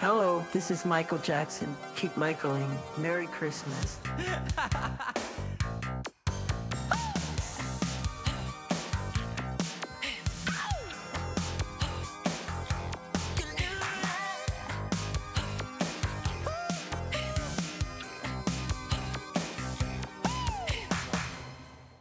Hello, 0.00 0.44
this 0.52 0.70
is 0.70 0.84
Michael 0.84 1.18
Jackson. 1.18 1.68
Keep 1.96 2.16
Michaeling. 2.16 2.68
Merry 2.98 3.26
Christmas. 3.26 3.98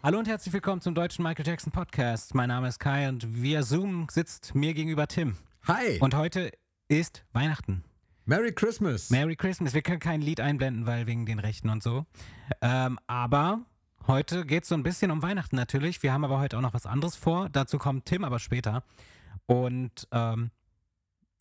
Hallo 0.02 0.20
und 0.20 0.28
herzlich 0.28 0.52
willkommen 0.52 0.82
zum 0.82 0.96
deutschen 0.96 1.23
Michael 1.23 1.48
Jackson 1.48 1.71
Podcast. 1.71 2.36
Mein 2.36 2.50
Name 2.50 2.68
ist 2.68 2.80
Kai 2.80 3.07
und 3.07 3.41
via 3.41 3.64
Zoom 3.64 4.07
sitzt 4.12 4.54
mir 4.54 4.73
gegenüber 4.73 5.07
Tim. 5.07 5.38
Hi. 5.66 5.98
Und 6.02 6.14
heute 6.14 6.52
ist 7.00 7.23
Weihnachten. 7.34 7.84
Merry 8.25 8.54
Christmas. 8.54 9.10
Merry 9.10 9.36
Christmas. 9.36 9.74
Wir 9.74 9.82
können 9.82 10.00
kein 10.00 10.21
Lied 10.21 10.39
einblenden, 10.39 10.86
weil 10.86 11.07
wegen 11.07 11.25
den 11.25 11.39
Rechten 11.39 11.70
und 11.70 11.84
so. 11.84 12.06
Ähm, 12.61 12.97
aber 13.07 13.61
heute 14.07 14.46
geht 14.46 14.64
es 14.64 14.70
so 14.70 14.75
ein 14.75 14.84
bisschen 14.84 15.11
um 15.11 15.21
Weihnachten 15.21 15.56
natürlich. 15.56 16.01
Wir 16.04 16.14
haben 16.14 16.24
aber 16.24 16.39
heute 16.39 16.57
auch 16.57 16.61
noch 16.61 16.74
was 16.74 16.86
anderes 16.86 17.15
vor. 17.15 17.50
Dazu 17.50 17.78
kommt 17.78 18.06
Tim 18.06 18.24
aber 18.24 18.39
später. 18.39 18.84
Und 19.46 20.07
ähm, 20.11 20.51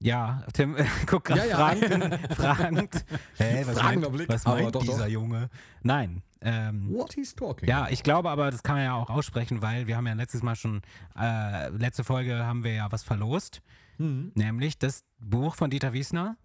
ja, 0.00 0.42
Tim 0.52 0.76
guckt 1.06 1.26
gerade 1.28 1.40
Ja, 1.40 1.46
ja. 1.46 1.56
fragend, 1.56 2.34
fragend. 2.34 2.94
Was 3.38 3.78
Fragender 3.78 4.08
meint, 4.08 4.16
Blick, 4.16 4.28
was 4.28 4.44
meint 4.44 4.74
doch, 4.74 4.80
dieser 4.82 5.04
doch. 5.04 5.06
Junge? 5.06 5.50
Nein. 5.82 6.22
Ähm, 6.44 6.88
What 6.92 7.14
he's 7.14 7.34
talking. 7.34 7.68
ja, 7.68 7.88
ich 7.88 8.02
glaube 8.02 8.30
aber, 8.30 8.50
das 8.50 8.62
kann 8.62 8.76
man 8.76 8.84
ja 8.84 8.94
auch 8.94 9.10
aussprechen, 9.10 9.62
weil 9.62 9.86
wir 9.86 9.96
haben 9.96 10.06
ja 10.06 10.14
letztes 10.14 10.42
Mal 10.42 10.56
schon, 10.56 10.82
äh, 11.18 11.68
letzte 11.70 12.04
Folge 12.04 12.44
haben 12.44 12.64
wir 12.64 12.72
ja 12.74 12.90
was 12.92 13.02
verlost, 13.02 13.62
Mhm. 13.98 14.32
nämlich 14.34 14.78
das 14.78 15.04
Buch 15.20 15.54
von 15.54 15.70
Dieter 15.70 15.92
Wiesner. 15.92 16.36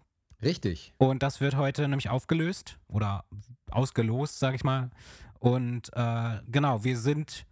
Richtig. 0.42 0.92
Und 0.98 1.22
das 1.22 1.40
wird 1.40 1.56
heute 1.56 1.82
nämlich 1.88 2.10
aufgelöst 2.10 2.78
oder 2.86 3.24
ausgelost, 3.70 4.38
sag 4.38 4.54
ich 4.54 4.62
mal. 4.64 4.90
Und 5.40 5.90
äh, 5.94 6.38
genau, 6.48 6.84
wir 6.84 6.96
sind 6.96 7.44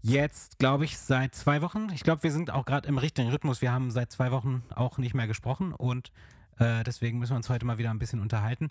jetzt, 0.00 0.58
glaube 0.58 0.84
ich, 0.84 0.96
seit 0.98 1.34
zwei 1.34 1.60
Wochen. 1.62 1.88
Ich 1.92 2.02
glaube, 2.04 2.22
wir 2.22 2.32
sind 2.32 2.50
auch 2.50 2.64
gerade 2.64 2.88
im 2.88 2.96
richtigen 2.98 3.28
Rhythmus. 3.30 3.60
Wir 3.60 3.72
haben 3.72 3.90
seit 3.90 4.12
zwei 4.12 4.30
Wochen 4.30 4.62
auch 4.74 4.98
nicht 4.98 5.14
mehr 5.14 5.26
gesprochen 5.26 5.72
und 5.72 6.12
äh, 6.58 6.84
deswegen 6.84 7.18
müssen 7.18 7.32
wir 7.32 7.36
uns 7.36 7.50
heute 7.50 7.66
mal 7.66 7.76
wieder 7.78 7.90
ein 7.90 7.98
bisschen 7.98 8.20
unterhalten. 8.20 8.70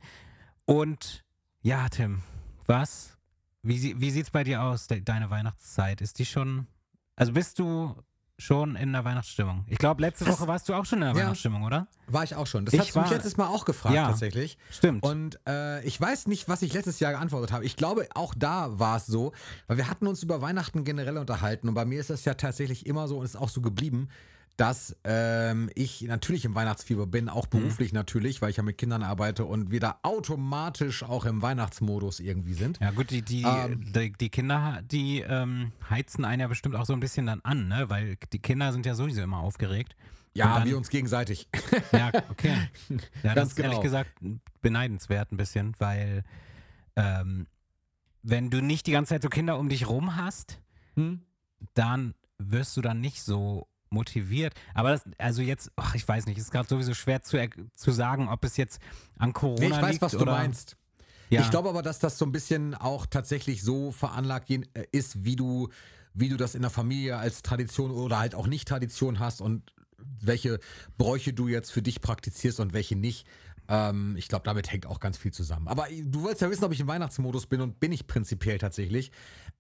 Und 0.66 1.24
ja, 1.62 1.88
Tim, 1.90 2.22
was? 2.68 3.18
Wie, 3.64 4.00
wie 4.00 4.12
sieht 4.12 4.26
es 4.26 4.32
bei 4.32 4.44
dir 4.44 4.62
aus, 4.62 4.88
de 4.88 5.02
deine 5.02 5.30
Weihnachtszeit? 5.30 6.02
Ist 6.02 6.20
die 6.20 6.26
schon. 6.26 6.68
Also 7.16 7.32
bist 7.34 7.58
du 7.60 7.96
schon 8.38 8.76
in 8.76 8.92
der 8.92 9.06
Weihnachtsstimmung? 9.06 9.64
Ich 9.68 9.78
glaube, 9.78 10.02
letzte 10.02 10.26
Das- 10.26 10.38
Woche 10.40 10.48
warst 10.48 10.68
du 10.68 10.74
auch 10.74 10.86
schon 10.86 11.00
in 11.02 11.06
der 11.06 11.16
Ja. 11.16 11.22
Weihnachtsstimmung, 11.24 11.64
oder? 11.64 11.88
War 12.08 12.24
ich 12.24 12.36
auch 12.36 12.46
schon. 12.46 12.66
Das 12.66 12.74
Ich 12.74 12.80
hast 12.82 12.96
du 12.96 13.00
mich 13.00 13.10
letztes 13.10 13.38
Mal 13.38 13.48
auch 13.48 13.64
gefragt, 13.66 13.96
Ja. 13.96 14.08
tatsächlich. 14.10 14.58
Stimmt. 14.70 15.04
Und 15.04 15.40
äh, 15.48 15.82
ich 15.86 16.00
weiß 16.00 16.28
nicht, 16.28 16.50
was 16.50 16.62
ich 16.62 16.74
letztes 16.74 17.00
Jahr 17.00 17.14
geantwortet 17.14 17.52
habe. 17.54 17.64
Ich 17.66 17.76
glaube, 17.78 18.08
auch 18.14 18.34
da 18.36 18.78
war 18.78 18.98
es 18.98 19.06
so, 19.06 19.32
weil 19.68 19.78
wir 19.78 19.90
hatten 19.90 20.06
uns 20.06 20.22
über 20.22 20.42
Weihnachten 20.42 20.84
generell 20.84 21.18
unterhalten. 21.18 21.70
Und 21.70 21.74
bei 21.76 21.86
mir 21.86 22.00
ist 22.00 22.10
das 22.10 22.26
ja 22.26 22.34
tatsächlich 22.34 22.86
immer 22.86 23.08
so 23.08 23.20
und 23.20 23.26
ist 23.26 23.38
auch 23.38 23.50
so 23.50 23.62
geblieben, 23.62 24.10
dass 24.58 24.96
ähm, 25.04 25.70
ich 25.76 26.02
natürlich 26.04 26.46
im 26.46 26.56
Weihnachtsfieber 26.56 27.08
bin, 27.08 27.28
auch 27.28 27.46
beruflich 27.48 27.92
natürlich, 27.92 28.42
weil 28.42 28.50
ich 28.52 28.58
ja 28.58 28.64
mit 28.64 28.78
Kindern 28.78 29.04
arbeite 29.04 29.44
und 29.46 29.70
wir 29.72 29.82
da 29.82 30.00
automatisch 30.04 31.04
auch 31.04 31.26
im 31.26 31.42
Weihnachtsmodus 31.42 32.20
irgendwie 32.22 32.54
sind. 32.54 32.80
Ja 32.80 32.92
gut, 32.92 33.10
die, 33.12 33.22
die, 33.22 33.44
Ähm. 33.44 33.92
die, 33.94 34.14
die 34.14 34.30
Kinder, 34.30 34.82
die 34.84 35.20
ähm, 35.22 35.74
heizen 35.90 36.24
einen 36.24 36.40
ja 36.42 36.48
bestimmt 36.48 36.76
auch 36.76 36.86
so 36.86 36.94
ein 36.94 37.02
bisschen 37.02 37.26
dann 37.26 37.42
an, 37.42 37.68
ne? 37.68 37.90
Weil 37.90 38.16
die 38.32 38.40
Kinder 38.40 38.72
sind 38.72 38.86
ja 38.86 38.96
sowieso 38.96 39.22
immer 39.22 39.40
aufgeregt. 39.40 39.96
Ja, 40.34 40.60
dann- 40.60 40.68
wir 40.68 40.78
uns 40.78 40.90
gegenseitig. 40.90 41.48
Ja, 41.92 42.12
okay. 42.30 42.54
Ja, 43.24 43.36
das 43.36 43.50
ist 43.50 43.60
ehrlich 43.60 43.72
genau. 43.74 43.82
gesagt 43.84 44.12
beneidenswert 44.62 45.32
ein 45.32 45.38
bisschen, 45.38 45.74
weil 45.80 46.24
ähm, 46.96 47.48
wenn 48.24 48.50
du 48.50 48.62
nicht 48.62 48.88
die 48.88 48.92
ganze 48.92 49.10
Zeit 49.10 49.22
so 49.24 49.30
Kinder 49.30 49.58
um 49.60 49.70
dich 49.70 49.88
rum 49.90 50.16
hast, 50.16 50.62
Hm? 50.96 51.22
dann 51.74 52.16
wirst 52.38 52.76
du 52.78 52.82
dann 52.82 53.02
nicht 53.02 53.22
so 53.22 53.68
motiviert. 53.96 54.54
Aber 54.76 54.92
das, 54.92 55.02
also 55.18 55.42
jetzt, 55.42 55.72
ach, 55.76 55.96
ich 55.96 56.08
weiß 56.08 56.28
nicht, 56.28 56.38
es 56.38 56.46
ist 56.46 56.52
gerade 56.52 56.70
sowieso 56.70 56.94
schwer 56.94 57.24
zu, 57.24 57.38
zu 57.76 57.92
sagen, 57.92 58.30
ob 58.30 58.46
es 58.46 58.58
jetzt 58.58 58.80
an 59.18 59.34
Corona 59.34 59.60
Nee, 59.60 59.76
ich 59.76 59.82
weiß, 59.82 59.92
liegt 59.94 60.02
was 60.04 60.12
du 60.12 60.20
oder, 60.20 60.34
meinst. 60.34 60.78
Ja. 61.32 61.42
Ich 61.42 61.50
glaube 61.50 61.70
aber, 61.70 61.82
dass 61.82 61.98
das 61.98 62.20
so 62.20 62.26
ein 62.26 62.32
bisschen 62.32 62.76
auch 62.76 63.08
tatsächlich 63.08 63.64
so 63.64 63.92
veranlagt 63.92 64.52
äh, 64.52 64.62
ist, 64.92 65.26
wie 65.26 65.36
du, 65.36 65.70
wie 66.14 66.30
du 66.30 66.38
das 66.38 66.54
in 66.54 66.62
der 66.62 66.70
Familie 66.70 67.18
als 67.18 67.42
Tradition 67.42 67.90
oder 67.90 68.20
halt 68.20 68.36
auch 68.36 68.46
nicht 68.46 68.68
Tradition 68.68 69.18
hast 69.18 69.42
und 69.42 69.74
welche 70.22 70.60
Bräuche 70.98 71.34
du 71.34 71.48
jetzt 71.48 71.72
für 71.72 71.82
dich 71.82 72.02
praktizierst 72.02 72.60
und 72.60 72.74
welche 72.74 72.96
nicht. 72.96 73.26
Ähm, 73.68 74.16
ich 74.18 74.28
glaube, 74.28 74.44
damit 74.44 74.72
hängt 74.72 74.86
auch 74.86 75.00
ganz 75.00 75.18
viel 75.18 75.32
zusammen. 75.32 75.68
Aber 75.68 75.88
du 76.04 76.22
wolltest 76.22 76.42
ja 76.42 76.50
wissen, 76.50 76.64
ob 76.64 76.72
ich 76.72 76.80
im 76.80 76.88
Weihnachtsmodus 76.88 77.48
bin 77.48 77.62
und 77.62 77.80
bin 77.80 77.92
ich 77.92 78.08
prinzipiell 78.08 78.58
tatsächlich. 78.58 79.12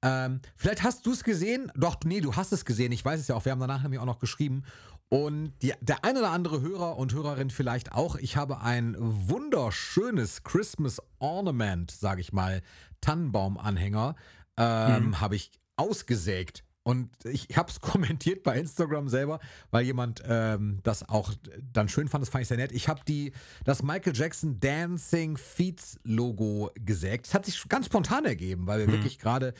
Ähm, 0.01 0.41
vielleicht 0.55 0.83
hast 0.83 1.05
du 1.05 1.11
es 1.11 1.23
gesehen. 1.23 1.71
Doch, 1.75 1.97
nee, 2.05 2.21
du 2.21 2.35
hast 2.35 2.51
es 2.51 2.65
gesehen. 2.65 2.91
Ich 2.91 3.03
weiß 3.03 3.19
es 3.19 3.27
ja 3.27 3.35
auch. 3.35 3.45
Wir 3.45 3.51
haben 3.51 3.59
danach 3.59 3.81
nämlich 3.81 3.99
auch 3.99 4.05
noch 4.05 4.19
geschrieben. 4.19 4.63
Und 5.09 5.53
die, 5.61 5.73
der 5.81 6.03
ein 6.03 6.17
oder 6.17 6.31
andere 6.31 6.61
Hörer 6.61 6.97
und 6.97 7.13
Hörerin 7.13 7.49
vielleicht 7.49 7.91
auch. 7.91 8.15
Ich 8.15 8.37
habe 8.37 8.61
ein 8.61 8.95
wunderschönes 8.99 10.43
Christmas 10.43 11.01
Ornament, 11.19 11.91
sage 11.91 12.21
ich 12.21 12.33
mal, 12.33 12.61
Tannenbaumanhänger, 13.01 14.15
ähm, 14.57 15.21
habe 15.21 15.35
ich 15.35 15.51
ausgesägt. 15.75 16.63
Und 16.85 17.09
ich 17.25 17.57
habe 17.57 17.71
es 17.71 17.81
kommentiert 17.81 18.43
bei 18.43 18.59
Instagram 18.59 19.09
selber, 19.09 19.39
weil 19.71 19.85
jemand 19.85 20.21
ähm, 20.27 20.79
das 20.83 21.09
auch 21.09 21.33
dann 21.73 21.89
schön 21.89 22.07
fand. 22.07 22.21
Das 22.21 22.29
fand 22.29 22.43
ich 22.43 22.47
sehr 22.47 22.57
nett. 22.57 22.71
Ich 22.71 22.87
habe 22.87 23.01
die 23.07 23.33
das 23.63 23.81
Michael 23.81 24.15
Jackson 24.15 24.59
Dancing 24.59 25.35
Feets 25.35 25.99
Logo 26.03 26.69
gesägt. 26.75 27.25
Das 27.25 27.33
hat 27.33 27.45
sich 27.45 27.67
ganz 27.69 27.87
spontan 27.87 28.25
ergeben, 28.25 28.67
weil 28.67 28.81
wir 28.81 28.93
wirklich 28.93 29.17
gerade 29.17 29.55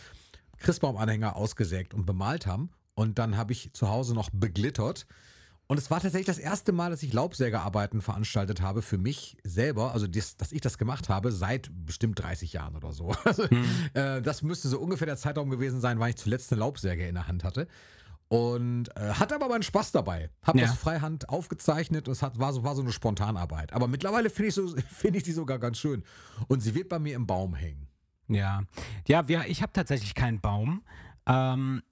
Christbaumanhänger 0.58 1.35
ausgesägt 1.35 1.96
und 1.96 2.06
bemalt 2.06 2.46
haben. 2.46 2.69
Und 2.94 3.18
dann 3.18 3.35
habe 3.35 3.53
ich 3.53 3.74
zu 3.74 3.90
Hause 3.90 4.14
noch 4.14 4.30
beglittert. 4.31 5.08
Und 5.68 5.78
es 5.80 5.90
war 5.90 6.00
tatsächlich 6.00 6.28
das 6.28 6.38
erste 6.38 6.72
Mal, 6.72 6.92
dass 6.92 7.02
ich 7.02 7.12
Laubsägearbeiten 7.12 8.02
veranstaltet 8.02 8.62
habe 8.62 8.81
für 8.84 8.98
mich 9.00 9.38
selber. 9.44 9.94
Also, 9.94 10.06
das, 10.08 10.38
dass 10.38 10.52
ich 10.52 10.62
das 10.62 10.78
gemacht 10.78 11.09
habe 11.09 11.31
seit 11.31 11.70
bestimmt 11.74 12.22
30 12.22 12.53
Jahren 12.53 12.76
oder 12.76 12.92
so. 12.94 13.16
Also, 13.26 13.44
äh, 13.94 14.22
das 14.22 14.44
müsste 14.44 14.68
so 14.70 14.80
ungefähr 14.80 15.08
der 15.08 15.18
Zeitraum 15.18 15.50
gewesen 15.50 15.81
sein, 15.81 16.00
wann 16.00 16.09
ich 16.09 16.18
zuletzt 16.18 16.52
eine 16.52 16.59
Laubsäge 16.59 17.08
in 17.08 17.16
der 17.16 17.28
Hand 17.28 17.44
hatte. 17.44 17.68
Und 18.28 18.90
äh, 18.96 19.14
hatte 19.14 19.36
aber 19.36 19.48
meinen 19.50 19.64
Spaß 19.64 19.92
dabei. 19.92 20.30
Hab 20.44 20.56
Ja. 20.56 20.66
das 20.68 20.76
freihand 20.76 21.30
aufgezeichnet 21.30 22.08
und 22.08 22.12
es 22.12 22.22
hat, 22.22 22.40
war, 22.40 22.53
so, 22.53 22.64
war 22.64 22.76
so 22.76 22.82
eine 22.82 22.92
Spontanarbeit. 22.92 23.74
Aber 23.74 23.88
mittlerweile 23.88 24.30
finde 24.30 24.50
ich, 24.50 24.56
so, 24.56 24.68
finde 24.90 25.18
ich 25.18 25.24
die 25.24 25.32
sogar 25.32 25.59
ganz 25.59 25.78
schön. 25.78 26.03
Und 26.47 26.62
sie 26.62 26.74
wird 26.76 26.90
bei 26.90 27.00
mir 27.00 27.16
im 27.16 27.28
Baum 27.28 27.53
hängen. 27.56 27.88
Ja, 28.28 28.64
ja, 29.08 29.28
wir, 29.28 29.46
ich 29.47 29.62
habe 29.62 29.74
tatsächlich 29.74 30.16
keinen 30.16 30.42
Baum, 30.42 30.84
ähm, 31.28 31.84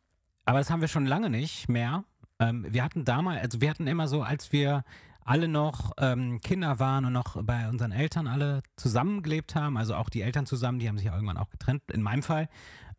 aber 0.46 0.58
das 0.58 0.72
haben 0.72 0.82
wir 0.82 0.88
schon 0.88 1.06
lange 1.06 1.30
nicht 1.30 1.70
mehr. 1.70 2.04
Ähm, 2.50 2.66
wir 2.70 2.84
hatten 2.84 3.06
damals, 3.06 3.42
also 3.42 3.62
wir 3.62 3.70
hatten 3.70 3.88
immer 3.88 4.08
so, 4.08 4.22
als 4.22 4.52
wir 4.52 4.84
alle 5.26 5.48
noch 5.48 5.94
ähm, 5.98 6.42
Kinder 6.42 6.80
waren 6.80 7.06
und 7.06 7.14
noch 7.14 7.42
bei 7.44 7.70
unseren 7.70 7.92
Eltern 7.92 8.28
alle 8.28 8.62
zusammengelebt 8.76 9.56
haben, 9.56 9.78
also 9.78 9.96
auch 9.96 10.10
die 10.10 10.22
Eltern 10.22 10.46
zusammen, 10.46 10.80
die 10.80 10.90
haben 10.90 10.98
sich 10.98 11.08
ja 11.08 11.14
irgendwann 11.14 11.38
auch 11.38 11.50
getrennt, 11.50 11.84
in 11.92 12.02
meinem 12.02 12.24
Fall. 12.24 12.50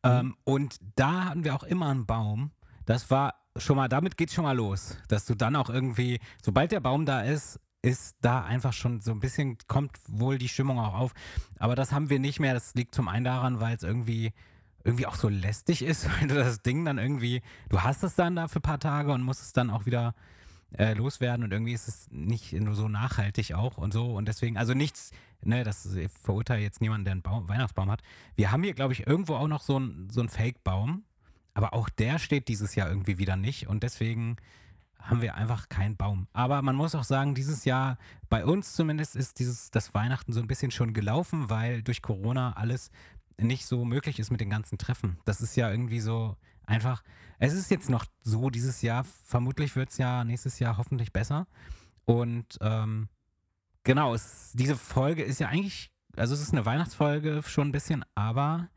Ähm, 0.03 0.37
und 0.45 0.77
da 0.97 1.25
hatten 1.25 1.45
wir 1.45 1.55
auch 1.55 1.65
immer 1.65 1.89
einen 1.89 2.07
Baum. 2.07 2.51
Das 2.87 3.11
war 3.11 3.35
schon 3.57 3.77
mal, 3.77 3.89
damit 3.89 4.17
geht's 4.17 4.35
schon 4.35 4.45
mal 4.45 4.57
los, 4.57 4.99
dass 5.09 5.27
du 5.27 5.35
dann 5.35 5.57
auch 5.57 5.71
irgendwie, 5.71 6.21
sobald 6.43 6.73
der 6.73 6.81
Baum 6.81 7.07
da 7.07 7.23
ist, 7.23 7.61
ist 7.83 8.17
da 8.23 8.43
einfach 8.43 8.73
schon 8.73 9.01
so 9.01 9.13
ein 9.13 9.21
bisschen, 9.21 9.59
kommt 9.67 9.93
wohl 10.09 10.39
die 10.39 10.49
Stimmung 10.49 10.79
auch 10.79 10.95
auf. 10.95 11.13
Aber 11.59 11.75
das 11.75 11.93
haben 11.93 12.09
wir 12.09 12.19
nicht 12.19 12.41
mehr. 12.41 12.55
Das 12.55 12.75
liegt 12.75 12.95
zum 12.95 13.09
einen 13.09 13.25
daran, 13.25 13.61
weil 13.61 13.77
es 13.77 13.83
irgendwie, 13.83 14.33
irgendwie 14.85 15.07
auch 15.07 15.17
so 15.17 15.29
lästig 15.29 15.83
ist, 15.83 16.09
weil 16.21 16.29
du 16.29 16.35
das 16.35 16.63
Ding 16.63 16.85
dann 16.85 16.99
irgendwie, 16.99 17.43
du 17.69 17.83
hast 17.83 18.05
es 18.05 18.15
dann 18.15 18.37
da 18.37 18.49
für 18.49 18.61
ein 18.61 18.63
paar 18.63 18.81
Tage 18.81 19.13
und 19.13 19.23
musst 19.23 19.43
es 19.43 19.53
dann 19.53 19.71
auch 19.71 19.87
wieder 19.87 20.15
äh, 20.77 20.95
loswerden 20.95 21.45
und 21.45 21.53
irgendwie 21.53 21.73
ist 21.73 21.89
es 21.89 22.09
nicht 22.11 22.53
nur 22.53 22.75
so 22.75 22.89
nachhaltig 22.89 23.55
auch 23.55 23.77
und 23.77 23.93
so 23.93 24.15
und 24.15 24.27
deswegen, 24.27 24.57
also 24.57 24.75
nichts, 24.75 25.13
ne, 25.43 25.65
das 25.65 25.89
verurteile 26.23 26.63
jetzt 26.63 26.81
niemanden, 26.81 27.05
der 27.05 27.13
einen 27.13 27.23
Baum, 27.23 27.49
Weihnachtsbaum 27.49 27.91
hat. 27.91 28.03
Wir 28.35 28.51
haben 28.51 28.63
hier, 28.63 28.75
glaube 28.75 28.93
ich, 28.93 29.07
irgendwo 29.07 29.35
auch 29.35 29.49
noch 29.49 29.63
so 29.63 29.77
einen 29.77 30.09
so 30.11 30.27
Fake-Baum, 30.27 31.05
aber 31.55 31.75
auch 31.75 31.89
der 31.89 32.19
steht 32.19 32.49
dieses 32.49 32.75
Jahr 32.75 32.89
irgendwie 32.89 33.19
wieder 33.19 33.37
nicht 33.37 33.69
und 33.69 33.83
deswegen 33.83 34.37
haben 35.05 35.21
wir 35.21 35.35
einfach 35.35 35.69
keinen 35.69 35.97
Baum. 35.97 36.29
Aber 36.33 36.63
man 36.63 36.77
muss 36.77 36.95
auch 36.95 37.05
sagen, 37.05 37.35
dieses 37.35 37.67
Jahr, 37.67 37.99
bei 38.31 38.45
uns 38.45 38.73
zumindest, 38.73 39.17
ist 39.17 39.39
dieses, 39.39 39.71
das 39.71 39.93
Weihnachten 39.93 40.33
so 40.33 40.41
ein 40.41 40.47
bisschen 40.47 40.71
schon 40.71 40.95
gelaufen, 40.95 41.51
weil 41.51 41.83
durch 41.83 42.01
Corona 42.01 42.55
alles 42.55 42.91
nicht 43.39 43.67
so 43.67 43.85
möglich 43.85 44.19
ist 44.19 44.31
mit 44.31 44.41
den 44.41 44.51
ganzen 44.51 44.79
Treffen. 44.79 45.19
Das 45.25 45.41
ist 45.41 45.57
ja 45.57 45.71
irgendwie 45.71 46.01
so 46.01 46.37
einfach, 46.67 47.03
es 47.39 47.53
ist 47.53 47.71
jetzt 47.71 47.91
noch 47.91 48.07
so 48.23 48.51
dieses 48.51 48.83
Jahr, 48.83 49.05
vermutlich 49.05 49.77
wird 49.77 49.91
es 49.91 49.99
ja 49.99 50.25
nächstes 50.25 50.59
Jahr 50.59 50.77
hoffentlich 50.77 51.13
besser. 51.13 51.47
Und 52.05 52.59
ähm, 52.61 53.09
genau, 53.83 54.15
es, 54.15 54.53
diese 54.55 54.77
Folge 54.77 55.23
ist 55.23 55.41
ja 55.41 55.49
eigentlich, 55.49 55.91
also 56.17 56.35
es 56.35 56.41
ist 56.41 56.53
eine 56.53 56.67
Weihnachtsfolge 56.67 57.43
schon 57.45 57.69
ein 57.69 57.73
bisschen, 57.73 58.05
aber 58.15 58.69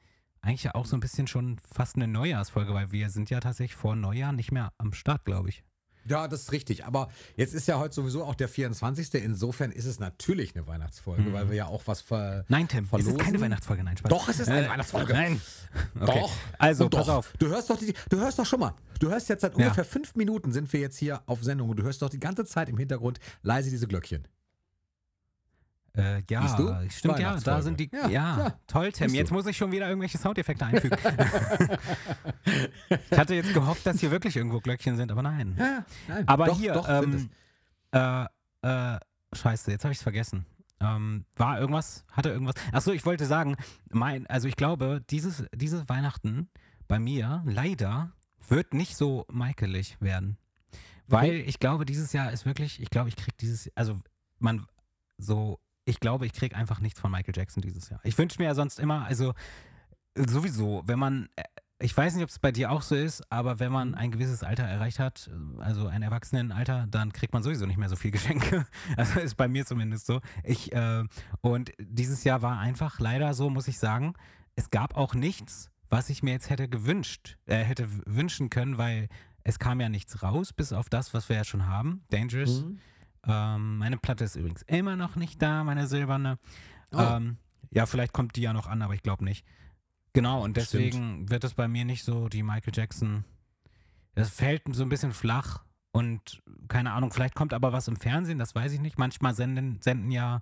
eigentlich 0.41 0.63
ja 0.63 0.75
auch 0.75 0.85
so 0.85 0.95
ein 0.95 1.01
bisschen 1.01 1.27
schon 1.27 1.59
fast 1.59 1.95
eine 1.95 2.07
Neujahrsfolge, 2.07 2.73
weil 2.73 2.91
wir 2.91 3.09
sind 3.09 3.29
ja 3.29 3.39
tatsächlich 3.39 3.75
vor 3.75 3.95
Neujahr 3.95 4.31
nicht 4.31 4.51
mehr 4.51 4.71
am 4.77 4.93
Start, 4.93 5.25
glaube 5.25 5.49
ich. 5.49 5.63
Ja, 6.09 6.27
das 6.27 6.41
ist 6.43 6.51
richtig. 6.51 6.85
Aber 6.85 7.09
jetzt 7.35 7.53
ist 7.53 7.67
ja 7.67 7.79
heute 7.79 7.93
sowieso 7.95 8.23
auch 8.23 8.35
der 8.35 8.47
24. 8.47 9.13
Insofern 9.15 9.71
ist 9.71 9.85
es 9.85 9.99
natürlich 9.99 10.55
eine 10.55 10.65
Weihnachtsfolge, 10.67 11.33
weil 11.33 11.49
wir 11.49 11.55
ja 11.55 11.65
auch 11.67 11.83
was 11.85 12.01
ver 12.01 12.45
Nein, 12.47 12.67
Tim, 12.67 12.83
es 12.85 12.89
verlosen. 12.89 13.15
ist 13.15 13.19
keine 13.23 13.41
Weihnachtsfolge, 13.41 13.83
nein, 13.83 13.97
Spaß. 13.97 14.09
Doch, 14.09 14.29
es 14.29 14.39
ist 14.39 14.49
eine 14.49 14.65
Äh, 14.65 14.69
Weihnachtsfolge. 14.69 15.13
Nein. 15.13 15.41
Okay. 15.99 16.19
Doch. 16.21 16.31
Also, 16.57 16.83
Und 16.85 16.89
pass 16.91 17.05
doch. 17.07 17.15
auf. 17.15 17.33
Du 17.39 17.47
hörst 17.47 17.69
doch 17.69 17.77
die, 17.77 17.93
du 18.09 18.17
hörst 18.19 18.39
doch 18.39 18.45
schon 18.45 18.59
mal. 18.59 18.73
Du 18.99 19.09
hörst 19.09 19.29
jetzt 19.29 19.41
seit 19.41 19.51
Ja. 19.57 19.57
ungefähr 19.65 19.85
fünf 19.85 20.15
Minuten 20.15 20.51
sind 20.51 20.71
wir 20.73 20.79
jetzt 20.79 20.97
hier 20.97 21.21
auf 21.25 21.43
Sendung 21.43 21.69
und 21.69 21.77
du 21.77 21.83
hörst 21.83 22.01
doch 22.01 22.09
die 22.09 22.19
ganze 22.19 22.45
Zeit 22.45 22.69
im 22.69 22.77
Hintergrund 22.77 23.19
leise 23.43 23.69
diese 23.69 23.87
Glöckchen. 23.87 24.27
Äh, 25.97 26.21
ja, 26.29 26.47
stimmt, 26.89 27.17
ja, 27.17 27.37
da 27.37 27.61
sind 27.61 27.79
die. 27.79 27.89
Ja, 27.91 28.07
Ja, 28.07 28.37
ja. 28.37 28.59
toll, 28.67 28.91
Tim. 28.91 29.13
Jetzt 29.15 29.31
muss 29.31 29.47
ich 29.47 29.57
schon 29.57 29.71
wieder 29.71 29.87
irgendwelche 29.87 30.19
Soundeffekte 30.19 30.63
einfügen. 30.63 30.95
ich 33.09 33.17
hatte 33.17 33.33
jetzt 33.33 33.51
gehofft, 33.53 33.83
dass 33.85 33.99
hier 33.99 34.11
wirklich 34.11 34.35
irgendwo 34.35 34.59
Glöckchen 34.59 34.95
sind, 34.95 35.11
aber 35.11 35.23
nein. 35.23 35.55
Ja. 35.57 35.85
Nein, 36.07 36.27
Aber 36.27 36.45
doch, 36.45 36.59
hier, 36.59 36.73
doch, 36.73 36.87
ähm, 36.87 37.29
äh, 37.91 38.25
äh, 38.61 38.99
scheiße, 39.33 39.71
jetzt 39.71 39.85
habe 39.85 39.91
ich 39.91 39.97
es 39.97 40.03
vergessen. 40.03 40.45
Ähm, 40.79 41.25
war 41.35 41.59
irgendwas, 41.59 42.05
hatte 42.11 42.29
irgendwas. 42.29 42.53
Achso, 42.71 42.91
ich 42.91 43.03
wollte 43.05 43.25
sagen, 43.25 43.55
mein, 43.89 44.27
also 44.27 44.47
ich 44.47 44.55
glaube, 44.55 45.03
dieses, 45.09 45.45
dieses 45.55 45.89
Weihnachten 45.89 46.49
bei 46.87 46.99
mir 46.99 47.41
leider 47.45 48.11
wird 48.47 48.75
nicht 48.75 48.95
so 48.95 49.25
michaelig 49.31 49.97
werden. 49.99 50.37
Weil 51.07 51.35
ich 51.35 51.59
glaube, 51.59 51.85
dieses 51.85 52.13
Jahr 52.13 52.31
ist 52.31 52.45
wirklich, 52.45 52.79
ich 52.81 52.89
glaube, 52.91 53.09
ich 53.09 53.15
krieg 53.15 53.35
dieses, 53.37 53.71
also 53.75 53.99
man, 54.39 54.67
so, 55.17 55.59
ich 55.87 56.01
glaube, 56.01 56.25
ich 56.25 56.33
krieg 56.33 56.55
einfach 56.55 56.81
nichts 56.81 56.99
von 56.99 57.09
Michael 57.09 57.33
Jackson 57.35 57.61
dieses 57.61 57.89
Jahr. 57.89 58.01
Ich 58.03 58.17
wünsche 58.17 58.39
mir 58.39 58.45
ja 58.45 58.55
sonst 58.55 58.77
immer, 58.77 59.05
also 59.05 59.33
sowieso, 60.15 60.83
wenn 60.85 60.99
man, 60.99 61.29
äh, 61.37 61.43
ich 61.79 61.95
weiß 61.95 62.15
nicht, 62.15 62.23
ob 62.23 62.29
es 62.29 62.39
bei 62.39 62.51
dir 62.51 62.71
auch 62.71 62.81
so 62.81 62.95
ist, 62.95 63.23
aber 63.31 63.59
wenn 63.59 63.71
man 63.71 63.95
ein 63.95 64.11
gewisses 64.11 64.43
Alter 64.43 64.63
erreicht 64.63 64.99
hat, 64.99 65.29
also 65.59 65.87
ein 65.87 66.01
Erwachsenenalter, 66.01 66.87
dann 66.89 67.13
kriegt 67.13 67.33
man 67.33 67.41
sowieso 67.41 67.65
nicht 67.65 67.77
mehr 67.77 67.87
so 67.87 67.95
viel 67.95 68.11
Geschenke. 68.17 68.65
Also 68.97 69.21
ist 69.21 69.35
bei 69.35 69.47
mir 69.47 69.65
zumindest 69.65 70.07
so. 70.07 70.19
Ich, 70.43 70.73
äh, 70.73 71.05
und 71.39 71.71
dieses 71.79 72.25
Jahr 72.25 72.41
war 72.41 72.59
einfach 72.59 72.99
leider 72.99 73.33
so, 73.33 73.49
muss 73.49 73.69
ich 73.69 73.79
sagen, 73.79 74.13
es 74.55 74.69
gab 74.69 74.97
auch 74.97 75.13
nichts, 75.13 75.69
was 75.89 76.09
ich 76.09 76.21
mir 76.21 76.31
jetzt 76.31 76.49
hätte 76.49 76.67
gewünscht, 76.67 77.37
äh, 77.45 77.63
hätte 77.63 77.87
wünschen 78.05 78.49
können, 78.49 78.77
weil 78.77 79.07
es 79.45 79.57
kam 79.57 79.79
ja 79.79 79.87
nichts 79.87 80.21
raus, 80.21 80.51
bis 80.51 80.73
auf 80.73 80.89
das, 80.89 81.13
was 81.13 81.29
wir 81.29 81.37
ja 81.37 81.43
schon 81.45 81.65
haben. 81.65 82.03
Dangerous. 82.09 82.63
Mhm. 82.63 82.79
Ähm, 83.27 83.77
meine 83.77 83.97
Platte 83.97 84.23
ist 84.23 84.35
übrigens 84.35 84.61
immer 84.63 84.95
noch 84.95 85.15
nicht 85.15 85.41
da, 85.41 85.63
meine 85.63 85.87
silberne. 85.87 86.39
Oh. 86.91 86.99
Ähm, 86.99 87.37
ja, 87.71 87.85
vielleicht 87.85 88.13
kommt 88.13 88.35
die 88.35 88.41
ja 88.41 88.53
noch 88.53 88.67
an, 88.67 88.81
aber 88.81 88.93
ich 88.93 89.03
glaube 89.03 89.23
nicht. 89.23 89.45
Genau, 90.13 90.43
und 90.43 90.51
Stimmt. 90.51 90.57
deswegen 90.57 91.29
wird 91.29 91.43
es 91.43 91.53
bei 91.53 91.67
mir 91.67 91.85
nicht 91.85 92.03
so 92.03 92.29
die 92.29 92.43
Michael 92.43 92.73
Jackson. 92.73 93.25
Das 94.15 94.29
fällt 94.29 94.63
so 94.71 94.83
ein 94.83 94.89
bisschen 94.89 95.13
flach 95.13 95.63
und 95.91 96.41
keine 96.67 96.93
Ahnung, 96.93 97.11
vielleicht 97.11 97.35
kommt 97.35 97.53
aber 97.53 97.73
was 97.73 97.87
im 97.87 97.97
Fernsehen, 97.97 98.39
das 98.39 98.55
weiß 98.55 98.71
ich 98.71 98.79
nicht. 98.79 98.97
Manchmal 98.97 99.35
senden, 99.35 99.79
senden 99.81 100.11
ja 100.11 100.41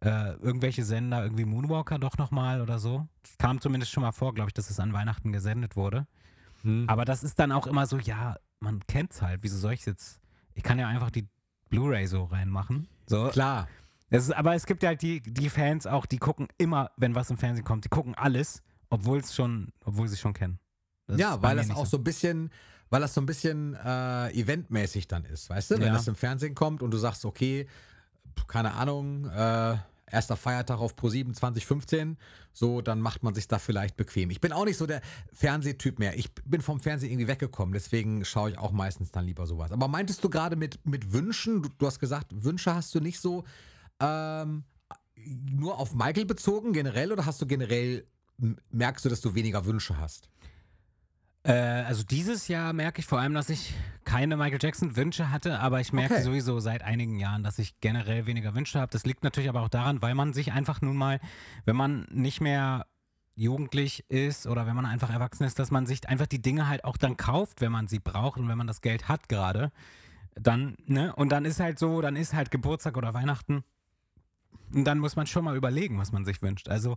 äh, 0.00 0.34
irgendwelche 0.34 0.84
Sender 0.84 1.22
irgendwie 1.22 1.44
Moonwalker 1.44 1.98
doch 1.98 2.18
nochmal 2.18 2.60
oder 2.60 2.78
so. 2.78 3.06
Das 3.22 3.38
kam 3.38 3.60
zumindest 3.60 3.92
schon 3.92 4.02
mal 4.02 4.12
vor, 4.12 4.34
glaube 4.34 4.50
ich, 4.50 4.54
dass 4.54 4.70
es 4.70 4.80
an 4.80 4.92
Weihnachten 4.92 5.32
gesendet 5.32 5.76
wurde. 5.76 6.06
Hm. 6.62 6.88
Aber 6.88 7.04
das 7.04 7.22
ist 7.22 7.38
dann 7.38 7.52
auch 7.52 7.66
immer 7.66 7.86
so, 7.86 7.98
ja, 7.98 8.36
man 8.60 8.80
kennt's 8.86 9.22
halt. 9.22 9.42
Wieso 9.42 9.58
soll 9.58 9.74
ich 9.74 9.86
jetzt? 9.86 10.20
Ich 10.54 10.62
kann 10.62 10.78
ja 10.78 10.88
einfach 10.88 11.10
die 11.10 11.28
Blu-ray 11.72 12.06
so 12.06 12.24
reinmachen. 12.24 12.86
So. 13.06 13.28
Klar. 13.30 13.66
Das 14.10 14.24
ist, 14.24 14.32
aber 14.32 14.54
es 14.54 14.66
gibt 14.66 14.82
ja 14.82 14.90
halt 14.90 15.00
die, 15.00 15.22
die 15.22 15.48
Fans 15.48 15.86
auch, 15.86 16.04
die 16.04 16.18
gucken 16.18 16.48
immer, 16.58 16.90
wenn 16.98 17.14
was 17.14 17.30
im 17.30 17.38
Fernsehen 17.38 17.64
kommt, 17.64 17.86
die 17.86 17.88
gucken 17.88 18.14
alles, 18.14 18.62
obwohl 18.90 19.18
es 19.18 19.34
schon, 19.34 19.72
obwohl 19.84 20.06
sie 20.06 20.18
schon 20.18 20.34
kennen. 20.34 20.58
Das 21.06 21.18
ja, 21.18 21.42
weil 21.42 21.56
das 21.56 21.70
auch 21.70 21.86
so 21.86 21.96
ein 21.96 22.04
bisschen, 22.04 22.50
weil 22.90 23.00
das 23.00 23.14
so 23.14 23.22
ein 23.22 23.26
bisschen 23.26 23.74
äh, 23.74 24.30
eventmäßig 24.38 25.08
dann 25.08 25.24
ist, 25.24 25.48
weißt 25.48 25.70
du? 25.72 25.74
Wenn 25.76 25.86
Ja. 25.86 25.92
das 25.94 26.06
im 26.08 26.14
Fernsehen 26.14 26.54
kommt 26.54 26.82
und 26.82 26.90
du 26.90 26.98
sagst, 26.98 27.24
okay, 27.24 27.66
keine 28.46 28.74
Ahnung, 28.74 29.24
äh, 29.30 29.76
erster 30.12 30.36
Feiertag 30.36 30.78
auf 30.78 30.94
Pro7 30.94 31.32
2015, 31.32 32.16
so, 32.52 32.82
dann 32.82 33.00
macht 33.00 33.22
man 33.22 33.34
sich 33.34 33.48
da 33.48 33.58
vielleicht 33.58 33.96
bequem. 33.96 34.30
Ich 34.30 34.40
bin 34.40 34.52
auch 34.52 34.64
nicht 34.64 34.76
so 34.76 34.86
der 34.86 35.00
Fernsehtyp 35.32 35.98
mehr. 35.98 36.16
Ich 36.16 36.32
bin 36.44 36.60
vom 36.60 36.80
Fernsehen 36.80 37.10
irgendwie 37.10 37.28
weggekommen, 37.28 37.72
deswegen 37.72 38.24
schaue 38.24 38.50
ich 38.50 38.58
auch 38.58 38.72
meistens 38.72 39.10
dann 39.10 39.24
lieber 39.24 39.46
sowas. 39.46 39.72
Aber 39.72 39.88
meintest 39.88 40.22
du 40.22 40.28
gerade 40.28 40.56
mit, 40.56 40.86
mit 40.86 41.12
Wünschen, 41.12 41.62
du, 41.62 41.70
du 41.76 41.86
hast 41.86 41.98
gesagt, 41.98 42.28
Wünsche 42.30 42.74
hast 42.74 42.94
du 42.94 43.00
nicht 43.00 43.20
so 43.20 43.44
ähm, 44.00 44.64
nur 45.50 45.78
auf 45.78 45.94
Michael 45.94 46.26
bezogen 46.26 46.72
generell 46.72 47.12
oder 47.12 47.26
hast 47.26 47.40
du 47.40 47.46
generell, 47.46 48.06
merkst 48.70 49.04
du, 49.04 49.08
dass 49.08 49.20
du 49.20 49.34
weniger 49.34 49.64
Wünsche 49.64 49.98
hast? 49.98 50.28
Äh, 51.44 51.52
also 51.52 52.04
dieses 52.04 52.48
Jahr 52.48 52.72
merke 52.72 53.00
ich 53.00 53.06
vor 53.06 53.18
allem, 53.20 53.34
dass 53.34 53.50
ich 53.50 53.74
keine 54.04 54.36
Michael 54.36 54.58
Jackson 54.60 54.96
Wünsche 54.96 55.30
hatte, 55.30 55.58
aber 55.60 55.80
ich 55.80 55.92
merke 55.92 56.14
Okay. 56.14 56.22
sowieso 56.22 56.60
seit 56.60 56.82
einigen 56.82 57.18
Jahren, 57.18 57.42
dass 57.42 57.58
ich 57.58 57.80
generell 57.80 58.26
weniger 58.26 58.54
Wünsche 58.54 58.80
habe. 58.80 58.92
Das 58.92 59.04
liegt 59.06 59.24
natürlich 59.24 59.48
aber 59.48 59.62
auch 59.62 59.68
daran, 59.68 60.02
weil 60.02 60.14
man 60.14 60.32
sich 60.32 60.52
einfach 60.52 60.80
nun 60.80 60.96
mal, 60.96 61.20
wenn 61.64 61.76
man 61.76 62.06
nicht 62.10 62.40
mehr 62.40 62.86
jugendlich 63.34 64.04
ist 64.10 64.46
oder 64.46 64.66
wenn 64.66 64.76
man 64.76 64.86
einfach 64.86 65.10
erwachsen 65.10 65.44
ist, 65.44 65.58
dass 65.58 65.70
man 65.70 65.86
sich 65.86 66.08
einfach 66.08 66.26
die 66.26 66.42
Dinge 66.42 66.68
halt 66.68 66.84
auch 66.84 66.96
dann 66.96 67.16
kauft, 67.16 67.60
wenn 67.60 67.72
man 67.72 67.88
sie 67.88 67.98
braucht 67.98 68.38
und 68.38 68.48
wenn 68.48 68.58
man 68.58 68.66
das 68.66 68.80
Geld 68.82 69.08
hat 69.08 69.28
gerade. 69.28 69.72
Dann, 70.34 70.76
ne? 70.86 71.14
Und 71.16 71.30
dann 71.30 71.44
ist 71.44 71.58
halt 71.60 71.78
so, 71.78 72.00
dann 72.02 72.16
ist 72.16 72.34
halt 72.34 72.50
Geburtstag 72.50 72.96
oder 72.96 73.14
Weihnachten. 73.14 73.64
Und 74.74 74.84
dann 74.84 74.98
muss 74.98 75.16
man 75.16 75.26
schon 75.26 75.44
mal 75.44 75.56
überlegen, 75.56 75.98
was 75.98 76.12
man 76.12 76.24
sich 76.24 76.40
wünscht. 76.42 76.68
Also 76.68 76.96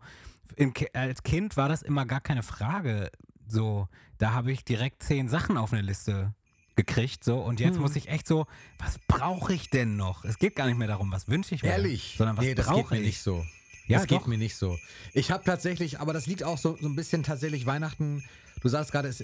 im, 0.56 0.74
als 0.94 1.24
Kind 1.24 1.58
war 1.58 1.70
das 1.70 1.82
immer 1.82 2.06
gar 2.06 2.22
keine 2.22 2.44
Frage. 2.44 3.12
So, 3.48 3.88
da 4.18 4.34
habe 4.34 4.52
ich 4.52 4.64
direkt 4.64 5.04
zehn 5.04 5.30
Sachen 5.30 5.58
auf 5.58 5.74
eine 5.74 5.82
Liste 5.82 6.34
gekriegt. 6.76 7.24
So, 7.24 7.40
und 7.40 7.60
jetzt 7.60 7.76
Hm. 7.76 7.82
muss 7.82 7.96
ich 7.96 8.10
echt 8.10 8.28
so, 8.28 8.46
was 8.80 9.00
brauche 9.08 9.54
ich 9.54 9.70
denn 9.70 9.96
noch? 9.98 10.26
Es 10.26 10.38
geht 10.40 10.56
gar 10.56 10.66
nicht 10.68 10.78
mehr 10.78 10.88
darum, 10.88 11.12
was 11.12 11.28
wünsche 11.28 11.56
ich 11.56 11.64
mir, 11.64 11.70
Ehrlich? 11.70 12.16
sondern 12.18 12.38
was 12.38 12.46
nee, 12.46 12.56
das 12.56 12.68
geht 12.74 12.92
mir 12.92 12.98
ich. 13.00 13.06
nicht 13.06 13.22
so. 13.22 13.46
Ja, 13.88 14.00
das 14.00 14.08
geht 14.08 14.22
doch. 14.22 14.28
mir 14.28 14.38
nicht 14.38 14.56
so. 14.56 14.78
Ich 15.14 15.32
habe 15.32 15.44
tatsächlich, 15.44 16.00
aber 16.00 16.12
das 16.12 16.26
liegt 16.26 16.44
auch 16.44 16.58
so, 16.58 16.76
so 16.82 16.88
ein 16.88 16.96
bisschen 16.96 17.24
tatsächlich 17.24 17.66
Weihnachten. 17.66 18.24
Du 18.62 18.68
sagst 18.68 18.92
gerade, 18.92 19.08
es 19.08 19.24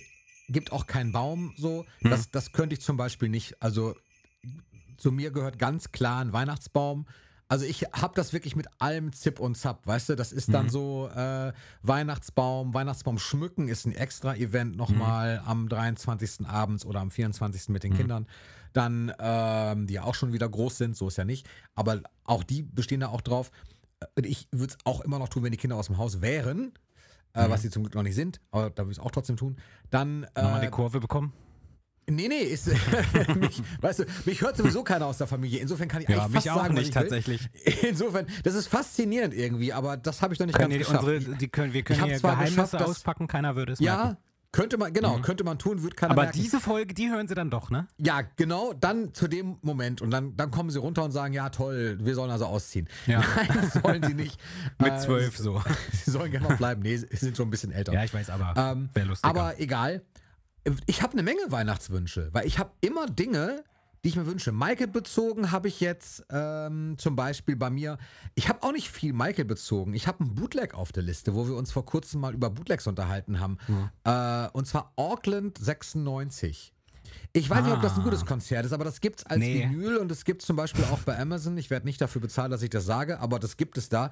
gibt 0.50 0.72
auch 0.72 0.86
keinen 0.86 1.12
Baum 1.12 1.54
so. 1.58 1.86
Hm. 2.00 2.12
Das, 2.12 2.30
das 2.30 2.52
könnte 2.52 2.76
ich 2.76 2.82
zum 2.82 2.96
Beispiel 2.96 3.28
nicht. 3.30 3.62
Also 3.62 3.96
zu 4.98 5.12
mir 5.12 5.32
gehört 5.32 5.58
ganz 5.58 5.92
klar 5.92 6.22
ein 6.22 6.32
Weihnachtsbaum. 6.32 7.08
Also 7.52 7.66
ich 7.66 7.82
habe 7.92 8.14
das 8.16 8.32
wirklich 8.32 8.56
mit 8.56 8.68
allem 8.80 9.12
Zip 9.12 9.38
und 9.42 9.58
Zap, 9.58 9.86
weißt 9.86 10.08
du? 10.08 10.16
Das 10.16 10.32
ist 10.32 10.48
Mhm. 10.48 10.54
dann 10.54 10.70
so 10.70 11.10
äh, 11.14 11.52
Weihnachtsbaum, 11.82 12.74
Weihnachtsbaum 12.74 13.20
schmücken 13.20 13.68
ist 13.68 13.86
ein 13.86 13.92
extra 13.92 14.36
Event 14.38 14.78
nochmal 14.78 15.44
am 15.46 15.68
23. 15.68 16.48
abends 16.48 16.86
oder 16.86 17.02
am 17.02 17.12
24. 17.12 17.68
mit 17.68 17.84
den 17.84 17.94
Kindern. 17.94 18.26
Dann, 18.72 19.12
ähm, 19.20 19.86
die 19.86 19.96
ja 19.96 20.04
auch 20.04 20.16
schon 20.16 20.32
wieder 20.32 20.48
groß 20.48 20.78
sind, 20.78 20.96
so 20.96 21.10
ist 21.10 21.18
ja 21.18 21.26
nicht. 21.26 21.46
Aber 21.76 22.00
auch 22.24 22.44
die 22.46 22.64
bestehen 22.64 23.02
da 23.02 23.10
auch 23.10 23.20
drauf. 23.20 23.52
Und 24.16 24.26
ich 24.26 24.48
würde 24.54 24.74
es 24.74 24.86
auch 24.86 25.02
immer 25.02 25.20
noch 25.20 25.28
tun, 25.28 25.44
wenn 25.44 25.52
die 25.52 25.58
Kinder 25.58 25.76
aus 25.76 25.88
dem 25.88 25.98
Haus 25.98 26.22
wären, 26.22 26.72
äh, 27.34 27.50
was 27.50 27.64
sie 27.64 27.70
zum 27.70 27.84
Glück 27.84 27.96
noch 27.96 28.04
nicht 28.04 28.16
sind, 28.16 28.40
aber 28.52 28.70
da 28.70 28.84
würde 28.84 28.94
ich 28.94 28.98
es 28.98 29.04
auch 29.04 29.12
trotzdem 29.12 29.36
tun. 29.36 29.58
Dann 29.90 30.22
Nochmal 30.38 30.60
äh, 30.60 30.66
die 30.68 30.72
Kurve 30.72 31.02
bekommen. 31.02 31.34
Nee, 32.10 32.28
nee, 32.28 32.40
ist, 32.40 32.68
mich, 33.40 33.62
weißt 33.80 34.00
du, 34.00 34.06
mich 34.26 34.42
hört 34.42 34.58
sowieso 34.58 34.84
keiner 34.84 35.06
aus 35.06 35.20
der 35.20 35.28
Familie. 35.28 35.60
Insofern 35.60 35.88
kann 35.88 36.02
ich 36.02 36.10
Ja, 36.10 36.24
eigentlich 36.24 36.34
mich 36.34 36.44
fast 36.44 36.50
auch 36.50 36.62
sagen, 36.64 36.76
was 36.76 36.80
nicht 36.82 36.90
ich 36.90 36.96
will. 36.96 37.02
tatsächlich. 37.04 37.50
Insofern, 37.90 38.26
das 38.44 38.56
ist 38.56 38.68
faszinierend 38.68 39.34
irgendwie, 39.34 39.72
aber 39.72 39.98
das 39.98 40.22
habe 40.22 40.34
ich 40.34 40.40
noch 40.40 40.48
nicht 40.48 40.58
Können 40.58 40.72
ganz 40.72 40.88
die, 40.88 40.94
geschafft. 40.94 41.08
unsere, 41.08 41.36
die 41.38 41.48
können, 41.48 41.74
wir 41.74 41.84
können 41.84 42.04
hier 42.06 42.20
Geheimnisse 42.20 42.78
dass- 42.78 42.82
auspacken, 42.90 43.28
keiner 43.28 43.56
würde 43.56 43.74
es 43.74 43.80
merken. 43.80 44.10
ja, 44.10 44.18
könnte 44.52 44.78
man, 44.78 44.92
genau, 44.92 45.18
könnte 45.20 45.46
man 45.46 45.58
tun, 45.60 45.82
wird 45.84 45.96
keiner 45.96 46.12
Aber 46.12 46.24
merken. 46.24 46.38
diese 46.42 46.60
Folge, 46.60 46.94
die 46.94 47.10
hören 47.10 47.28
sie 47.30 47.36
dann 47.36 47.50
doch, 47.50 47.70
ne? 47.70 47.88
Ja, 47.98 48.22
genau, 48.36 48.74
dann 48.74 49.14
zu 49.14 49.30
dem 49.30 49.58
Moment 49.62 50.02
und 50.02 50.12
dann, 50.12 50.36
dann 50.36 50.52
kommen 50.52 50.70
sie 50.72 50.80
runter 50.80 51.04
und 51.06 51.12
sagen, 51.14 51.34
ja 51.34 51.50
toll, 51.50 51.98
wir 52.02 52.16
sollen 52.16 52.32
also 52.32 52.46
ausziehen. 52.48 52.90
Ja. 53.08 53.24
Nein, 53.38 53.72
sollen 53.82 54.04
sie 54.04 54.14
nicht. 54.14 54.38
Mit 54.80 54.92
Äh, 54.92 54.98
zwölf 54.98 55.38
so. 55.38 55.64
Sie 55.94 56.12
sollen 56.12 56.32
gerne 56.32 56.50
noch 56.50 56.58
bleiben. 56.58 56.82
Nee, 56.82 56.98
sie 56.98 57.08
sind 57.16 57.38
schon 57.38 57.48
ein 57.48 57.52
bisschen 57.52 57.72
älter. 57.72 57.94
Ja, 57.94 58.04
ich 58.04 58.14
weiß, 58.14 58.30
aber 58.32 58.54
Ähm, 58.74 58.90
wäre 58.94 59.08
lustiger. 59.08 59.30
aber 59.30 59.58
egal. 59.62 60.02
Ich 60.86 61.02
habe 61.02 61.14
eine 61.14 61.24
Menge 61.24 61.42
Weihnachtswünsche, 61.50 62.30
weil 62.34 62.46
ich 62.46 62.60
habe 62.60 62.72
immer 62.82 63.08
Dinge, 63.08 63.64
die 64.04 64.10
ich 64.10 64.16
mir 64.16 64.26
wünsche. 64.26 64.52
Michael 64.52 64.88
bezogen 64.88 65.52
habe 65.52 65.68
ich 65.68 65.80
jetzt 65.80 66.24
ähm, 66.30 66.96
zum 66.98 67.16
Beispiel 67.16 67.56
bei 67.56 67.70
mir. 67.70 67.98
Ich 68.36 68.50
habe 68.50 68.64
auch 68.64 68.72
nicht 68.72 68.90
viel 68.90 69.14
Michael 69.14 69.46
bezogen. 69.46 69.94
Ich 69.94 70.08
habe 70.08 70.22
einen 70.22 70.36
Bootleg 70.36 70.74
auf 70.74 70.92
der 70.92 71.04
Liste, 71.04 71.34
wo 71.36 71.48
wir 71.48 71.56
uns 71.56 71.72
vor 71.72 71.86
kurzem 71.86 72.22
mal 72.22 72.34
über 72.34 72.50
Bootlegs 72.50 72.88
unterhalten 72.88 73.40
haben. 73.40 73.58
Äh, 74.04 74.50
und 74.54 74.66
zwar 74.68 74.92
Auckland 74.96 75.58
96. 75.58 76.74
Ich 77.34 77.50
weiß 77.50 77.64
nicht, 77.64 77.74
ob 77.74 77.82
das 77.82 77.94
ein 77.94 78.02
Ah. 78.02 78.04
gutes 78.04 78.26
Konzert 78.26 78.66
ist, 78.66 78.74
aber 78.74 78.84
das 78.86 79.02
gibt 79.02 79.20
es 79.20 79.26
als 79.26 79.40
Nee. 79.40 79.64
Vinyl 79.70 79.98
und 79.98 80.12
es 80.12 80.26
gibt 80.26 80.42
zum 80.42 80.56
Beispiel 80.56 80.84
auch 80.86 81.00
bei 81.00 81.18
Amazon. 81.20 81.58
Ich 81.58 81.70
werde 81.70 81.86
nicht 81.86 82.00
dafür 82.02 82.22
bezahlen, 82.22 82.52
dass 82.52 82.62
ich 82.62 82.70
das 82.70 82.86
sage, 82.86 83.20
aber 83.20 83.38
das 83.40 83.56
gibt 83.58 83.78
es 83.78 83.90
da. 83.90 84.12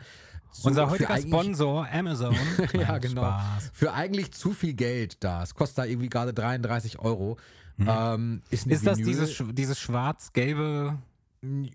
Unser 0.63 0.89
heutiger 0.89 1.17
Sponsor, 1.17 1.87
Amazon. 1.91 2.35
ja, 2.73 2.97
genau. 2.97 3.21
Spaß. 3.23 3.71
Für 3.73 3.93
eigentlich 3.93 4.31
zu 4.33 4.51
viel 4.51 4.73
Geld 4.73 5.23
da. 5.23 5.43
Es 5.43 5.53
kostet 5.53 5.77
da 5.79 5.85
irgendwie 5.85 6.09
gerade 6.09 6.33
33 6.33 6.99
Euro. 6.99 7.37
Ähm, 7.79 8.41
ist 8.49 8.67
Ist 8.67 8.85
das 8.85 8.97
dieses, 8.97 9.41
dieses 9.53 9.79
schwarz-gelbe? 9.79 10.97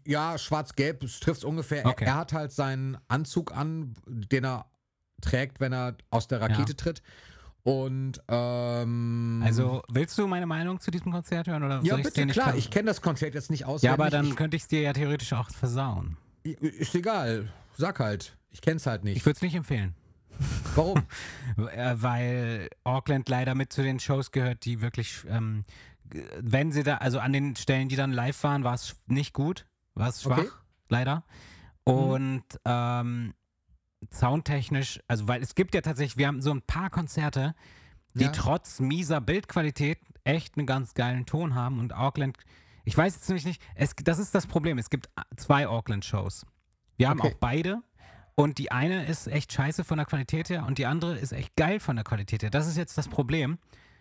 Ja, 0.06 0.36
schwarz-gelb, 0.36 1.02
es 1.02 1.20
trifft 1.20 1.44
ungefähr. 1.44 1.86
Okay. 1.86 2.04
Er, 2.04 2.16
hat 2.16 2.34
halt 2.34 2.52
seinen 2.52 2.98
Anzug 3.08 3.56
an, 3.56 3.94
den 4.06 4.44
er 4.44 4.66
trägt, 5.22 5.60
wenn 5.60 5.72
er 5.72 5.96
aus 6.10 6.28
der 6.28 6.42
Rakete 6.42 6.72
Ja. 6.72 6.76
tritt. 6.76 7.02
Und 7.62 8.20
ähm, 8.28 9.42
Also, 9.42 9.82
willst 9.90 10.18
du 10.18 10.26
meine 10.26 10.44
Meinung 10.44 10.80
zu 10.80 10.90
diesem 10.90 11.10
Konzert 11.12 11.46
hören 11.46 11.62
oder 11.62 11.80
ja, 11.82 11.96
bitte, 11.96 12.26
klar. 12.26 12.50
ver- 12.50 12.58
Ich 12.58 12.70
kenne 12.70 12.88
das 12.88 13.00
Konzert 13.00 13.32
jetzt 13.34 13.50
nicht 13.50 13.64
auswendig. 13.64 13.84
Ja, 13.84 13.94
aber 13.94 14.10
dann 14.10 14.26
Ich, 14.26 14.36
könnte 14.36 14.56
ich 14.58 14.64
es 14.64 14.68
dir 14.68 14.82
ja 14.82 14.92
theoretisch 14.92 15.32
auch 15.32 15.48
versauen. 15.48 16.18
ist 16.42 16.94
egal. 16.94 17.50
Sag 17.78 18.00
halt. 18.00 18.36
Ich 18.54 18.60
kenn's 18.62 18.86
halt 18.86 19.00
Ich 19.04 19.14
nicht. 19.14 19.26
würde 19.26 19.36
es 19.36 19.42
nicht 19.42 19.54
empfehlen. 19.54 19.94
Warum? 20.74 21.02
Äh, 21.72 21.94
weil 21.96 22.68
Auckland 22.84 23.28
leider 23.28 23.54
mit 23.54 23.72
zu 23.72 23.82
den 23.82 24.00
Shows 24.00 24.32
gehört, 24.32 24.64
die 24.64 24.80
wirklich, 24.80 25.24
ähm, 25.28 25.64
wenn 26.40 26.72
sie 26.72 26.82
da, 26.82 26.96
also 26.96 27.18
an 27.20 27.32
den 27.32 27.54
Stellen, 27.56 27.88
die 27.88 27.96
dann 27.96 28.12
live 28.12 28.42
waren, 28.42 28.64
war 28.64 28.74
es 28.74 28.96
nicht 29.06 29.32
gut, 29.34 29.66
war 29.94 30.08
es 30.08 30.22
schwach, 30.22 30.38
Okay. 30.38 30.48
leider. 30.88 31.24
Und 31.84 32.42
ähm, 32.64 33.34
soundtechnisch, 34.10 35.00
also 35.08 35.28
weil 35.28 35.42
es 35.42 35.54
gibt 35.54 35.74
ja 35.74 35.80
tatsächlich, 35.80 36.16
wir 36.16 36.26
haben 36.26 36.40
so 36.42 36.50
ein 36.52 36.62
paar 36.62 36.90
Konzerte, 36.90 37.54
die 38.14 38.24
Ja. 38.24 38.30
trotz 38.30 38.80
mieser 38.80 39.20
Bildqualität 39.20 39.98
echt 40.24 40.56
einen 40.56 40.66
ganz 40.66 40.94
geilen 40.94 41.26
Ton 41.26 41.54
haben 41.54 41.78
und 41.80 41.92
Auckland, 41.94 42.36
ich 42.84 42.96
weiß 42.96 43.14
jetzt 43.14 43.28
nämlich 43.28 43.44
nicht, 43.44 43.62
es, 43.74 43.94
das 44.02 44.18
ist 44.18 44.34
das 44.34 44.46
Problem, 44.46 44.78
es 44.78 44.90
gibt 44.90 45.08
zwei 45.36 45.66
Auckland-Shows. 45.68 46.46
Wir 46.96 47.08
haben 47.08 47.20
Okay. 47.20 47.32
auch 47.32 47.38
beide 47.38 47.82
und 48.36 48.58
die 48.58 48.72
eine 48.72 49.06
ist 49.06 49.26
echt 49.26 49.52
scheiße 49.52 49.84
von 49.84 49.98
der 49.98 50.06
Qualität 50.06 50.48
her 50.50 50.64
und 50.66 50.78
die 50.78 50.86
andere 50.86 51.16
ist 51.16 51.32
echt 51.32 51.54
geil 51.56 51.80
von 51.80 51.96
der 51.96 52.04
Qualität 52.04 52.42
her. 52.42 52.50
Das 52.50 52.66
ist 52.66 52.76
jetzt 52.76 52.98
das 52.98 53.08
Problem. 53.08 53.58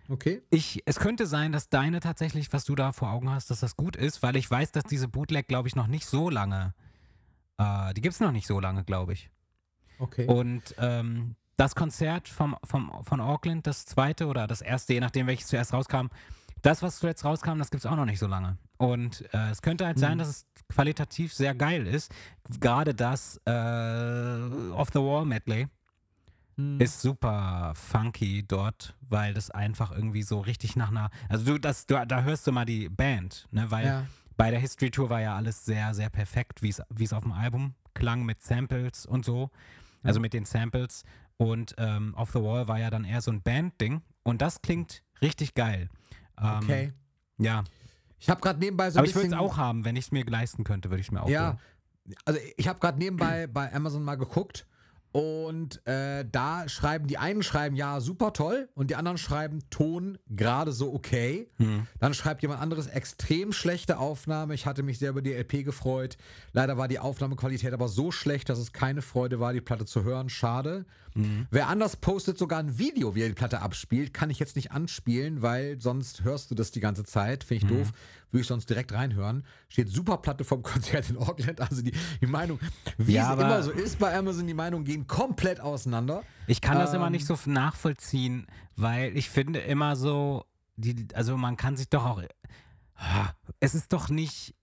Okay. 0.10 0.42
Ich, 0.50 0.82
es 0.86 1.00
könnte 1.00 1.28
sein, 1.28 1.52
dass 1.52 1.70
deine 1.70 2.00
tatsächlich, 2.00 2.52
was 2.52 2.66
du 2.66 2.76
da 2.76 2.92
vor 2.92 3.12
Augen 3.12 3.30
hast, 3.30 3.50
dass 3.50 3.62
das 3.62 3.78
gut 3.78 3.96
ist, 3.96 4.22
weil 4.22 4.36
ich 4.36 4.50
weiß, 4.50 4.72
dass 4.72 4.84
diese 4.84 5.08
Bootleg, 5.08 5.48
glaube 5.48 5.68
ich, 5.68 5.76
noch 5.76 5.88
nicht 5.88 6.06
so 6.06 6.30
lange, 6.30 6.74
äh, 7.58 7.94
die 7.94 8.02
gibt 8.02 8.14
es 8.14 8.20
noch 8.20 8.32
nicht 8.32 8.48
so 8.48 8.60
lange, 8.60 8.84
glaube 8.84 9.14
ich. 9.14 9.30
Okay. 10.00 10.26
Und 10.26 10.76
ähm, 10.78 11.36
das 11.56 11.76
Konzert 11.76 12.28
vom, 12.28 12.58
vom, 12.64 12.92
von 13.04 13.22
Auckland, 13.22 13.68
das 13.68 13.86
zweite 13.86 14.28
oder 14.28 14.48
das 14.48 14.62
erste, 14.62 14.94
je 14.94 15.00
nachdem, 15.00 15.28
welches 15.28 15.48
zuerst 15.48 15.74
rauskam, 15.74 16.08
das, 16.62 16.82
was 16.82 17.00
zuletzt 17.00 17.24
rauskam, 17.24 17.60
das 17.60 17.72
gibt 17.72 17.86
es 17.86 17.90
auch 17.90 17.96
noch 17.96 18.06
nicht 18.06 18.20
so 18.20 18.28
lange. 18.28 18.58
Und 18.78 19.22
äh, 19.34 19.50
es 19.52 19.62
könnte 19.62 19.86
halt 19.86 20.00
sein, 20.00 20.16
Mhm. 20.16 20.20
dass 20.20 20.28
es 20.30 20.46
qualitativ 20.70 21.34
sehr 21.34 21.54
geil 21.56 21.88
ist. 21.88 22.12
Gerade 22.60 22.94
das 22.94 23.40
äh, 23.46 23.52
Off 24.72 24.90
the 24.94 25.00
Wall 25.00 25.26
Medley 25.26 25.68
Hm. 26.56 26.80
ist 26.80 27.02
super 27.02 27.74
funky 27.76 28.44
dort, 28.48 28.96
weil 29.10 29.34
das 29.34 29.50
einfach 29.50 29.92
irgendwie 29.92 30.22
so 30.22 30.40
richtig 30.40 30.76
nach 30.76 30.92
einer. 30.92 31.10
Also 31.28 31.46
du, 31.46 31.58
das, 31.60 31.88
du, 31.88 31.96
da 32.06 32.22
hörst 32.22 32.46
du 32.46 32.52
mal 32.52 32.66
die 32.66 32.90
Band, 32.90 33.48
ne? 33.50 33.72
Weil 33.72 33.86
ja. 33.88 34.06
bei 34.38 34.52
der 34.52 34.60
History 34.60 34.92
Tour 34.92 35.10
war 35.10 35.20
ja 35.20 35.36
alles 35.36 35.66
sehr, 35.66 35.96
sehr 35.96 36.12
perfekt, 36.12 36.62
wie 36.62 36.70
es 36.70 36.80
wie 36.90 37.06
es 37.06 37.14
auf 37.14 37.24
dem 37.24 37.32
Album 37.32 37.74
klang 37.96 38.24
mit 38.24 38.44
Samples 38.44 39.06
und 39.08 39.26
so. 39.26 39.50
Also 40.04 40.20
mit 40.20 40.34
den 40.34 40.46
Samples. 40.46 41.04
Und 41.38 41.74
ähm, 41.80 42.14
Off 42.16 42.32
the 42.34 42.42
Wall 42.44 42.68
war 42.68 42.78
ja 42.78 42.90
dann 42.92 43.04
eher 43.06 43.22
so 43.22 43.32
ein 43.32 43.42
Band-Ding. 43.42 44.02
Und 44.22 44.42
das 44.44 44.62
klingt 44.62 45.02
richtig 45.22 45.56
geil. 45.56 45.90
Ähm, 46.40 46.60
Okay. 46.62 46.94
Ja. 47.40 47.64
Ich 48.24 48.30
habe 48.30 48.40
gerade 48.40 48.58
nebenbei 48.58 48.90
so 48.90 48.96
ein 48.96 49.00
Aber 49.00 49.08
ich 49.10 49.16
würde 49.16 49.28
es 49.28 49.34
auch 49.34 49.58
haben, 49.58 49.84
wenn 49.84 49.98
ich 49.98 50.06
es 50.06 50.12
mir 50.14 50.24
leisten 50.24 50.64
könnte, 50.64 50.90
würde 50.90 51.02
ich 51.02 51.08
es 51.08 51.12
mir 51.12 51.22
auch 51.24 51.28
Ja, 51.28 51.58
holen. 52.06 52.16
also 52.24 52.40
ich 52.56 52.70
habe 52.70 52.80
gerade 52.80 52.98
nebenbei 52.98 53.48
bei 53.48 53.74
Amazon 53.74 54.02
mal 54.02 54.16
geguckt 54.16 54.66
und 55.14 55.86
äh, 55.88 56.26
da 56.30 56.68
schreiben 56.68 57.06
die 57.06 57.20
einen 57.20 57.44
schreiben 57.44 57.76
ja 57.76 58.02
super 58.02 58.34
toll 58.34 58.68
und 58.74 58.90
die 58.90 58.96
anderen 58.96 59.20
schreiben 59.20 59.60
Ton 59.70 60.18
gerade 60.28 60.72
so 60.72 60.92
okay. 60.92 61.50
Hm. 61.58 61.86
Dann 62.00 62.16
schreibt 62.16 62.42
jemand 62.42 62.60
anderes 62.62 62.88
extrem 62.88 63.54
schlechte 63.54 64.00
Aufnahme. 64.00 64.56
Ich 64.56 64.66
hatte 64.66 64.82
mich 64.82 64.98
sehr 64.98 65.12
über 65.12 65.22
die 65.22 65.32
LP 65.34 65.64
gefreut. 65.64 66.18
Leider 66.52 66.78
war 66.80 66.88
die 66.88 66.98
Aufnahmequalität 66.98 67.74
aber 67.74 67.90
so 67.90 68.12
schlecht, 68.12 68.50
dass 68.50 68.58
es 68.58 68.74
keine 68.74 69.04
Freude 69.04 69.40
war, 69.40 69.54
die 69.54 69.62
Platte 69.62 69.86
zu 69.86 70.04
hören. 70.04 70.30
Schade. 70.30 70.86
Mhm. 71.14 71.46
Wer 71.52 71.68
anders 71.68 71.96
postet 71.96 72.40
sogar 72.40 72.58
ein 72.58 72.80
Video, 72.80 73.14
wie 73.14 73.22
er 73.22 73.28
die 73.28 73.36
Platte 73.36 73.62
abspielt, 73.62 74.16
kann 74.16 74.32
ich 74.32 74.40
jetzt 74.40 74.56
nicht 74.56 74.72
anspielen, 74.72 75.44
weil 75.44 75.80
sonst 75.80 76.24
hörst 76.24 76.50
du 76.50 76.56
das 76.56 76.72
die 76.72 76.80
ganze 76.80 77.04
Zeit. 77.04 77.44
Finde 77.44 77.66
ich 77.66 77.72
Mhm. 77.72 77.78
doof. 77.78 77.92
Würde 78.32 78.42
ich 78.42 78.48
sonst 78.48 78.68
direkt 78.68 78.92
reinhören. 78.94 79.46
Steht 79.70 79.90
super 79.90 80.18
Platte 80.18 80.44
vom 80.44 80.64
Konzert 80.64 81.08
in 81.12 81.18
Auckland. 81.18 81.62
Also 81.62 81.84
die, 81.84 81.94
die 82.20 82.26
Meinung, 82.26 82.60
wie 82.98 83.14
Ja, 83.14 83.36
es 83.36 83.40
immer 83.40 83.62
so 83.62 83.70
ist 83.70 84.00
bei 84.00 84.18
Amazon, 84.18 84.48
die 84.48 84.56
Meinungen 84.56 84.84
gehen 84.86 85.03
komplett 85.08 85.60
auseinander. 85.60 86.24
Ich 86.48 86.62
kann 86.62 86.78
das 86.78 86.94
immer 86.94 87.08
Ähm, 87.08 87.12
nicht 87.14 87.26
so 87.26 87.38
nachvollziehen, 87.46 88.48
weil 88.76 89.16
ich 89.18 89.30
finde 89.30 89.60
immer 89.60 89.96
so, 89.96 90.46
die, 90.76 91.08
also 91.14 91.38
man 91.38 91.58
kann 91.58 91.78
sich 91.78 91.90
doch 91.90 92.06
auch, 92.06 92.22
es 93.60 93.76
ist 93.76 93.94
doch 93.94 94.10
nicht, 94.10 94.56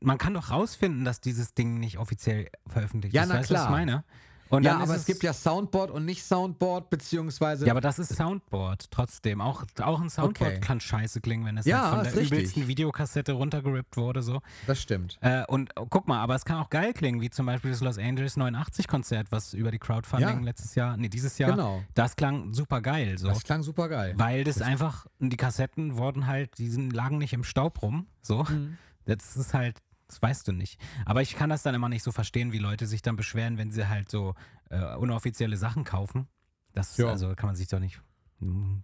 man 0.00 0.18
kann 0.18 0.34
doch 0.34 0.50
rausfinden, 0.50 1.04
dass 1.04 1.20
dieses 1.20 1.54
Ding 1.54 1.78
nicht 1.80 1.98
offiziell 1.98 2.48
veröffentlicht 2.66 3.14
Ja, 3.14 3.22
ist. 3.22 3.28
na 3.28 3.34
weißt 3.36 3.50
du, 3.50 3.54
was 3.54 3.60
ich 3.60 3.66
klar. 3.66 3.78
meine? 3.78 4.04
Und 4.50 4.62
ja, 4.64 4.78
aber 4.78 4.94
es, 4.94 5.06
gibt 5.06 5.22
ja 5.22 5.32
Soundboard 5.32 5.90
und 5.90 6.04
nicht 6.04 6.22
Soundboard, 6.22 6.90
beziehungsweise. 6.90 7.66
Ja, 7.66 7.72
aber 7.72 7.80
das 7.80 7.98
ist 7.98 8.14
Soundboard 8.14 8.90
trotzdem. 8.90 9.40
Auch, 9.40 9.64
auch 9.82 10.00
ein 10.00 10.10
Soundboard 10.10 10.52
Okay. 10.52 10.60
kann 10.60 10.80
scheiße 10.80 11.20
klingen, 11.20 11.44
wenn 11.46 11.56
es 11.56 11.66
Ja, 11.66 11.82
halt 11.82 11.94
von 11.94 12.04
der 12.04 12.14
richtig. 12.14 12.30
übelsten 12.38 12.68
Videokassette 12.68 13.32
runtergerippt 13.32 13.96
wurde. 13.96 14.22
So. 14.22 14.40
das 14.66 14.80
stimmt. 14.80 15.18
Äh, 15.22 15.44
und 15.46 15.70
oh, 15.76 15.86
guck 15.88 16.06
mal, 16.08 16.20
aber 16.20 16.34
es 16.34 16.44
kann 16.44 16.58
auch 16.58 16.70
geil 16.70 16.92
klingen, 16.92 17.20
wie 17.20 17.30
zum 17.30 17.46
Beispiel 17.46 17.70
das 17.70 17.80
Los 17.80 17.98
Angeles 17.98 18.36
89 18.36 18.86
Konzert, 18.86 19.28
was 19.30 19.54
über 19.54 19.70
die 19.70 19.78
Crowdfunding 19.78 20.28
Ja. 20.28 20.44
letztes 20.44 20.74
Jahr, 20.74 20.96
nee, 20.96 21.08
dieses 21.08 21.38
Jahr, 21.38 21.50
Genau. 21.52 21.82
das 21.94 22.14
klang 22.16 22.52
super 22.52 22.80
geil. 22.80 23.18
So. 23.18 23.28
Das 23.28 23.42
klang 23.44 23.62
super 23.62 23.88
geil. 23.88 24.14
Weil 24.16 24.44
das 24.44 24.60
einfach, 24.62 25.06
die 25.18 25.36
Kassetten 25.36 25.96
wurden 25.96 26.26
halt, 26.26 26.58
die 26.58 26.68
sind, 26.68 26.92
lagen 26.92 27.18
nicht 27.18 27.32
im 27.32 27.44
Staub 27.44 27.82
rum. 27.82 28.06
So. 28.22 28.44
Mhm. 28.44 28.76
Das 29.06 29.36
ist 29.36 29.52
halt, 29.54 29.78
das 30.06 30.20
weißt 30.22 30.46
du 30.48 30.52
nicht. 30.52 30.80
Aber 31.06 31.22
ich 31.22 31.34
kann 31.36 31.50
das 31.50 31.62
dann 31.62 31.74
immer 31.74 31.88
nicht 31.88 32.02
so 32.02 32.12
verstehen, 32.12 32.52
wie 32.52 32.58
Leute 32.58 32.86
sich 32.86 33.02
dann 33.02 33.16
beschweren, 33.16 33.58
wenn 33.58 33.70
sie 33.70 33.88
halt 33.88 34.10
so 34.10 34.34
äh, 34.70 34.94
unoffizielle 34.96 35.56
Sachen 35.56 35.84
kaufen. 35.84 36.28
Das 36.72 36.96
Ja. 36.96 37.08
also 37.08 37.34
kann 37.34 37.46
man 37.48 37.56
sich 37.56 37.68
doch 37.68 37.78
nicht. 37.80 38.00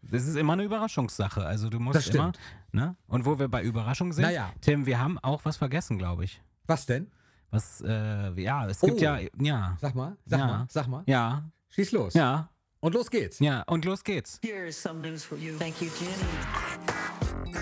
Das 0.02 0.26
ist 0.26 0.36
immer 0.36 0.54
eine 0.54 0.62
Überraschungssache. 0.62 1.44
Also 1.44 1.68
du 1.68 1.80
musst 1.80 1.96
Das 1.96 2.06
immer, 2.08 2.30
stimmt. 2.32 2.38
ne? 2.72 2.96
Und 3.08 3.26
wo 3.26 3.38
wir 3.38 3.48
bei 3.48 3.62
Überraschungen 3.62 4.12
sind, 4.12 4.22
Naja. 4.24 4.52
Tim, 4.60 4.86
wir 4.86 4.98
haben 4.98 5.18
auch 5.18 5.44
was 5.44 5.56
vergessen, 5.58 5.98
glaube 5.98 6.24
ich. 6.24 6.40
Was 6.66 6.86
denn? 6.86 7.10
Was, 7.50 7.80
äh, 7.80 8.40
ja, 8.40 8.66
es 8.68 8.80
gibt 8.80 8.98
Oh. 8.98 9.02
ja, 9.02 9.18
ja, 9.40 9.76
Sag 9.80 9.94
mal, 9.96 10.16
sag 10.24 10.38
Ja. 10.40 10.46
mal, 10.46 10.66
sag 10.70 10.86
mal. 10.86 11.02
ja, 11.06 11.50
Schieß 11.70 11.90
los. 11.92 12.14
ja, 12.14 12.48
Und 12.78 12.94
los 12.94 13.10
geht's. 13.10 13.40
ja. 13.40 13.62
Und 13.62 13.84
los 13.84 14.04
geht's. 14.04 14.38
Here 14.42 14.66
is 14.68 14.80
some 14.80 15.00
news 15.00 15.24
for 15.24 15.36
you. 15.36 15.58
Thank 15.58 15.82
you, 15.82 15.88
Jenny. 15.98 17.60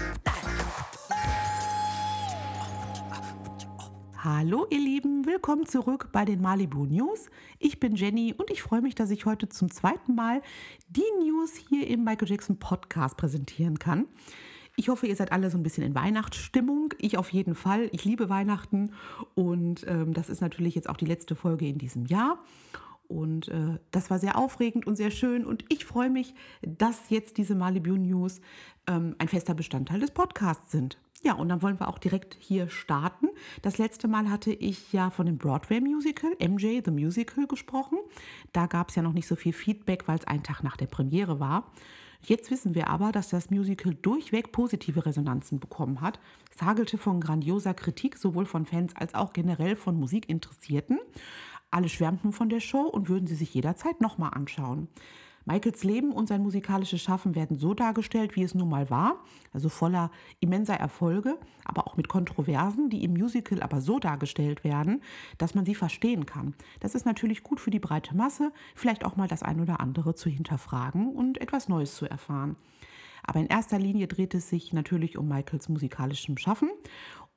Hallo 4.25 4.67
ihr 4.71 4.81
Lieben, 4.81 5.27
willkommen 5.27 5.65
zurück 5.65 6.09
bei 6.11 6.25
den 6.25 6.41
Malibu 6.41 6.87
News. 6.87 7.31
Ich 7.61 7.79
bin 7.79 7.95
Jenny 7.95 8.35
und 8.37 8.51
ich 8.51 8.63
freue 8.63 8.83
mich, 8.83 8.97
dass 8.97 9.13
ich 9.13 9.27
heute 9.27 9.49
zum 9.49 9.71
zweiten 9.71 10.17
Mal 10.17 10.43
die 10.89 11.05
News 11.23 11.55
hier 11.55 11.87
im 11.87 12.03
Michael 12.03 12.29
Jackson 12.29 12.59
Podcast 12.59 13.17
präsentieren 13.17 13.79
kann. 13.79 14.07
Ich 14.75 14.89
hoffe, 14.89 15.07
ihr 15.07 15.15
seid 15.15 15.31
alle 15.31 15.51
so 15.51 15.57
ein 15.57 15.63
bisschen 15.63 15.85
in 15.85 15.95
Weihnachtsstimmung. 15.95 16.95
Ich 16.99 17.17
auf 17.17 17.31
jeden 17.31 17.55
Fall. 17.55 17.91
Ich 17.93 18.05
liebe 18.05 18.29
Weihnachten 18.29 18.91
und 19.37 19.87
ähm, 19.87 20.15
das 20.15 20.31
ist 20.31 20.41
natürlich 20.41 20.75
jetzt 20.75 20.89
auch 20.89 20.97
die 20.97 21.07
letzte 21.07 21.37
Folge 21.37 21.69
in 21.69 21.79
diesem 21.79 22.05
Jahr. 22.05 22.43
Und 23.07 23.47
äh, 23.47 23.79
das 23.93 24.11
war 24.11 24.19
sehr 24.19 24.37
aufregend 24.37 24.85
und 24.85 24.97
sehr 24.97 25.13
schön. 25.13 25.47
Und 25.47 25.65
ich 25.69 25.85
freue 25.85 26.11
mich, 26.11 26.35
dass 26.63 27.09
jetzt 27.09 27.37
diese 27.37 27.55
Malibu 27.55 27.97
News 27.97 28.41
ähm, 28.89 29.15
ein 29.19 29.29
fester 29.29 29.55
Bestandteil 29.55 30.01
des 30.01 30.11
Podcasts 30.11 30.73
sind. 30.73 30.99
Ja, 31.23 31.35
und 31.35 31.49
dann 31.49 31.63
wollen 31.63 31.81
wir 31.81 31.89
auch 31.89 31.99
direkt 31.99 32.37
hier 32.39 32.69
starten. 32.69 33.29
Das 33.63 33.79
letzte 33.79 34.07
Mal 34.07 34.31
hatte 34.31 34.53
ich 34.53 34.93
ja 34.93 35.11
von 35.11 35.27
dem 35.27 35.37
Broadway-Musical, 35.37 36.37
MJ 36.41 36.81
the 36.85 36.93
Musical, 36.93 37.47
gesprochen. 37.47 37.99
Da 38.53 38.67
gab 38.67 38.91
es 38.91 38.95
ja 38.95 39.03
noch 39.03 39.13
nicht 39.13 39.27
so 39.27 39.35
viel 39.35 39.53
Feedback, 39.53 40.07
weil 40.07 40.19
es 40.19 40.27
ein 40.27 40.45
Tag 40.45 40.63
nach 40.63 40.77
der 40.77 40.87
Premiere 40.87 41.41
war. 41.41 41.73
Jetzt 42.23 42.51
wissen 42.51 42.75
wir 42.75 42.89
aber, 42.89 43.13
dass 43.13 43.29
das 43.29 43.51
Musical 43.51 43.95
durchweg 43.95 44.53
positive 44.53 45.07
Resonanzen 45.07 45.61
bekommen 45.61 46.01
hat. 46.01 46.21
Es 46.55 46.63
hagelte 46.63 46.99
von 46.99 47.21
grandioser 47.21 47.75
Kritik, 47.75 48.17
sowohl 48.17 48.47
von 48.47 48.67
Fans 48.67 48.95
als 48.97 49.15
auch 49.15 49.33
generell 49.33 49.77
von 49.77 49.99
Musikinteressierten. 49.99 50.99
Alle 51.71 51.89
schwärmten 51.89 52.33
von 52.33 52.49
der 52.49 52.61
Show 52.61 52.83
und 52.83 53.09
würden 53.09 53.27
sie 53.27 53.35
sich 53.35 53.55
jederzeit 53.55 54.01
nochmal 54.01 54.31
anschauen. 54.35 54.89
Michaels 55.49 55.83
Leben 55.83 56.12
und 56.12 56.28
sein 56.28 56.43
musikalisches 56.43 57.00
Schaffen 57.00 57.35
werden 57.35 57.59
so 57.59 57.73
dargestellt, 57.73 58.37
wie 58.37 58.43
es 58.43 58.55
nun 58.55 58.69
mal 58.69 58.90
war, 58.90 59.25
also 59.52 59.71
voller 59.71 60.11
immenser 60.40 60.75
Erfolge, 60.75 61.38
aber 61.64 61.87
auch 61.87 61.97
mit 61.97 62.07
Kontroversen, 62.07 62.90
die 62.90 63.02
im 63.02 63.14
Musical 63.14 63.62
aber 63.62 63.81
so 63.81 63.99
dargestellt 63.99 64.62
werden, 64.62 65.02
dass 65.38 65.55
man 65.55 65.64
sie 65.64 65.75
verstehen 65.75 66.26
kann. 66.26 66.55
Das 66.81 66.95
ist 66.95 67.07
natürlich 67.07 67.43
gut 67.43 67.61
für 67.61 67.71
die 67.71 67.78
breite 67.78 68.14
Masse, 68.14 68.52
vielleicht 68.75 69.07
auch 69.07 69.17
mal 69.17 69.26
das 69.26 69.43
ein 69.43 69.59
oder 69.61 69.81
andere 69.81 70.14
zu 70.14 70.28
hinterfragen 70.28 71.09
und 71.14 71.40
etwas 71.40 71.69
Neues 71.69 71.95
zu 71.95 72.05
erfahren. 72.05 72.57
Aber 73.23 73.40
in 73.40 73.47
erster 73.47 73.78
Linie 73.78 74.07
dreht 74.07 74.35
es 74.35 74.50
sich 74.50 74.75
natürlich 74.75 75.17
um 75.17 75.28
Michaels 75.28 75.71
musikalischem 75.71 76.37
Schaffen. 76.37 76.71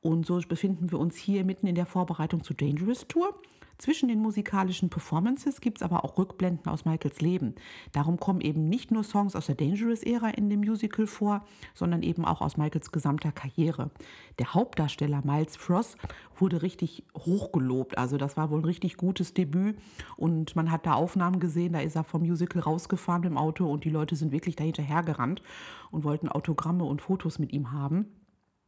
Und 0.01 0.25
so 0.25 0.39
befinden 0.47 0.91
wir 0.91 0.99
uns 0.99 1.15
hier 1.15 1.45
mitten 1.45 1.67
in 1.67 1.75
der 1.75 1.85
Vorbereitung 1.85 2.43
zur 2.43 2.57
Dangerous 2.57 3.07
Tour. 3.07 3.39
Zwischen 3.81 4.09
den 4.09 4.19
musikalischen 4.19 4.91
Performances 4.91 5.59
gibt 5.59 5.79
es 5.79 5.81
aber 5.81 6.05
auch 6.05 6.19
Rückblenden 6.19 6.71
aus 6.71 6.85
Michaels 6.85 7.19
Leben. 7.19 7.55
Darum 7.93 8.19
kommen 8.19 8.39
eben 8.39 8.69
nicht 8.69 8.91
nur 8.91 9.03
Songs 9.03 9.35
aus 9.35 9.47
der 9.47 9.55
Dangerous-Ära 9.55 10.29
in 10.29 10.51
dem 10.51 10.59
Musical 10.59 11.07
vor, 11.07 11.43
sondern 11.73 12.03
eben 12.03 12.23
auch 12.23 12.41
aus 12.41 12.57
Michaels 12.57 12.91
gesamter 12.91 13.31
Karriere. 13.31 13.89
Der 14.37 14.53
Hauptdarsteller 14.53 15.23
Miles 15.25 15.57
Frost 15.57 15.97
wurde 16.37 16.61
richtig 16.61 17.05
hochgelobt. 17.17 17.97
Also 17.97 18.17
das 18.17 18.37
war 18.37 18.51
wohl 18.51 18.59
ein 18.59 18.65
richtig 18.65 18.97
gutes 18.97 19.33
Debüt 19.33 19.79
und 20.15 20.55
man 20.55 20.69
hat 20.69 20.85
da 20.85 20.93
Aufnahmen 20.93 21.39
gesehen, 21.39 21.73
da 21.73 21.79
ist 21.79 21.95
er 21.95 22.03
vom 22.03 22.21
Musical 22.21 22.61
rausgefahren 22.61 23.23
im 23.23 23.35
Auto 23.35 23.65
und 23.65 23.83
die 23.83 23.89
Leute 23.89 24.15
sind 24.15 24.31
wirklich 24.31 24.55
dahinterher 24.55 25.01
gerannt 25.01 25.41
und 25.89 26.03
wollten 26.03 26.29
Autogramme 26.29 26.83
und 26.83 27.01
Fotos 27.01 27.39
mit 27.39 27.51
ihm 27.51 27.71
haben. 27.71 28.05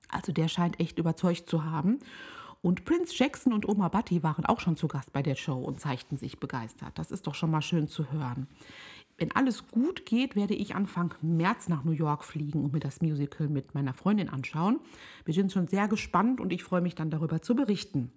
Also 0.10 0.32
der 0.32 0.48
scheint 0.48 0.80
echt 0.80 0.98
überzeugt 0.98 1.48
zu 1.48 1.66
haben. 1.66 2.00
Und 2.64 2.86
Prince 2.86 3.14
Jackson 3.14 3.52
und 3.52 3.68
Oma 3.68 3.90
Batty 3.90 4.24
waren 4.24 4.46
auch 4.46 4.62
schon 4.62 4.78
zu 4.78 4.88
Gast 4.88 5.12
bei 5.12 5.22
der 5.22 5.36
Show 5.36 5.62
und 5.62 5.82
zeigten 5.82 6.16
sich 6.16 6.40
begeistert. 6.40 6.98
Das 6.98 7.12
ist 7.12 7.28
doch 7.28 7.36
schon 7.36 7.52
mal 7.52 7.62
schön 7.62 7.90
zu 7.90 8.10
hören. 8.14 8.48
Wenn 9.18 9.36
alles 9.36 9.68
gut 9.68 10.06
geht, 10.06 10.38
werde 10.38 10.56
ich 10.56 10.74
Anfang 10.74 11.14
März 11.22 11.68
nach 11.68 11.84
New 11.84 11.92
York 11.92 12.24
fliegen 12.24 12.64
und 12.64 12.72
mir 12.72 12.80
das 12.80 13.02
Musical 13.02 13.50
mit 13.50 13.76
meiner 13.76 13.94
Freundin 13.94 14.30
anschauen. 14.30 14.80
Wir 15.26 15.34
sind 15.34 15.52
schon 15.52 15.68
sehr 15.68 15.90
gespannt 15.90 16.40
und 16.40 16.54
ich 16.54 16.64
freue 16.64 16.80
mich 16.80 16.96
dann 16.96 17.12
darüber 17.12 17.42
zu 17.42 17.54
berichten. 17.54 18.14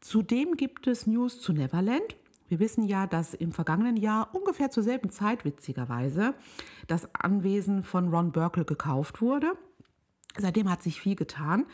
Zudem 0.00 0.56
gibt 0.56 0.88
es 0.88 1.06
News 1.06 1.40
zu 1.40 1.52
Neverland. 1.52 2.16
Wir 2.48 2.58
wissen 2.58 2.82
ja, 2.82 3.06
dass 3.06 3.32
im 3.32 3.52
vergangenen 3.52 3.96
Jahr 3.96 4.34
ungefähr 4.34 4.72
zur 4.72 4.82
selben 4.82 5.10
Zeit, 5.10 5.44
witzigerweise, 5.44 6.34
das 6.88 7.14
Anwesen 7.14 7.84
von 7.84 8.08
Ron 8.08 8.32
Burkle 8.32 8.64
gekauft 8.64 9.22
wurde. 9.22 9.52
Seitdem 10.38 10.70
hat 10.70 10.82
sich 10.82 11.00
viel 11.00 11.14
getan, 11.14 11.66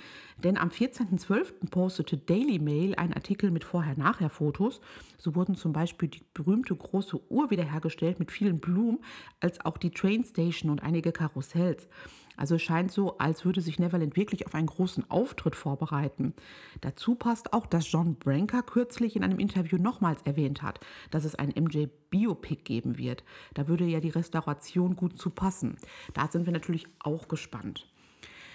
denn 0.43 0.57
am 0.57 0.69
14.12. 0.71 1.71
postete 1.71 2.17
Daily 2.17 2.59
Mail 2.59 2.97
einen 2.97 3.13
Artikel 3.13 3.51
mit 3.53 3.63
Vorher-Nachher-Fotos. 3.63 4.81
So 5.17 5.37
wurden 5.37 5.55
zum 5.55 5.73
Beispiel 5.73 6.09
die 6.09 6.25
berühmte 6.35 6.75
große 6.75 7.21
Uhr 7.31 7.51
wiederhergestellt 7.51 8.19
mit 8.19 8.33
vielen 8.33 8.59
Blumen, 8.59 8.99
als 9.41 9.65
auch 9.65 9.79
die 9.79 9.91
Trainstation 9.91 10.71
und 10.71 10.83
einige 10.83 11.13
Karussells. 11.13 11.89
Also 12.37 12.55
es 12.55 12.63
scheint 12.63 12.93
so, 12.93 13.19
als 13.19 13.45
würde 13.45 13.61
sich 13.61 13.81
Neverland 13.81 14.17
wirklich 14.17 14.47
auf 14.47 14.55
einen 14.55 14.69
großen 14.69 15.11
Auftritt 15.11 15.57
vorbereiten. 15.57 16.35
Dazu 16.81 17.17
passt 17.17 17.53
auch, 17.53 17.67
dass 17.67 17.91
John 17.91 18.15
Branker 18.15 18.63
kürzlich 18.63 19.17
in 19.17 19.25
einem 19.25 19.41
Interview 19.41 19.77
nochmals 19.77 20.23
erwähnt 20.23 20.63
hat, 20.63 20.79
dass 21.11 21.25
es 21.25 21.35
ein 21.35 21.49
MJ-Biopic 21.49 22.63
geben 22.63 22.97
wird. 22.97 23.25
Da 23.55 23.67
würde 23.67 23.85
ja 23.85 23.99
die 23.99 24.11
Restauration 24.11 24.95
gut 24.95 25.19
zu 25.19 25.31
passen. 25.31 25.79
Da 26.15 26.29
sind 26.29 26.47
wir 26.47 26.53
natürlich 26.53 26.87
auch 27.01 27.27
gespannt. 27.27 27.89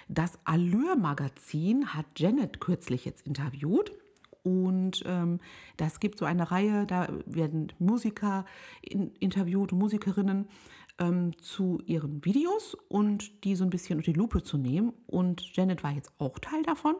Das 0.08 0.38
Allure-Magazin 0.44 1.94
hat 1.94 2.06
Janet 2.16 2.60
kürzlich 2.60 3.04
jetzt 3.04 3.26
interviewt. 3.26 3.92
Und 4.42 5.02
ähm, 5.06 5.40
das 5.78 6.00
gibt 6.00 6.18
so 6.18 6.26
eine 6.26 6.50
Reihe, 6.50 6.86
da 6.86 7.08
werden 7.24 7.72
Musiker 7.78 8.44
in, 8.82 9.10
interviewt, 9.16 9.72
Musikerinnen 9.72 10.48
ähm, 10.98 11.36
zu 11.38 11.80
ihren 11.86 12.22
Videos 12.24 12.76
und 12.88 13.44
die 13.44 13.56
so 13.56 13.64
ein 13.64 13.70
bisschen 13.70 13.98
unter 13.98 14.12
die 14.12 14.18
Lupe 14.18 14.42
zu 14.42 14.58
nehmen. 14.58 14.92
Und 15.06 15.56
Janet 15.56 15.82
war 15.82 15.92
jetzt 15.92 16.12
auch 16.18 16.38
Teil 16.38 16.62
davon. 16.62 16.94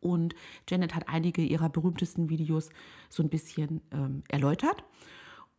Und 0.00 0.34
Janet 0.68 0.96
hat 0.96 1.08
einige 1.08 1.42
ihrer 1.42 1.68
berühmtesten 1.68 2.28
Videos 2.28 2.70
so 3.08 3.22
ein 3.22 3.28
bisschen 3.28 3.80
ähm, 3.92 4.24
erläutert. 4.28 4.82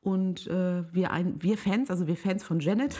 Und 0.03 0.47
äh, 0.47 0.83
wir, 0.93 1.11
ein, 1.11 1.41
wir 1.41 1.57
Fans, 1.57 1.89
also 1.89 2.07
wir 2.07 2.17
Fans 2.17 2.43
von 2.43 2.59
Janet, 2.59 2.99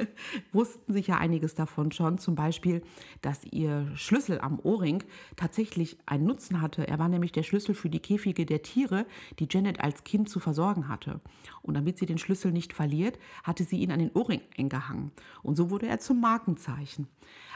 wussten 0.52 0.92
sicher 0.92 1.18
einiges 1.18 1.54
davon 1.54 1.90
schon. 1.90 2.18
Zum 2.18 2.36
Beispiel, 2.36 2.82
dass 3.22 3.44
ihr 3.44 3.90
Schlüssel 3.96 4.40
am 4.40 4.60
Ohrring 4.60 5.02
tatsächlich 5.34 5.98
einen 6.06 6.26
Nutzen 6.26 6.60
hatte. 6.60 6.86
Er 6.86 7.00
war 7.00 7.08
nämlich 7.08 7.32
der 7.32 7.42
Schlüssel 7.42 7.74
für 7.74 7.90
die 7.90 7.98
Käfige 7.98 8.46
der 8.46 8.62
Tiere, 8.62 9.04
die 9.40 9.48
Janet 9.50 9.80
als 9.80 10.04
Kind 10.04 10.28
zu 10.28 10.38
versorgen 10.38 10.88
hatte. 10.88 11.20
Und 11.62 11.74
damit 11.74 11.98
sie 11.98 12.06
den 12.06 12.18
Schlüssel 12.18 12.52
nicht 12.52 12.72
verliert, 12.72 13.18
hatte 13.42 13.64
sie 13.64 13.78
ihn 13.78 13.90
an 13.90 13.98
den 13.98 14.12
Ohrring 14.12 14.40
eingehangen. 14.56 15.10
Und 15.42 15.56
so 15.56 15.70
wurde 15.70 15.88
er 15.88 15.98
zum 15.98 16.20
Markenzeichen. 16.20 17.08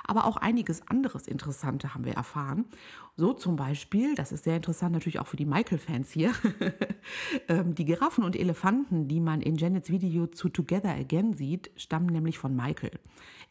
Aber 0.04 0.24
auch 0.24 0.38
einiges 0.38 0.88
anderes 0.88 1.28
Interessante 1.28 1.94
haben 1.94 2.04
wir 2.04 2.14
erfahren. 2.14 2.64
So 3.16 3.32
zum 3.32 3.56
Beispiel, 3.56 4.14
das 4.14 4.32
ist 4.32 4.44
sehr 4.44 4.56
interessant 4.56 4.92
natürlich 4.92 5.18
auch 5.18 5.26
für 5.26 5.36
die 5.36 5.44
Michael-Fans 5.44 6.10
hier, 6.12 6.32
ähm, 7.48 7.74
die 7.74 7.84
Giraffen 7.84 8.24
und 8.24 8.36
Elefanten, 8.36 8.87
die 8.90 9.20
man 9.20 9.40
in 9.40 9.56
Janets 9.56 9.90
Video 9.90 10.26
zu 10.26 10.48
Together 10.48 10.94
Again 10.94 11.34
sieht, 11.34 11.70
stammen 11.76 12.06
nämlich 12.06 12.38
von 12.38 12.54
Michael. 12.54 12.98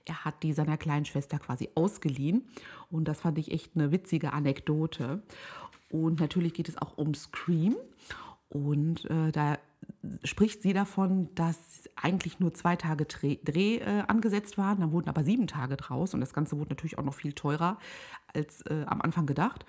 Er 0.06 0.26
hat 0.26 0.42
die 0.44 0.54
seiner 0.54 0.78
kleinen 0.78 1.06
Schwester 1.06 1.38
quasi 1.40 1.70
ausgeliehen 1.76 2.44
und 2.90 3.08
das 3.08 3.22
fand 3.22 3.38
ich 3.38 3.52
echt 3.52 3.76
eine 3.76 3.92
witzige 3.92 4.34
Anekdote. 4.34 5.22
Und 5.90 6.20
natürlich 6.20 6.54
geht 6.54 6.70
es 6.70 6.78
auch 6.78 6.98
um 6.98 7.14
Scream. 7.14 7.76
Und 8.50 9.06
äh, 9.06 9.32
da 9.32 9.58
spricht 10.24 10.62
sie 10.62 10.74
davon, 10.74 11.34
dass 11.36 11.90
eigentlich 11.96 12.40
nur 12.40 12.54
zwei 12.54 12.76
Tage 12.76 13.06
Dreh, 13.06 13.38
Dreh 13.44 13.78
äh, 13.78 14.04
angesetzt 14.08 14.58
waren, 14.58 14.80
dann 14.80 14.92
wurden 14.92 15.10
aber 15.10 15.24
sieben 15.24 15.48
Tage 15.48 15.78
draus 15.78 16.14
und 16.14 16.22
das 16.22 16.34
Ganze 16.34 16.58
wurde 16.58 16.70
natürlich 16.70 16.98
auch 16.98 17.04
noch 17.04 17.14
viel 17.14 17.34
teurer 17.34 17.78
als 18.34 18.62
äh, 18.64 18.84
am 18.86 19.02
Anfang 19.02 19.26
gedacht. 19.26 19.66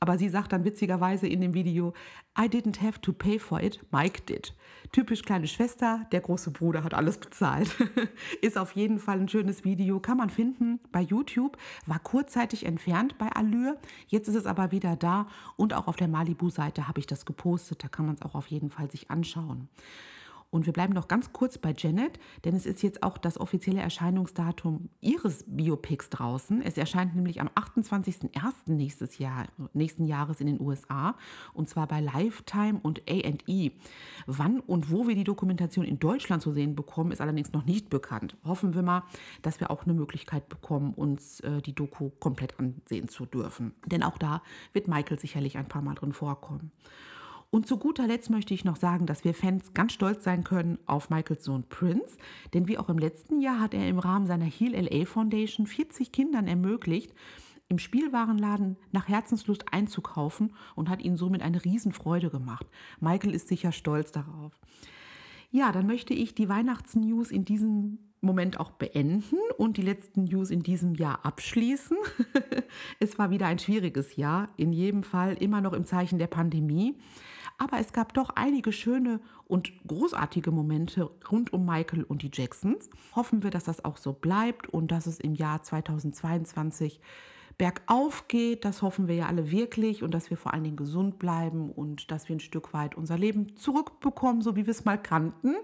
Aber 0.00 0.18
sie 0.18 0.28
sagt 0.28 0.52
dann 0.52 0.64
witzigerweise 0.64 1.26
in 1.26 1.40
dem 1.40 1.54
Video, 1.54 1.94
I 2.38 2.44
didn't 2.44 2.80
have 2.80 3.00
to 3.00 3.12
pay 3.12 3.38
for 3.38 3.62
it, 3.62 3.80
Mike 3.92 4.22
did. 4.22 4.54
Typisch 4.92 5.22
kleine 5.22 5.46
Schwester, 5.46 6.06
der 6.10 6.20
große 6.20 6.50
Bruder 6.50 6.84
hat 6.84 6.94
alles 6.94 7.18
bezahlt. 7.18 7.76
Ist 8.42 8.58
auf 8.58 8.72
jeden 8.72 8.98
Fall 8.98 9.20
ein 9.20 9.28
schönes 9.28 9.64
Video, 9.64 10.00
kann 10.00 10.16
man 10.16 10.30
finden 10.30 10.80
bei 10.90 11.00
YouTube, 11.00 11.56
war 11.86 11.98
kurzzeitig 11.98 12.66
entfernt 12.66 13.16
bei 13.18 13.28
Allure, 13.28 13.78
jetzt 14.08 14.28
ist 14.28 14.34
es 14.34 14.46
aber 14.46 14.72
wieder 14.72 14.96
da 14.96 15.28
und 15.56 15.74
auch 15.74 15.86
auf 15.86 15.96
der 15.96 16.08
Malibu-Seite 16.08 16.88
habe 16.88 17.00
ich 17.00 17.06
das 17.06 17.24
gepostet, 17.24 17.84
da 17.84 17.88
kann 17.88 18.06
man 18.06 18.16
es 18.16 18.22
auch 18.22 18.34
auf 18.34 18.46
jeden 18.48 18.70
Fall 18.70 18.90
sich 18.90 19.10
anschauen. 19.10 19.49
Und 20.50 20.66
wir 20.66 20.72
bleiben 20.72 20.92
noch 20.92 21.06
ganz 21.06 21.32
kurz 21.32 21.58
bei 21.58 21.72
Janet, 21.76 22.18
denn 22.44 22.56
es 22.56 22.66
ist 22.66 22.82
jetzt 22.82 23.04
auch 23.04 23.18
das 23.18 23.38
offizielle 23.38 23.80
Erscheinungsdatum 23.80 24.90
ihres 25.00 25.44
Biopics 25.46 26.10
draußen. 26.10 26.60
Es 26.60 26.76
erscheint 26.76 27.14
nämlich 27.14 27.40
am 27.40 27.48
28.01. 27.48 28.72
nächstes 28.72 29.18
Jahr, 29.18 29.46
nächsten 29.74 30.06
Jahres 30.06 30.40
in 30.40 30.48
den 30.48 30.60
USA 30.60 31.16
und 31.54 31.68
zwar 31.68 31.86
bei 31.86 32.00
Lifetime 32.00 32.80
und 32.82 33.00
A&E. 33.08 33.70
Wann 34.26 34.58
und 34.58 34.90
wo 34.90 35.06
wir 35.06 35.14
die 35.14 35.24
Dokumentation 35.24 35.84
in 35.84 36.00
Deutschland 36.00 36.42
zu 36.42 36.50
sehen 36.52 36.74
bekommen, 36.74 37.12
ist 37.12 37.20
allerdings 37.20 37.52
noch 37.52 37.64
nicht 37.64 37.88
bekannt. 37.88 38.36
Hoffen 38.44 38.74
wir 38.74 38.82
mal, 38.82 39.04
dass 39.42 39.60
wir 39.60 39.70
auch 39.70 39.84
eine 39.84 39.94
Möglichkeit 39.94 40.48
bekommen, 40.48 40.94
uns 40.94 41.40
äh, 41.40 41.62
die 41.62 41.76
Doku 41.76 42.10
komplett 42.18 42.58
ansehen 42.58 43.08
zu 43.08 43.24
dürfen. 43.24 43.72
Denn 43.86 44.02
auch 44.02 44.18
da 44.18 44.42
wird 44.72 44.88
Michael 44.88 45.20
sicherlich 45.20 45.58
ein 45.58 45.68
paar 45.68 45.82
Mal 45.82 45.94
drin 45.94 46.12
vorkommen. 46.12 46.72
Und 47.52 47.66
zu 47.66 47.78
guter 47.78 48.06
Letzt 48.06 48.30
möchte 48.30 48.54
ich 48.54 48.64
noch 48.64 48.76
sagen, 48.76 49.06
dass 49.06 49.24
wir 49.24 49.34
Fans 49.34 49.74
ganz 49.74 49.92
stolz 49.92 50.22
sein 50.22 50.44
können 50.44 50.78
auf 50.86 51.10
Michaels 51.10 51.44
Sohn 51.44 51.64
Prince, 51.68 52.16
denn 52.54 52.68
wie 52.68 52.78
auch 52.78 52.88
im 52.88 52.98
letzten 52.98 53.40
Jahr 53.40 53.58
hat 53.58 53.74
er 53.74 53.88
im 53.88 53.98
Rahmen 53.98 54.26
seiner 54.26 54.44
Heal 54.44 54.74
LA 54.74 55.04
Foundation 55.04 55.66
40 55.66 56.12
Kindern 56.12 56.46
ermöglicht, 56.46 57.12
im 57.68 57.78
Spielwarenladen 57.78 58.76
nach 58.92 59.08
Herzenslust 59.08 59.72
einzukaufen 59.72 60.52
und 60.76 60.88
hat 60.88 61.02
ihnen 61.02 61.16
somit 61.16 61.42
eine 61.42 61.64
Riesenfreude 61.64 62.30
gemacht. 62.30 62.66
Michael 63.00 63.34
ist 63.34 63.48
sicher 63.48 63.72
stolz 63.72 64.12
darauf. 64.12 64.52
Ja, 65.50 65.72
dann 65.72 65.86
möchte 65.86 66.14
ich 66.14 66.34
die 66.34 66.48
Weihnachtsnews 66.48 67.32
in 67.32 67.44
diesem 67.44 67.98
Moment 68.20 68.60
auch 68.60 68.70
beenden 68.72 69.38
und 69.56 69.76
die 69.76 69.82
letzten 69.82 70.24
News 70.24 70.50
in 70.50 70.62
diesem 70.62 70.94
Jahr 70.94 71.24
abschließen. 71.24 71.96
es 73.00 73.18
war 73.18 73.30
wieder 73.30 73.46
ein 73.46 73.58
schwieriges 73.58 74.16
Jahr, 74.16 74.50
in 74.56 74.72
jedem 74.72 75.02
Fall 75.02 75.34
immer 75.34 75.60
noch 75.60 75.72
im 75.72 75.86
Zeichen 75.86 76.18
der 76.18 76.26
Pandemie. 76.28 76.96
Aber 77.60 77.78
es 77.78 77.92
gab 77.92 78.14
doch 78.14 78.30
einige 78.36 78.72
schöne 78.72 79.20
und 79.46 79.70
großartige 79.86 80.50
Momente 80.50 81.10
rund 81.30 81.52
um 81.52 81.66
Michael 81.66 82.04
und 82.04 82.22
die 82.22 82.30
Jacksons. 82.32 82.88
Hoffen 83.14 83.42
wir, 83.42 83.50
dass 83.50 83.64
das 83.64 83.84
auch 83.84 83.98
so 83.98 84.14
bleibt 84.14 84.66
und 84.68 84.90
dass 84.90 85.06
es 85.06 85.20
im 85.20 85.34
Jahr 85.34 85.62
2022 85.62 87.02
bergauf 87.58 88.28
geht. 88.28 88.64
Das 88.64 88.80
hoffen 88.80 89.08
wir 89.08 89.14
ja 89.14 89.26
alle 89.26 89.50
wirklich 89.50 90.02
und 90.02 90.14
dass 90.14 90.30
wir 90.30 90.38
vor 90.38 90.54
allen 90.54 90.64
Dingen 90.64 90.78
gesund 90.78 91.18
bleiben 91.18 91.70
und 91.70 92.10
dass 92.10 92.30
wir 92.30 92.36
ein 92.36 92.40
Stück 92.40 92.72
weit 92.72 92.94
unser 92.94 93.18
Leben 93.18 93.54
zurückbekommen, 93.58 94.40
so 94.40 94.56
wie 94.56 94.64
wir 94.64 94.70
es 94.70 94.86
mal 94.86 94.96
kannten. 94.96 95.54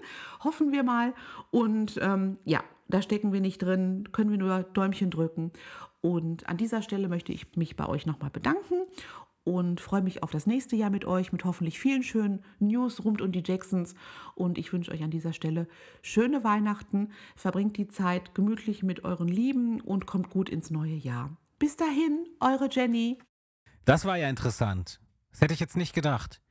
Hoffen 0.45 0.73
wir 0.73 0.83
mal. 0.83 1.15
Und 1.51 1.99
ähm, 2.03 2.37
ja, 2.45 2.63
da 2.89 3.01
stecken 3.01 3.33
wir 3.33 3.41
nicht 3.41 3.63
drin, 3.63 4.13
können 4.13 4.31
wir 4.31 4.39
nur 4.39 4.65
Däumchen 4.65 5.11
drücken. 5.11 5.51
Und 6.03 6.47
an 6.47 6.59
dieser 6.59 6.83
Stelle 6.83 7.09
möchte 7.09 7.33
ich 7.33 7.57
mich 7.57 7.75
bei 7.75 7.89
euch 7.89 8.05
nochmal 8.05 8.31
bedanken 8.31 8.83
und 9.47 9.81
freue 9.81 10.03
mich 10.03 10.25
auf 10.25 10.33
das 10.33 10.47
nächste 10.47 10.75
Jahr 10.75 10.91
mit 10.91 11.05
euch, 11.05 11.31
mit 11.31 11.45
hoffentlich 11.45 11.79
vielen 11.79 12.03
schönen 12.03 12.43
News 12.59 13.05
rund 13.05 13.23
um 13.23 13.31
die 13.31 13.45
Jacksons. 13.47 13.95
Und 14.35 14.59
ich 14.59 14.73
wünsche 14.73 14.91
euch 14.91 15.05
an 15.05 15.13
dieser 15.13 15.33
Stelle 15.33 15.69
schöne 16.03 16.43
Weihnachten, 16.43 17.13
verbringt 17.37 17.77
die 17.77 17.87
Zeit 17.87 18.35
gemütlich 18.35 18.83
mit 18.83 19.05
euren 19.05 19.29
Lieben 19.29 19.81
und 19.81 20.05
kommt 20.05 20.31
gut 20.31 20.49
ins 20.49 20.71
neue 20.73 20.97
Jahr. 20.97 21.37
Bis 21.61 21.77
dahin, 21.77 22.27
eure 22.41 22.69
Jenny. 22.69 23.19
Das 23.85 24.05
war 24.05 24.19
ja 24.19 24.29
interessant. 24.29 25.01
Das 25.31 25.43
hätte 25.43 25.55
ich 25.55 25.61
jetzt 25.61 25.77
nicht 25.77 25.95
gedacht. 25.95 26.43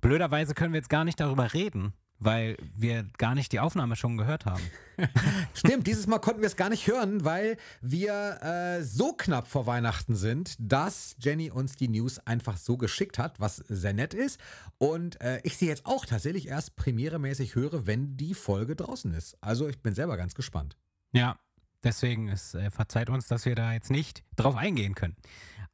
Blöderweise 0.00 0.54
können 0.54 0.72
wir 0.72 0.78
jetzt 0.78 0.88
gar 0.88 1.04
nicht 1.04 1.18
darüber 1.18 1.52
reden, 1.52 1.94
weil 2.18 2.56
wir 2.74 3.04
gar 3.18 3.34
nicht 3.34 3.52
die 3.52 3.60
Aufnahme 3.60 3.96
schon 3.96 4.16
gehört 4.16 4.46
haben. 4.46 4.62
Stimmt, 5.54 5.86
dieses 5.86 6.06
Mal 6.06 6.18
konnten 6.18 6.40
wir 6.40 6.46
es 6.46 6.56
gar 6.56 6.70
nicht 6.70 6.86
hören, 6.86 7.24
weil 7.24 7.56
wir 7.80 8.42
äh, 8.42 8.82
so 8.82 9.12
knapp 9.12 9.46
vor 9.46 9.66
Weihnachten 9.66 10.16
sind, 10.16 10.56
dass 10.58 11.16
Jenny 11.18 11.50
uns 11.50 11.76
die 11.76 11.88
News 11.88 12.18
einfach 12.26 12.56
so 12.56 12.76
geschickt 12.76 13.18
hat, 13.18 13.38
was 13.38 13.56
sehr 13.56 13.92
nett 13.92 14.14
ist. 14.14 14.40
Und 14.78 15.20
äh, 15.20 15.40
ich 15.42 15.56
sie 15.56 15.66
jetzt 15.66 15.84
auch 15.84 16.06
tatsächlich 16.06 16.48
erst 16.48 16.76
premieremäßig 16.76 17.54
höre, 17.54 17.86
wenn 17.86 18.16
die 18.16 18.34
Folge 18.34 18.76
draußen 18.76 19.12
ist. 19.12 19.36
Also 19.42 19.68
ich 19.68 19.82
bin 19.82 19.94
selber 19.94 20.16
ganz 20.16 20.34
gespannt. 20.34 20.76
Ja, 21.12 21.38
deswegen 21.84 22.28
ist, 22.28 22.54
äh, 22.54 22.70
verzeiht 22.70 23.10
uns, 23.10 23.28
dass 23.28 23.44
wir 23.44 23.54
da 23.54 23.72
jetzt 23.72 23.90
nicht 23.90 24.24
drauf 24.36 24.56
eingehen 24.56 24.94
können. 24.94 25.16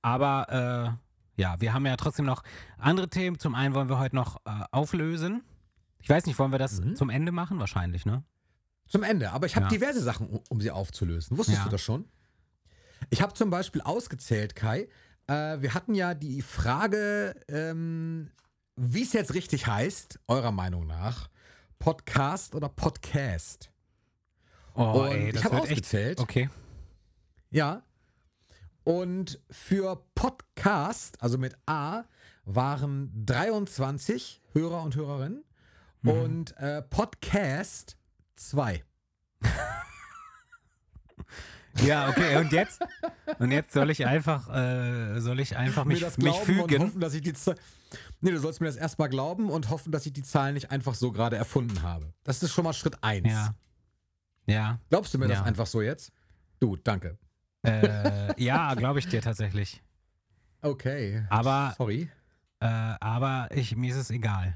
Aber 0.02 0.98
äh, 0.98 1.40
ja, 1.40 1.60
wir 1.60 1.72
haben 1.72 1.86
ja 1.86 1.96
trotzdem 1.96 2.26
noch 2.26 2.42
andere 2.78 3.08
Themen. 3.08 3.38
Zum 3.38 3.54
einen 3.54 3.74
wollen 3.74 3.88
wir 3.88 3.98
heute 3.98 4.16
noch 4.16 4.36
äh, 4.44 4.64
auflösen. 4.70 5.42
Ich 6.02 6.08
weiß 6.08 6.26
nicht, 6.26 6.38
wollen 6.38 6.52
wir 6.52 6.58
das 6.58 6.80
Mhm. 6.80 6.96
zum 6.96 7.10
Ende 7.10 7.32
machen? 7.32 7.58
Wahrscheinlich, 7.58 8.04
ne? 8.06 8.24
Zum 8.88 9.02
Ende. 9.04 9.30
Aber 9.30 9.46
ich 9.46 9.56
habe 9.56 9.66
Ja. 9.66 9.70
diverse 9.70 10.02
Sachen, 10.02 10.28
um, 10.28 10.40
um 10.50 10.60
sie 10.60 10.70
aufzulösen. 10.70 11.38
Wusstest 11.38 11.58
Ja. 11.58 11.64
du 11.64 11.70
das 11.70 11.80
schon? 11.80 12.04
Ich 13.10 13.22
habe 13.22 13.32
zum 13.34 13.50
Beispiel 13.50 13.80
ausgezählt, 13.80 14.54
Kai. 14.54 14.88
Äh, 15.28 15.60
wir 15.60 15.74
hatten 15.74 15.94
ja 15.94 16.14
die 16.14 16.42
Frage, 16.42 17.34
ähm, 17.48 18.30
wie 18.76 19.02
es 19.02 19.12
jetzt 19.12 19.34
richtig 19.34 19.66
heißt, 19.66 20.18
eurer 20.28 20.52
Meinung 20.52 20.86
nach. 20.86 21.28
Podcast 21.78 22.54
oder 22.54 22.68
Podcast? 22.68 23.70
Oh, 24.74 25.02
Und 25.10 25.12
ich 25.36 25.44
hab 25.44 25.52
wird 25.52 25.62
ausgezählt. 25.62 26.20
Okay. 26.20 26.48
Ja. 27.50 27.82
Und 28.84 29.40
für 29.50 30.04
Podcast, 30.14 31.20
also 31.22 31.38
mit 31.38 31.56
A, 31.66 32.04
waren 32.44 33.12
23 33.26 34.40
Hörer 34.52 34.82
und 34.82 34.96
Hörerinnen. 34.96 35.44
Mhm. 36.02 36.10
Und 36.10 36.56
äh, 36.58 36.82
Podcast 36.82 37.96
2. 38.36 38.82
Ja, 41.82 42.08
okay. 42.10 42.36
Und 42.36 42.52
jetzt? 42.52 42.82
Und 43.38 43.50
jetzt 43.50 43.72
soll 43.72 43.88
ich 43.90 44.04
einfach, 44.04 44.46
äh, 44.54 45.20
soll 45.20 45.40
ich 45.40 45.56
einfach 45.56 45.86
mich, 45.86 46.00
mir 46.00 46.06
das 46.06 46.18
mich 46.18 46.26
glauben 46.26 46.60
und 46.60 46.68
fügen? 46.68 46.82
hoffen, 46.82 47.00
dass 47.00 47.14
ich 47.14 47.22
die 47.22 47.32
Z 47.32 47.58
Nee, 48.20 48.30
du 48.30 48.38
sollst 48.38 48.60
mir 48.60 48.66
das 48.66 48.76
erstmal 48.76 49.08
glauben 49.08 49.48
und 49.50 49.70
hoffen, 49.70 49.90
dass 49.90 50.04
ich 50.06 50.12
die 50.12 50.22
Zahlen 50.22 50.52
nicht 50.54 50.70
einfach 50.70 50.94
so 50.94 51.12
gerade 51.12 51.36
erfunden 51.36 51.82
habe. 51.82 52.12
Das 52.24 52.42
ist 52.42 52.52
schon 52.52 52.64
mal 52.64 52.72
Schritt 52.74 53.02
1. 53.02 53.26
Ja. 53.26 53.54
Ja. 54.46 54.78
Glaubst 54.90 55.14
du 55.14 55.18
mir 55.18 55.28
das 55.28 55.38
Ja. 55.38 55.44
einfach 55.44 55.66
so 55.66 55.80
jetzt? 55.80 56.12
Du, 56.60 56.76
danke. 56.76 57.18
Äh, 57.66 58.40
ja, 58.42 58.74
glaube 58.76 58.98
ich 58.98 59.08
dir 59.08 59.22
tatsächlich. 59.22 59.82
Okay. 60.60 61.24
Aber, 61.30 61.74
Sorry. 61.78 62.10
äh, 62.60 62.66
aber 62.66 63.48
ich, 63.50 63.74
mir 63.76 63.90
ist 63.92 63.98
es 63.98 64.10
egal. 64.10 64.54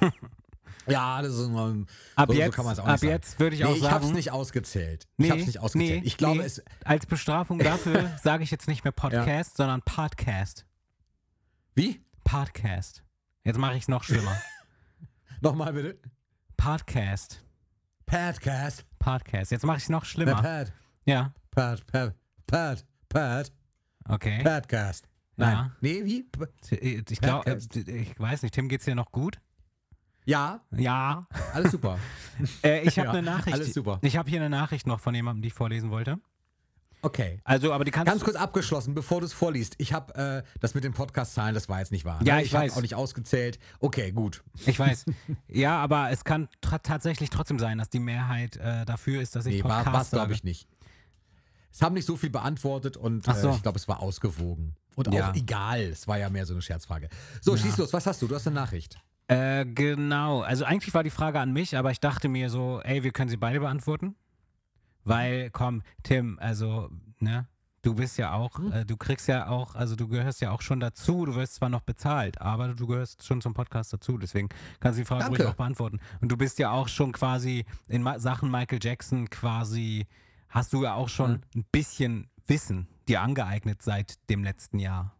Ja, 0.86 1.22
das 1.22 1.34
ist 1.34 1.46
immer, 1.46 1.84
Ab 2.14 2.28
so, 2.28 2.34
jetzt, 2.34 2.46
so 2.46 2.52
kann 2.52 2.64
man 2.64 2.72
es 2.74 2.78
auch 2.78 2.84
ab 2.84 2.92
nicht 2.92 3.00
sagen. 3.00 3.12
jetzt 3.12 3.40
würde 3.40 3.56
ich 3.56 3.62
nee, 3.62 3.68
auch 3.68 3.74
ich 3.74 3.82
sagen. 3.82 3.94
hab's 3.94 4.10
nicht 4.10 4.30
ausgezählt. 4.32 5.08
Nee, 5.16 5.26
ich 5.26 5.32
hab's 5.32 5.46
nicht 5.46 5.60
ausgezählt. 5.60 6.02
nee, 6.02 6.06
ich 6.06 6.16
glaube, 6.16 6.40
nee. 6.40 6.46
es. 6.46 6.62
Als 6.84 7.06
Bestrafung 7.06 7.58
dafür 7.58 8.10
sage 8.22 8.44
ich 8.44 8.50
jetzt 8.50 8.68
nicht 8.68 8.84
mehr 8.84 8.92
Podcast, 8.92 9.56
sondern 9.56 9.82
Podcast. 9.82 10.66
Wie? 11.74 12.04
Podcast. 12.24 13.02
Jetzt 13.44 13.58
mache 13.58 13.74
ich 13.74 13.82
es 13.82 13.88
noch 13.88 14.04
schlimmer. 14.04 14.36
Nochmal 15.40 15.72
bitte. 15.72 15.98
Podcast. 16.56 17.42
Podcast. 18.06 18.84
Podcast. 18.98 19.50
Jetzt 19.50 19.64
mache 19.64 19.78
ich 19.78 19.84
es 19.84 19.88
noch 19.88 20.02
Na, 20.02 20.06
schlimmer. 20.06 20.42
Pad. 20.42 20.72
Ja, 21.06 21.32
Pad, 21.50 21.86
Pad, 21.86 22.14
Pad, 22.46 22.86
Pad, 23.08 23.52
okay. 24.08 24.42
Podcast. 24.42 25.08
Nein. 25.36 25.52
Ja. 25.52 25.72
Nee, 25.80 26.04
wie? 26.04 26.26
Ich 27.10 27.20
glaube, 27.20 27.58
ich 27.86 28.18
weiß 28.18 28.42
nicht, 28.42 28.54
Tim, 28.54 28.68
geht's 28.68 28.84
dir 28.84 28.94
noch 28.94 29.10
gut? 29.12 29.40
Ja, 30.24 30.60
Ja. 30.70 31.26
alles 31.52 31.72
super. 31.72 31.98
Äh, 32.64 32.80
ich 32.82 32.98
habe 32.98 33.06
Ja, 33.08 33.12
eine 33.12 33.22
Nachricht. 33.22 33.54
alles 33.54 33.72
super. 33.74 33.98
Ich 34.02 34.16
habe 34.16 34.28
hier 34.28 34.40
eine 34.40 34.50
Nachricht 34.50 34.86
noch 34.88 34.98
von 35.00 35.14
jemandem, 35.14 35.42
die 35.42 35.48
ich 35.48 35.54
vorlesen 35.54 35.90
wollte. 35.90 36.18
Okay. 37.02 37.38
Also, 37.44 37.72
aber 37.72 37.84
die 37.84 37.90
kannst 37.90 38.10
Ganz 38.10 38.24
kurz 38.24 38.34
abgeschlossen, 38.34 38.94
bevor 38.94 39.20
du 39.20 39.26
es 39.26 39.32
vorliest. 39.34 39.74
Ich 39.78 39.92
habe 39.92 40.14
äh, 40.14 40.42
das 40.60 40.74
mit 40.74 40.82
den 40.84 40.94
Podcast-Zahlen, 40.94 41.54
das 41.54 41.68
war 41.68 41.78
jetzt 41.80 41.92
nicht 41.92 42.04
wahr. 42.06 42.18
Ja, 42.24 42.36
ne? 42.36 42.42
ich 42.42 42.54
hab 42.54 42.62
weiß. 42.62 42.76
auch 42.76 42.80
nicht 42.82 42.94
ausgezählt. 42.94 43.58
Okay, 43.78 44.10
gut. 44.10 44.42
Ich 44.66 44.78
weiß. 44.78 45.04
ja, 45.48 45.78
aber 45.78 46.10
es 46.10 46.24
kann 46.24 46.48
tatsächlich 46.60 47.28
trotzdem 47.30 47.58
sein, 47.58 47.76
dass 47.78 47.90
die 47.90 48.00
Mehrheit 48.00 48.56
äh, 48.56 48.84
dafür 48.86 49.20
ist, 49.20 49.36
dass 49.36 49.44
ich 49.46 49.56
Nee, 49.56 49.62
Podcast 49.62 49.92
war 49.92 50.00
es 50.00 50.10
sage. 50.10 50.20
glaube 50.22 50.32
ich 50.32 50.42
nicht. 50.44 50.66
Es 51.70 51.82
haben 51.82 51.94
nicht 51.94 52.06
so 52.06 52.16
viel 52.16 52.30
beantwortet 52.30 52.96
und 52.96 53.28
Ach 53.28 53.36
so. 53.36 53.50
äh, 53.50 53.54
ich 53.54 53.62
glaube, 53.62 53.78
es 53.78 53.86
war 53.86 54.00
ausgewogen. 54.00 54.74
Und 54.96 55.12
Ja. 55.12 55.30
auch 55.30 55.34
egal. 55.34 55.82
Es 55.82 56.08
war 56.08 56.18
ja 56.18 56.30
mehr 56.30 56.46
so 56.46 56.54
eine 56.54 56.62
Scherzfrage. 56.62 57.08
So, 57.42 57.56
schieß 57.56 57.76
los. 57.76 57.92
Was 57.92 58.06
hast 58.06 58.22
du? 58.22 58.26
Du 58.28 58.34
hast 58.34 58.46
eine 58.46 58.54
Nachricht. 58.56 58.98
Äh, 59.28 59.64
genau. 59.66 60.42
Also 60.42 60.64
eigentlich 60.64 60.92
war 60.94 61.02
die 61.02 61.10
Frage 61.10 61.40
an 61.40 61.52
mich, 61.52 61.76
aber 61.76 61.90
ich 61.90 62.00
dachte 62.00 62.28
mir 62.28 62.50
so, 62.50 62.80
ey, 62.82 63.02
wir 63.04 63.12
können 63.12 63.30
sie 63.30 63.36
beide 63.38 63.60
beantworten. 63.60 64.14
Weil, 65.04 65.50
komm, 65.50 65.82
Tim, 66.02 66.38
also, 66.40 66.88
ne, 67.20 67.46
du 67.82 67.94
bist 67.94 68.16
ja 68.16 68.32
auch, 68.32 68.56
Hm. 68.58 68.72
äh, 68.72 68.84
du 68.86 68.96
kriegst 68.96 69.28
ja 69.28 69.48
auch, 69.48 69.74
also 69.74 69.96
du 69.96 70.08
gehörst 70.08 70.40
ja 70.40 70.50
auch 70.50 70.62
schon 70.62 70.80
dazu, 70.80 71.26
du 71.26 71.34
wirst 71.34 71.56
zwar 71.56 71.68
noch 71.68 71.82
bezahlt, 71.82 72.40
aber 72.40 72.68
du 72.68 72.86
gehörst 72.86 73.22
schon 73.26 73.40
zum 73.42 73.52
Podcast 73.52 73.92
dazu, 73.92 74.16
deswegen 74.16 74.48
kannst 74.80 74.98
du 74.98 75.02
die 75.02 75.06
Frage 75.06 75.24
Danke. 75.24 75.42
ruhig 75.42 75.50
auch 75.52 75.56
beantworten. 75.56 76.00
Und 76.22 76.30
du 76.32 76.36
bist 76.38 76.58
ja 76.58 76.70
auch 76.70 76.88
schon 76.88 77.12
quasi 77.12 77.66
in 77.88 78.02
Ma 78.02 78.18
Sachen 78.18 78.50
Michael 78.50 78.78
Jackson 78.82 79.28
quasi, 79.28 80.06
hast 80.48 80.72
du 80.72 80.82
ja 80.84 80.94
auch 80.94 81.08
schon 81.10 81.32
Hm. 81.32 81.40
ein 81.56 81.64
bisschen 81.70 82.30
Wissen 82.46 82.88
dir 83.08 83.22
angeeignet 83.22 83.80
seit 83.82 84.18
dem 84.28 84.44
letzten 84.44 84.78
Jahr 84.78 85.13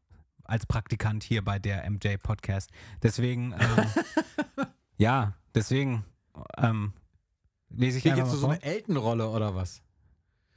als 0.45 0.67
Praktikant 0.67 1.23
hier 1.25 1.43
bei 1.45 1.59
der 1.59 1.89
MJ 1.91 2.17
Podcast. 2.23 2.71
Deswegen, 3.03 3.53
ähm, 3.59 4.67
ja, 4.97 5.35
deswegen 5.55 6.05
ähm, 6.59 6.93
lese 7.71 7.99
ich 7.99 8.03
Hier 8.05 8.13
einfach 8.13 8.27
mal 8.27 8.33
so 8.35 8.41
vor. 8.47 8.51
eine 8.53 8.63
Elton-Rolle 8.63 9.29
oder 9.29 9.55
was? 9.55 9.83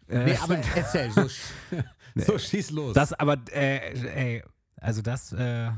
Äh, 0.08 0.26
Nee, 0.26 0.38
aber 0.38 0.58
erzähl. 0.76 1.12
So, 1.12 1.22
sch- 1.22 1.84
so 2.16 2.38
schieß 2.38 2.72
los. 2.72 2.94
das 2.94 3.14
aber, 3.14 3.38
äh, 3.52 3.94
ey, 4.38 4.44
also 4.80 5.02
das, 5.02 5.34
äh, 5.34 5.70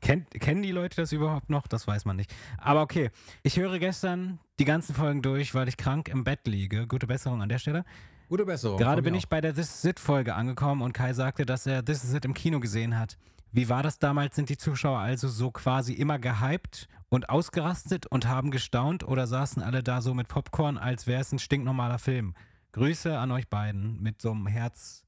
kennt, 0.00 0.30
kennen 0.32 0.62
die 0.62 0.72
Leute 0.72 0.96
das 0.96 1.12
überhaupt 1.12 1.50
noch? 1.50 1.66
Das 1.66 1.86
weiß 1.86 2.04
man 2.04 2.16
nicht. 2.16 2.32
Aber 2.58 2.82
okay, 2.82 3.10
ich 3.42 3.56
höre 3.58 3.78
gestern 3.78 4.38
die 4.58 4.64
ganzen 4.64 4.94
Folgen 4.94 5.22
durch, 5.22 5.54
weil 5.54 5.68
ich 5.68 5.76
krank 5.76 6.08
im 6.08 6.24
Bett 6.24 6.46
liege. 6.46 6.86
Gute 6.86 7.06
Besserung 7.06 7.40
an 7.42 7.48
der 7.48 7.58
Stelle. 7.58 7.84
Gute 8.28 8.44
Besserung. 8.44 8.78
Gerade 8.78 9.02
bin 9.02 9.14
ich 9.14 9.28
bei 9.28 9.40
der 9.40 9.54
This 9.54 9.76
Is 9.76 9.84
It 9.84 9.98
Folge 10.00 10.34
angekommen 10.34 10.82
und 10.82 10.92
Kai 10.92 11.12
sagte, 11.14 11.44
dass 11.46 11.66
er 11.66 11.84
This 11.84 12.04
Is 12.04 12.14
It 12.14 12.24
im 12.24 12.34
Kino 12.34 12.60
gesehen 12.60 12.96
hat. 12.98 13.16
Wie 13.52 13.68
war 13.68 13.82
das 13.82 13.98
damals? 13.98 14.36
Sind 14.36 14.48
die 14.48 14.56
Zuschauer 14.56 15.00
also 15.00 15.28
so 15.28 15.50
quasi 15.50 15.92
immer 15.92 16.18
gehypt 16.18 16.88
und 17.08 17.28
ausgerastet 17.28 18.06
und 18.06 18.28
haben 18.28 18.50
gestaunt 18.50 19.02
oder 19.02 19.26
saßen 19.26 19.62
alle 19.62 19.82
da 19.82 20.00
so 20.00 20.14
mit 20.14 20.28
Popcorn, 20.28 20.78
als 20.78 21.06
wäre 21.06 21.20
es 21.20 21.32
ein 21.32 21.40
stinknormaler 21.40 21.98
Film? 21.98 22.34
Grüße 22.72 23.18
an 23.18 23.32
euch 23.32 23.48
beiden 23.48 24.00
mit 24.00 24.22
so 24.22 24.30
einem 24.30 24.46
Herz, 24.46 25.04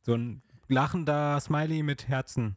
so 0.00 0.14
ein 0.14 0.42
lachender 0.68 1.38
Smiley 1.40 1.82
mit 1.82 2.08
Herzen 2.08 2.56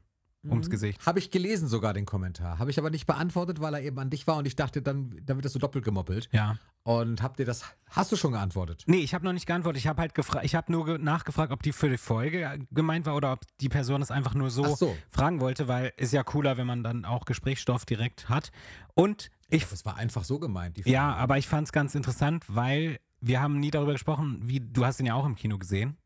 ums 0.49 0.69
Gesicht. 0.69 1.05
Habe 1.05 1.19
ich 1.19 1.31
gelesen 1.31 1.67
sogar 1.67 1.93
den 1.93 2.05
Kommentar. 2.05 2.59
Habe 2.59 2.71
ich 2.71 2.79
aber 2.79 2.89
nicht 2.89 3.05
beantwortet, 3.05 3.61
weil 3.61 3.73
er 3.73 3.81
eben 3.81 3.97
an 3.99 4.09
dich 4.09 4.27
war 4.27 4.37
und 4.37 4.47
ich 4.47 4.55
dachte, 4.55 4.81
dann, 4.81 5.19
dann 5.25 5.37
wird 5.37 5.45
das 5.45 5.53
so 5.53 5.59
doppelt 5.59 5.85
gemoppelt. 5.85 6.29
Ja. 6.31 6.57
Und 6.83 7.21
habt 7.21 7.39
ihr 7.39 7.45
das, 7.45 7.63
hast 7.89 8.11
du 8.11 8.15
schon 8.15 8.31
geantwortet? 8.31 8.83
Nee, 8.87 8.99
ich 8.99 9.13
habe 9.13 9.25
noch 9.25 9.33
nicht 9.33 9.45
geantwortet. 9.45 9.79
Ich 9.79 9.87
habe 9.87 10.01
halt 10.01 10.15
gefragt, 10.15 10.45
ich 10.45 10.55
habe 10.55 10.71
nur 10.71 10.85
ge 10.85 10.97
nachgefragt, 10.97 11.51
ob 11.51 11.61
die 11.61 11.73
für 11.73 11.89
die 11.89 11.97
Folge 11.97 12.59
gemeint 12.71 13.05
war 13.05 13.15
oder 13.15 13.33
ob 13.33 13.41
die 13.59 13.69
Person 13.69 14.01
es 14.01 14.09
einfach 14.09 14.33
nur 14.33 14.49
so, 14.49 14.75
so. 14.75 14.95
fragen 15.09 15.41
wollte, 15.41 15.67
weil 15.67 15.91
ist 15.97 16.13
ja 16.13 16.23
cooler, 16.23 16.57
wenn 16.57 16.67
man 16.67 16.83
dann 16.83 17.03
auch 17.03 17.25
Gesprächsstoff 17.25 17.85
direkt 17.85 18.29
hat. 18.29 18.51
Und 18.93 19.29
ich, 19.49 19.65
Das 19.67 19.85
war 19.85 19.97
einfach 19.97 20.23
so 20.23 20.39
gemeint. 20.39 20.77
Die 20.77 20.89
ja, 20.89 21.09
Frage. 21.09 21.21
aber 21.21 21.37
ich 21.37 21.47
fand 21.47 21.67
es 21.67 21.71
ganz 21.71 21.95
interessant, 21.95 22.43
weil 22.47 22.99
wir 23.21 23.41
haben 23.41 23.59
nie 23.59 23.71
darüber 23.71 23.93
gesprochen, 23.93 24.39
wie, 24.43 24.59
du 24.59 24.85
hast 24.85 24.99
ihn 24.99 25.05
ja 25.05 25.15
auch 25.15 25.25
im 25.25 25.35
Kino 25.35 25.57
gesehen. 25.57 25.97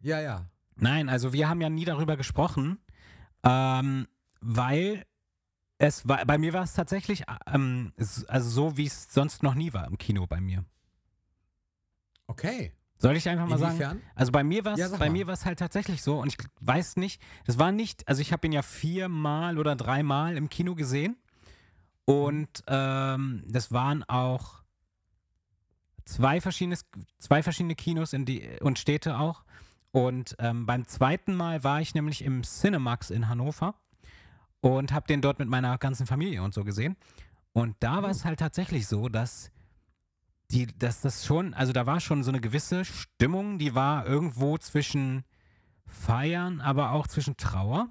Ja, 0.00 0.20
ja. 0.20 0.46
Nein, 0.76 1.08
also 1.08 1.32
wir 1.32 1.48
haben 1.48 1.60
ja 1.60 1.70
nie 1.70 1.84
darüber 1.84 2.16
gesprochen, 2.16 2.78
ähm, 3.48 4.06
weil 4.40 5.04
es 5.78 6.08
war, 6.08 6.24
bei 6.24 6.38
mir 6.38 6.52
war 6.52 6.62
es 6.64 6.72
tatsächlich, 6.72 7.24
ähm, 7.46 7.92
also 8.28 8.48
so, 8.50 8.76
wie 8.76 8.86
es 8.86 9.12
sonst 9.12 9.42
noch 9.42 9.54
nie 9.54 9.72
war 9.72 9.86
im 9.86 9.98
Kino 9.98 10.26
bei 10.26 10.40
mir. 10.40 10.64
Okay. 12.26 12.72
Soll 12.98 13.14
ich 13.16 13.28
einfach 13.28 13.46
mal 13.46 13.58
sagen? 13.58 13.74
Inwiefern? 13.74 14.00
Also 14.14 14.32
bei 14.32 14.42
mir 14.42 14.64
war 14.64 14.72
es 14.72 14.80
Ja, 14.80 14.88
bei 14.88 14.98
mal. 14.98 15.10
mir 15.10 15.26
war 15.26 15.34
es 15.34 15.44
halt 15.44 15.58
tatsächlich 15.58 16.02
so 16.02 16.18
und 16.20 16.28
ich 16.28 16.38
weiß 16.60 16.96
nicht, 16.96 17.20
das 17.44 17.58
war 17.58 17.70
nicht, 17.70 18.08
also 18.08 18.22
ich 18.22 18.32
habe 18.32 18.46
ihn 18.46 18.52
ja 18.52 18.62
viermal 18.62 19.58
oder 19.58 19.76
dreimal 19.76 20.36
im 20.36 20.48
Kino 20.48 20.74
gesehen 20.74 21.16
und 22.06 22.62
ähm, 22.68 23.44
das 23.46 23.70
waren 23.70 24.02
auch 24.04 24.62
zwei 26.06 26.40
verschiedene, 26.40 26.78
zwei 27.18 27.42
verschiedene 27.42 27.74
Kinos 27.74 28.14
in 28.14 28.24
die, 28.24 28.48
und 28.60 28.78
Städte 28.78 29.18
auch 29.18 29.44
und 29.92 30.36
ähm, 30.38 30.66
beim 30.66 30.86
zweiten 30.86 31.34
Mal 31.34 31.64
war 31.64 31.80
ich 31.80 31.94
nämlich 31.94 32.22
im 32.24 32.42
Cinemax 32.42 33.10
in 33.10 33.28
Hannover 33.28 33.74
und 34.60 34.92
habe 34.92 35.06
den 35.06 35.20
dort 35.20 35.38
mit 35.38 35.48
meiner 35.48 35.78
ganzen 35.78 36.06
Familie 36.06 36.42
und 36.42 36.54
so 36.54 36.64
gesehen 36.64 36.96
und 37.56 37.74
da 37.80 38.02
war 38.02 38.10
es 38.10 38.26
halt 38.26 38.38
tatsächlich 38.38 38.86
so, 38.86 39.08
dass 39.08 39.50
die, 40.50 40.66
dass 40.66 41.00
das 41.00 41.24
schon, 41.24 41.54
also 41.54 41.72
da 41.72 41.86
war 41.86 42.00
schon 42.00 42.22
so 42.22 42.30
eine 42.30 42.40
gewisse 42.40 42.84
Stimmung, 42.84 43.58
die 43.58 43.74
war 43.74 44.06
irgendwo 44.06 44.58
zwischen 44.58 45.24
Feiern, 45.86 46.60
aber 46.60 46.92
auch 46.92 47.06
zwischen 47.06 47.38
Trauer. 47.38 47.88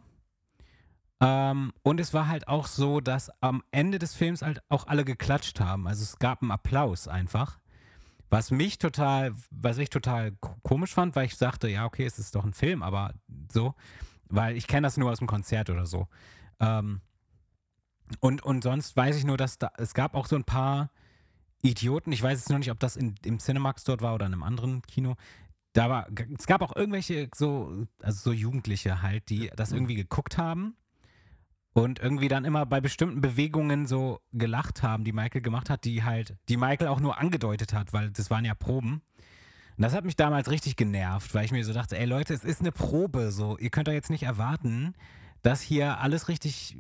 Ähm, 1.20 1.74
und 1.82 2.00
es 2.00 2.14
war 2.14 2.28
halt 2.28 2.48
auch 2.48 2.68
so, 2.68 3.00
dass 3.00 3.32
am 3.42 3.64
Ende 3.72 4.00
des 4.00 4.14
Films 4.14 4.42
halt 4.42 4.62
auch 4.70 4.88
alle 4.88 5.06
geklatscht 5.06 5.60
haben. 5.60 5.88
Also 5.88 6.04
es 6.04 6.20
gab 6.20 6.42
einen 6.42 6.52
Applaus 6.52 7.08
einfach. 7.08 7.60
Was 8.36 8.52
mich 8.52 8.78
total, 8.80 9.34
was 9.50 9.78
ich 9.78 9.90
total 9.90 10.34
ko- 10.34 10.58
komisch 10.62 10.94
fand, 10.94 11.16
weil 11.16 11.26
ich 11.26 11.38
sagte, 11.38 11.70
ja, 11.70 11.86
okay, 11.86 12.06
es 12.06 12.20
ist 12.20 12.36
doch 12.36 12.44
ein 12.44 12.52
Film, 12.52 12.84
aber 12.84 13.14
so, 13.50 13.76
weil 14.28 14.58
ich 14.58 14.68
kenne 14.68 14.86
das 14.88 14.98
nur 14.98 15.10
aus 15.10 15.20
dem 15.20 15.28
Konzert 15.28 15.70
oder 15.70 15.86
so. 15.86 16.10
Ähm, 16.60 17.00
und, 18.20 18.44
und 18.44 18.62
sonst 18.62 18.98
weiß 18.98 19.16
ich 19.16 19.24
nur, 19.24 19.38
dass 19.38 19.58
da, 19.58 19.72
es 19.78 19.94
gab 19.94 20.16
auch 20.16 20.28
so 20.28 20.36
ein 20.36 20.44
paar 20.44 20.92
Idioten, 21.62 22.12
ich 22.12 22.22
weiß 22.22 22.40
jetzt 22.40 22.50
noch 22.50 22.58
nicht, 22.58 22.72
ob 22.72 22.80
das 22.82 22.98
in, 22.98 23.16
im 23.24 23.40
Cinemax 23.40 23.86
dort 23.86 24.02
war 24.02 24.14
oder 24.14 24.26
in 24.26 24.34
einem 24.34 24.44
anderen 24.44 24.82
Kino. 24.82 25.16
Da 25.72 25.90
war, 25.90 26.08
es 26.38 26.46
gab 26.46 26.62
auch 26.62 26.76
irgendwelche 26.76 27.30
so, 27.34 27.86
also 28.02 28.32
so 28.32 28.34
Jugendliche 28.34 29.02
halt, 29.02 29.30
die 29.30 29.50
das 29.56 29.72
irgendwie 29.72 29.96
geguckt 29.96 30.38
haben 30.38 30.76
und 31.76 32.00
irgendwie 32.00 32.30
dann 32.30 32.46
immer 32.46 32.66
bei 32.66 32.80
bestimmten 32.80 33.20
Bewegungen 33.20 33.86
so 33.86 34.22
gelacht 34.32 34.82
haben, 34.82 35.04
die 35.04 35.12
Michael 35.12 35.42
gemacht 35.42 35.70
hat, 35.70 35.84
die 35.84 36.06
halt, 36.06 36.38
die 36.48 36.56
Michael 36.56 36.88
auch 36.88 37.02
nur 37.02 37.20
angedeutet 37.20 37.74
hat, 37.74 37.92
weil 37.92 38.12
das 38.12 38.30
waren 38.30 38.46
ja 38.46 38.56
Proben. 38.56 39.02
Und 39.76 39.82
das 39.82 39.94
hat 39.94 40.06
mich 40.06 40.16
damals 40.16 40.50
richtig 40.50 40.78
genervt, 40.78 41.36
weil 41.36 41.44
ich 41.44 41.52
mir 41.52 41.66
so 41.66 41.74
dachte, 41.74 41.98
ey 41.98 42.06
Leute, 42.06 42.34
es 42.34 42.46
ist 42.46 42.62
eine 42.62 42.72
Probe, 42.72 43.30
so, 43.34 43.58
ihr 43.58 43.70
könnt 43.72 43.90
doch 43.90 43.94
jetzt 43.94 44.10
nicht 44.10 44.24
erwarten, 44.24 44.94
dass 45.42 45.60
hier 45.60 46.00
alles 46.00 46.30
richtig, 46.30 46.78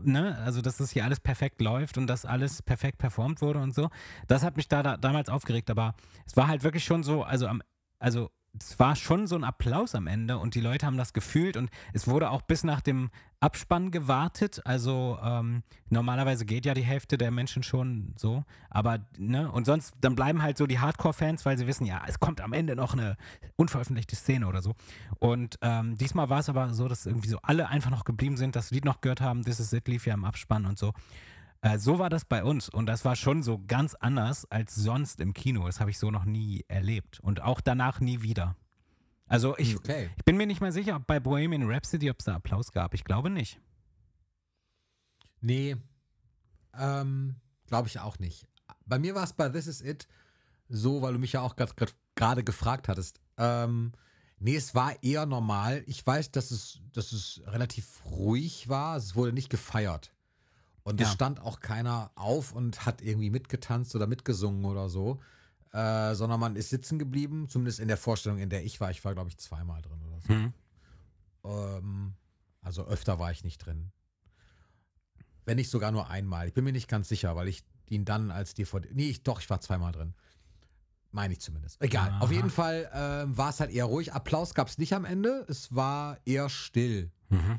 ne, 0.00 0.36
also 0.38 0.60
dass 0.60 0.78
das 0.78 0.90
hier 0.90 1.04
alles 1.04 1.20
perfekt 1.20 1.60
läuft 1.60 1.96
und 1.96 2.08
dass 2.08 2.24
alles 2.24 2.62
perfekt 2.62 2.98
performt 2.98 3.42
wurde 3.42 3.60
und 3.60 3.76
so. 3.76 3.90
Das 4.26 4.42
hat 4.42 4.56
mich 4.56 4.66
da, 4.66 4.82
da 4.82 4.96
damals 4.96 5.28
aufgeregt, 5.28 5.70
aber 5.70 5.94
es 6.26 6.36
war 6.36 6.48
halt 6.48 6.64
wirklich 6.64 6.84
schon 6.84 7.04
so, 7.04 7.22
also 7.22 7.46
am, 7.46 7.62
also 8.00 8.28
es 8.58 8.78
war 8.78 8.96
schon 8.96 9.26
so 9.26 9.34
ein 9.34 9.44
Applaus 9.44 9.94
am 9.94 10.06
Ende 10.06 10.38
und 10.38 10.54
die 10.54 10.60
Leute 10.60 10.84
haben 10.84 10.98
das 10.98 11.12
gefühlt 11.12 11.56
und 11.56 11.70
es 11.92 12.06
wurde 12.06 12.30
auch 12.30 12.42
bis 12.42 12.64
nach 12.64 12.80
dem 12.82 13.10
Abspann 13.40 13.90
gewartet. 13.90 14.60
Also 14.64 15.18
ähm, 15.22 15.62
normalerweise 15.88 16.44
geht 16.44 16.66
ja 16.66 16.74
die 16.74 16.82
Hälfte 16.82 17.16
der 17.16 17.30
Menschen 17.30 17.62
schon 17.62 18.14
so, 18.16 18.44
aber 18.68 19.00
ne, 19.18 19.50
und 19.50 19.64
sonst 19.64 19.94
dann 20.00 20.14
bleiben 20.14 20.42
halt 20.42 20.58
so 20.58 20.66
die 20.66 20.78
Hardcore-Fans, 20.78 21.46
weil 21.46 21.56
sie 21.56 21.66
wissen, 21.66 21.86
ja, 21.86 22.02
es 22.06 22.20
kommt 22.20 22.40
am 22.40 22.52
Ende 22.52 22.76
noch 22.76 22.92
eine 22.92 23.16
unveröffentlichte 23.56 24.16
Szene 24.16 24.46
oder 24.46 24.60
so. 24.60 24.74
Und 25.18 25.58
ähm, 25.62 25.96
diesmal 25.96 26.28
war 26.28 26.40
es 26.40 26.48
aber 26.48 26.74
so, 26.74 26.88
dass 26.88 27.06
irgendwie 27.06 27.28
so 27.28 27.38
alle 27.42 27.68
einfach 27.68 27.90
noch 27.90 28.04
geblieben 28.04 28.36
sind, 28.36 28.54
das 28.54 28.70
Lied 28.70 28.84
noch 28.84 29.00
gehört 29.00 29.22
haben, 29.22 29.44
This 29.44 29.60
Is 29.60 29.72
It 29.72 29.88
lief 29.88 30.06
ja 30.06 30.14
im 30.14 30.24
Abspann 30.24 30.66
und 30.66 30.78
so. 30.78 30.92
Äh, 31.62 31.78
so 31.78 31.98
war 31.98 32.10
das 32.10 32.24
bei 32.24 32.42
uns 32.44 32.68
und 32.68 32.86
das 32.86 33.04
war 33.04 33.16
schon 33.16 33.42
so 33.42 33.62
ganz 33.66 33.94
anders 33.94 34.44
als 34.50 34.74
sonst 34.74 35.20
im 35.20 35.32
Kino. 35.32 35.64
Das 35.66 35.80
habe 35.80 35.90
ich 35.90 35.98
so 35.98 36.10
noch 36.10 36.24
nie 36.24 36.64
erlebt 36.68 37.20
und 37.20 37.40
auch 37.40 37.60
danach 37.60 38.00
nie 38.00 38.22
wieder. 38.22 38.56
Also 39.26 39.56
ich, 39.56 39.76
Okay. 39.76 40.10
ich 40.16 40.24
bin 40.24 40.36
mir 40.36 40.46
nicht 40.46 40.60
mehr 40.60 40.72
sicher, 40.72 40.96
ob 40.96 41.06
bei 41.06 41.20
Bohemian 41.20 41.62
Rhapsody, 41.70 42.10
ob 42.10 42.18
es 42.18 42.26
da 42.26 42.34
Applaus 42.34 42.72
gab. 42.72 42.94
Ich 42.94 43.04
glaube 43.04 43.30
nicht. 43.30 43.60
Nee, 45.40 45.76
ähm, 46.74 47.36
glaube 47.66 47.88
ich 47.88 48.00
auch 48.00 48.18
nicht. 48.18 48.46
Bei 48.84 48.98
mir 48.98 49.14
war 49.14 49.24
es 49.24 49.32
bei 49.32 49.48
This 49.48 49.66
Is 49.66 49.80
It 49.80 50.08
so, 50.68 51.02
weil 51.02 51.12
du 51.12 51.18
mich 51.18 51.32
ja 51.32 51.40
auch 51.42 51.56
gerade 52.14 52.44
gefragt 52.44 52.88
hattest. 52.88 53.20
Ähm, 53.36 53.92
nee, 54.38 54.56
es 54.56 54.74
war 54.74 55.00
eher 55.02 55.26
normal. 55.26 55.82
Ich 55.86 56.04
weiß, 56.06 56.30
dass 56.32 56.50
es, 56.50 56.80
dass 56.92 57.12
es 57.12 57.40
relativ 57.46 58.04
ruhig 58.04 58.68
war. 58.68 58.96
Es 58.96 59.14
wurde 59.14 59.32
nicht 59.32 59.50
gefeiert. 59.50 60.11
Und 60.84 61.00
es 61.00 61.08
Ja. 61.08 61.12
stand 61.14 61.40
auch 61.40 61.60
keiner 61.60 62.10
auf 62.16 62.52
und 62.52 62.84
hat 62.86 63.02
irgendwie 63.02 63.30
mitgetanzt 63.30 63.94
oder 63.94 64.06
mitgesungen 64.06 64.64
oder 64.64 64.88
so. 64.88 65.20
Äh, 65.72 66.14
sondern 66.14 66.38
man 66.40 66.56
ist 66.56 66.68
sitzen 66.70 66.98
geblieben, 66.98 67.48
zumindest 67.48 67.80
in 67.80 67.88
der 67.88 67.96
Vorstellung, 67.96 68.38
in 68.38 68.50
der 68.50 68.64
ich 68.64 68.80
war. 68.80 68.90
Ich 68.90 69.02
war, 69.04 69.14
glaube 69.14 69.30
ich, 69.30 69.38
zweimal 69.38 69.80
drin 69.80 70.02
oder 70.02 70.20
so. 70.20 70.28
Hm. 70.28 70.52
Ähm, 71.44 72.14
also 72.60 72.84
öfter 72.84 73.18
war 73.18 73.30
ich 73.32 73.42
nicht 73.44 73.58
drin. 73.58 73.90
Wenn 75.44 75.56
nicht 75.56 75.70
sogar 75.70 75.90
nur 75.90 76.08
einmal. 76.10 76.46
Ich 76.48 76.54
bin 76.54 76.64
mir 76.64 76.72
nicht 76.72 76.88
ganz 76.88 77.08
sicher, 77.08 77.34
weil 77.36 77.48
ich 77.48 77.64
ihn 77.88 78.04
dann 78.04 78.30
als 78.30 78.54
DVD. 78.54 78.88
Nee, 78.92 79.08
ich, 79.08 79.22
doch, 79.22 79.40
ich 79.40 79.48
war 79.50 79.60
zweimal 79.60 79.92
drin. 79.92 80.14
Meine 81.10 81.34
ich 81.34 81.40
zumindest. 81.40 81.80
Egal. 81.82 82.08
Aha. 82.10 82.20
Auf 82.20 82.32
jeden 82.32 82.50
Fall 82.50 82.90
ähm, 82.94 83.36
war 83.36 83.50
es 83.50 83.60
halt 83.60 83.70
eher 83.70 83.84
ruhig. 83.86 84.12
Applaus 84.12 84.54
gab 84.54 84.68
es 84.68 84.78
nicht 84.78 84.92
am 84.94 85.04
Ende. 85.04 85.44
Es 85.48 85.74
war 85.74 86.18
eher 86.24 86.48
still. 86.48 87.10
Mhm. 87.28 87.58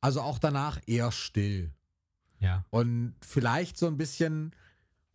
Also 0.00 0.20
auch 0.20 0.38
danach 0.38 0.80
eher 0.86 1.10
still. 1.12 1.72
Ja. 2.44 2.64
Und 2.70 3.14
vielleicht 3.22 3.76
so 3.78 3.86
ein 3.86 3.96
bisschen, 3.96 4.54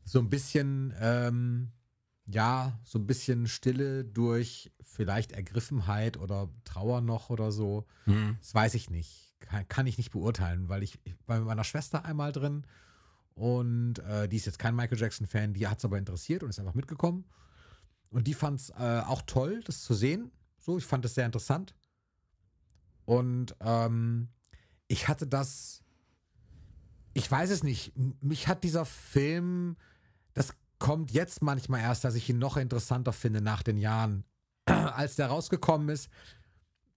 so 0.04 0.20
ein 0.20 0.30
bisschen, 0.30 0.94
ähm, 1.00 1.72
ja, 2.26 2.80
so 2.84 3.00
ein 3.00 3.08
bisschen 3.08 3.48
Stille 3.48 4.04
durch 4.04 4.72
vielleicht 4.82 5.32
Ergriffenheit 5.32 6.18
oder 6.18 6.50
Trauer 6.63 7.02
noch 7.02 7.30
oder 7.30 7.52
so. 7.52 7.86
Mhm. 8.06 8.38
Das 8.39 8.54
weiß 8.54 8.74
ich 8.74 8.89
nicht. 8.89 9.36
Kann, 9.39 9.68
kann 9.68 9.88
ich 9.88 9.98
nicht 9.98 10.12
beurteilen, 10.12 10.70
weil 10.70 10.84
ich, 10.84 11.00
ich 11.04 11.15
war 11.28 11.38
mit 11.38 11.48
meiner 11.48 11.63
Schwester 11.63 12.04
einmal 12.04 12.32
drin 12.32 12.65
und 13.36 14.00
äh, 14.00 14.28
die 14.28 14.36
ist 14.36 14.46
jetzt 14.46 14.60
kein 14.60 14.76
Michael 14.76 15.00
Jackson-Fan, 15.00 15.54
die 15.54 15.65
hat 15.68 15.78
es 15.78 15.86
aber 15.86 15.98
interessiert 15.98 16.44
und 16.44 16.50
ist 16.50 16.60
einfach 16.60 16.74
mitgekommen. 16.74 17.24
Und 18.10 18.28
die 18.28 18.34
fand 18.34 18.60
es 18.60 18.70
äh, 18.72 19.02
auch 19.06 19.22
toll, 19.22 19.62
das 19.65 19.82
zu 19.82 19.94
sehen. 19.94 20.32
So, 20.58 20.78
ich 20.78 20.86
fand 20.86 21.06
es 21.06 21.15
sehr 21.15 21.26
interessant. 21.26 21.74
Und 23.06 23.56
ähm, 23.62 24.28
ich 24.88 25.08
hatte 25.08 25.26
das, 25.26 25.84
ich 27.13 27.30
weiß 27.30 27.50
es 27.50 27.63
nicht, 27.63 27.93
mich 28.22 28.48
hat 28.48 28.63
dieser 28.63 28.86
Film, 28.86 29.76
das 30.34 30.54
kommt 30.78 31.12
jetzt 31.12 31.41
manchmal 31.41 31.82
erst, 31.82 32.04
dass 32.04 32.15
ich 32.15 32.30
ihn 32.30 32.39
noch 32.39 32.58
interessanter 32.58 33.13
finde 33.13 33.41
nach 33.41 33.63
den 33.63 33.78
Jahren. 33.78 34.24
Als 34.65 35.15
der 35.15 35.28
rausgekommen 35.28 35.89
ist, 35.89 36.10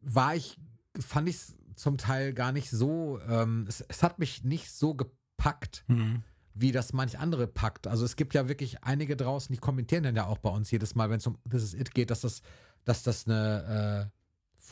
war 0.00 0.34
ich, 0.34 0.58
fand 0.98 1.28
ich 1.28 1.36
es 1.36 1.54
zum 1.74 1.96
Teil 1.98 2.32
gar 2.34 2.52
nicht 2.52 2.70
so, 2.70 3.18
ähm, 3.28 3.64
es, 3.68 3.80
es 3.80 4.02
hat 4.02 4.18
mich 4.18 4.44
nicht 4.44 4.70
so 4.70 4.94
gepackt, 4.94 5.84
Mhm. 5.88 6.22
wie 6.54 6.70
das 6.70 6.92
manch 6.92 7.18
andere 7.18 7.46
packt. 7.48 7.86
Also 7.86 8.04
es 8.04 8.14
gibt 8.14 8.34
ja 8.34 8.46
wirklich 8.48 8.84
einige 8.84 9.16
draußen, 9.16 9.52
die 9.52 9.58
kommentieren 9.60 10.04
dann 10.04 10.14
ja 10.14 10.26
auch 10.26 10.38
bei 10.38 10.50
uns 10.50 10.70
jedes 10.70 10.94
Mal, 10.94 11.10
wenn 11.10 11.16
es 11.18 11.26
um 11.26 11.38
This 11.50 11.62
Is 11.64 11.74
It 11.74 11.94
geht, 11.94 12.10
dass 12.10 12.20
das, 12.20 12.42
dass 12.84 13.02
das 13.02 13.26
eine 13.26 14.10
äh, 14.12 14.21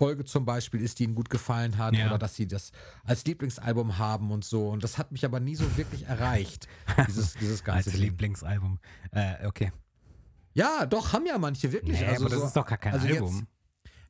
Folge 0.01 0.25
zum 0.25 0.47
Beispiel 0.47 0.81
ist, 0.81 0.99
die 0.99 1.05
ihnen 1.05 1.15
gut 1.15 1.29
gefallen 1.29 1.77
hat 1.77 1.95
Ja. 1.95 2.07
oder 2.07 2.17
dass 2.19 2.35
sie 2.35 2.49
das 2.49 2.73
als 3.05 3.27
Lieblingsalbum 3.27 3.99
haben 3.99 4.31
und 4.31 4.47
so. 4.47 4.71
Und 4.71 4.83
das 4.83 4.97
hat 4.97 5.13
mich 5.13 5.27
aber 5.27 5.41
nie 5.41 5.55
so 5.57 5.77
wirklich 5.77 6.07
erreicht, 6.07 6.69
dieses, 7.07 7.35
dieses 7.35 7.63
ganze 7.63 7.91
Als. 7.91 7.99
Lieblingsalbum. 7.99 8.79
Äh, 9.13 9.47
okay. 9.47 9.73
Ja, 10.55 10.87
doch, 10.87 11.13
haben 11.13 11.27
ja 11.27 11.37
manche 11.37 11.71
wirklich. 11.71 12.01
Nee, 12.01 12.07
also 12.07 12.23
aber 12.23 12.31
das 12.31 12.41
so, 12.41 12.47
ist 12.47 12.57
doch 12.57 12.65
gar 12.67 12.79
kein 12.79 12.95
also 12.95 13.07
jetzt- 13.07 13.17
Album. 13.19 13.47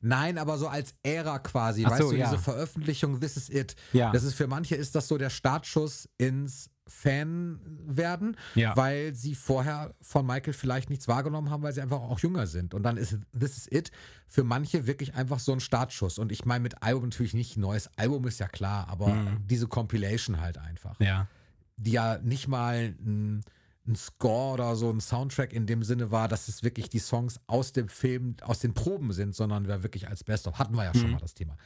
Nein, 0.03 0.37
aber 0.39 0.57
so 0.57 0.67
als 0.69 0.95
Ära 1.03 1.37
quasi. 1.39 1.83
Ach 1.85 1.91
weißt 1.91 2.01
so, 2.01 2.09
du, 2.11 2.17
ja. 2.17 2.25
diese 2.31 2.41
Veröffentlichung, 2.41 3.19
This 3.19 3.35
is 3.37 3.49
it. 3.49 3.75
Ja. 3.93 4.11
Das 4.11 4.23
ist 4.23 4.33
für 4.33 4.47
manche 4.47 4.75
ist 4.75 4.95
das 4.95 5.07
so 5.09 5.17
der 5.17 5.29
Startschuss 5.29 6.09
ins 6.17 6.70
Fan 6.87 7.59
werden, 7.85 8.35
Ja. 8.55 8.75
weil 8.75 9.13
sie 9.15 9.35
vorher 9.35 9.93
von 10.01 10.25
Michael 10.25 10.53
vielleicht 10.53 10.89
nichts 10.89 11.07
wahrgenommen 11.07 11.49
haben, 11.49 11.63
weil 11.63 11.73
sie 11.73 11.81
einfach 11.81 12.01
auch 12.01 12.19
jünger 12.19 12.47
sind. 12.47 12.73
Und 12.73 12.83
dann 12.83 12.97
ist 12.97 13.17
This 13.37 13.57
is 13.57 13.67
it 13.71 13.91
für 14.27 14.43
manche 14.43 14.87
wirklich 14.87 15.13
einfach 15.15 15.39
so 15.39 15.53
ein 15.53 15.59
Startschuss. 15.59 16.19
Und 16.19 16.31
ich 16.31 16.45
meine 16.45 16.61
mit 16.63 16.81
Album 16.83 17.03
natürlich 17.05 17.33
nicht 17.33 17.57
neues 17.57 17.89
Album 17.97 18.25
ist 18.27 18.39
ja 18.39 18.47
klar, 18.47 18.87
aber 18.89 19.07
Mhm. 19.07 19.47
diese 19.47 19.67
Compilation 19.67 20.39
halt 20.41 20.57
einfach 20.57 20.99
Ja. 20.99 21.27
die 21.77 21.91
ja 21.91 22.17
nicht 22.19 22.47
mal 22.47 22.93
ein, 22.99 23.43
ein 23.87 23.95
Score 23.95 24.53
oder 24.53 24.75
so 24.75 24.89
ein 24.91 24.99
Soundtrack 25.01 25.53
in 25.53 25.65
dem 25.65 25.83
Sinne 25.83 26.11
war, 26.11 26.27
dass 26.27 26.47
es 26.47 26.61
wirklich 26.61 26.89
die 26.89 26.99
Songs 26.99 27.39
aus 27.47 27.71
dem 27.73 27.87
Film, 27.87 28.35
aus 28.41 28.59
den 28.59 28.73
Proben 28.75 29.11
sind, 29.13 29.33
sondern 29.35 29.67
wir 29.67 29.81
wirklich 29.81 30.07
als 30.07 30.23
Best-of. 30.23 30.59
Hatten 30.59 30.75
wir 30.75 30.83
ja 30.83 30.93
schon 30.93 31.07
Mhm. 31.07 31.11
mal 31.13 31.19
das 31.19 31.33
Thema. 31.33 31.57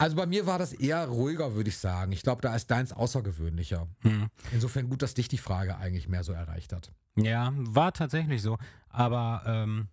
Also 0.00 0.16
bei 0.16 0.24
mir 0.24 0.46
war 0.46 0.58
das 0.58 0.72
eher 0.72 1.06
ruhiger, 1.08 1.54
würde 1.54 1.68
ich 1.68 1.76
sagen. 1.76 2.10
Ich 2.12 2.22
glaube, 2.22 2.40
da 2.40 2.56
ist 2.56 2.70
deins 2.70 2.90
außergewöhnlicher. 2.90 3.86
Mhm. 4.02 4.30
Insofern 4.50 4.88
gut, 4.88 5.02
dass 5.02 5.12
dich 5.12 5.28
die 5.28 5.36
Frage 5.36 5.76
eigentlich 5.76 6.08
mehr 6.08 6.24
so 6.24 6.32
erreicht 6.32 6.72
hat. 6.72 6.90
Ja, 7.16 7.52
war 7.54 7.92
tatsächlich 7.92 8.40
so. 8.40 8.56
Aber 8.88 9.42
ähm, 9.44 9.88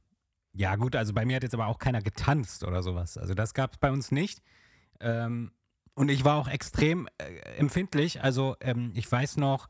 ja, 0.54 0.78
gut, 0.78 0.96
also 0.96 1.14
bei 1.14 1.26
mir 1.26 1.36
hat 1.36 1.44
jetzt 1.44 1.54
aber 1.54 1.68
auch 1.68 1.78
keiner 1.78 2.02
getanzt 2.02 2.64
oder 2.64 2.84
sowas. 2.84 3.18
Also 3.18 3.34
das 3.34 3.54
gab 3.54 3.74
es 3.74 3.80
bei 3.80 3.92
uns 3.92 4.12
nicht. 4.12 4.42
Ähm, 5.02 5.52
und 5.94 6.08
ich 6.08 6.24
war 6.24 6.38
auch 6.38 6.48
extrem 6.48 7.10
äh, 7.18 7.58
empfindlich. 7.58 8.24
Also 8.24 8.56
ähm, 8.62 8.94
ich 8.96 9.12
weiß 9.12 9.36
noch, 9.36 9.68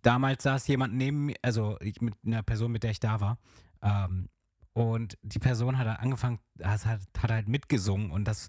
damals 0.00 0.44
saß 0.44 0.66
jemand 0.68 0.94
neben 0.94 1.26
mir, 1.26 1.36
also 1.42 1.76
ich, 1.80 2.00
mit 2.00 2.14
einer 2.24 2.42
Person, 2.42 2.72
mit 2.72 2.82
der 2.82 2.92
ich 2.92 3.00
da 3.00 3.20
war. 3.20 3.36
Ähm, 3.82 4.30
und 4.72 5.18
die 5.20 5.38
Person 5.38 5.76
hat 5.76 5.86
halt 5.86 6.00
angefangen, 6.00 6.38
hat, 6.62 6.86
hat, 6.86 7.00
hat 7.18 7.30
halt 7.30 7.48
mitgesungen 7.48 8.10
und 8.10 8.24
das, 8.24 8.48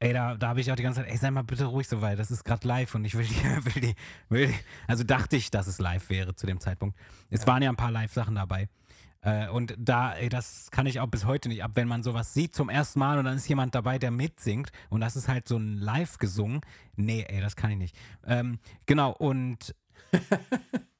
ey, 0.00 0.12
da, 0.12 0.36
da 0.36 0.48
habe 0.48 0.60
ich 0.60 0.70
auch 0.70 0.76
die 0.76 0.82
ganze 0.82 1.00
Zeit, 1.00 1.10
ey, 1.10 1.16
sei 1.16 1.30
mal 1.30 1.42
bitte 1.42 1.64
ruhig 1.64 1.88
so 1.88 2.00
weit, 2.00 2.18
das 2.18 2.30
ist 2.30 2.44
gerade 2.44 2.66
live 2.66 2.94
und 2.94 3.04
ich 3.04 3.16
will 3.16 3.26
die, 3.26 3.34
will 3.74 3.82
die, 3.82 3.94
will 4.28 4.46
die, 4.48 4.54
also 4.86 5.04
dachte 5.04 5.36
ich, 5.36 5.50
dass 5.50 5.66
es 5.66 5.78
live 5.78 6.08
wäre 6.10 6.34
zu 6.34 6.46
dem 6.46 6.60
Zeitpunkt. 6.60 6.96
Es 7.30 7.46
waren 7.46 7.62
ja 7.62 7.70
ein 7.70 7.76
paar 7.76 7.90
Live-Sachen 7.90 8.34
dabei. 8.34 8.68
Äh, 9.20 9.48
und 9.48 9.74
da, 9.78 10.14
ey, 10.14 10.28
das 10.28 10.70
kann 10.70 10.86
ich 10.86 11.00
auch 11.00 11.08
bis 11.08 11.24
heute 11.24 11.48
nicht 11.48 11.64
ab, 11.64 11.72
wenn 11.74 11.88
man 11.88 12.02
sowas 12.02 12.34
sieht 12.34 12.54
zum 12.54 12.68
ersten 12.68 13.00
Mal 13.00 13.18
und 13.18 13.24
dann 13.24 13.36
ist 13.36 13.48
jemand 13.48 13.74
dabei, 13.74 13.98
der 13.98 14.10
mitsingt 14.10 14.70
und 14.90 15.00
das 15.00 15.16
ist 15.16 15.28
halt 15.28 15.48
so 15.48 15.56
ein 15.56 15.76
Live 15.76 16.18
gesungen. 16.18 16.60
Nee, 16.94 17.24
ey, 17.28 17.40
das 17.40 17.56
kann 17.56 17.70
ich 17.70 17.78
nicht. 17.78 17.96
Ähm, 18.24 18.60
genau, 18.86 19.10
und 19.10 19.74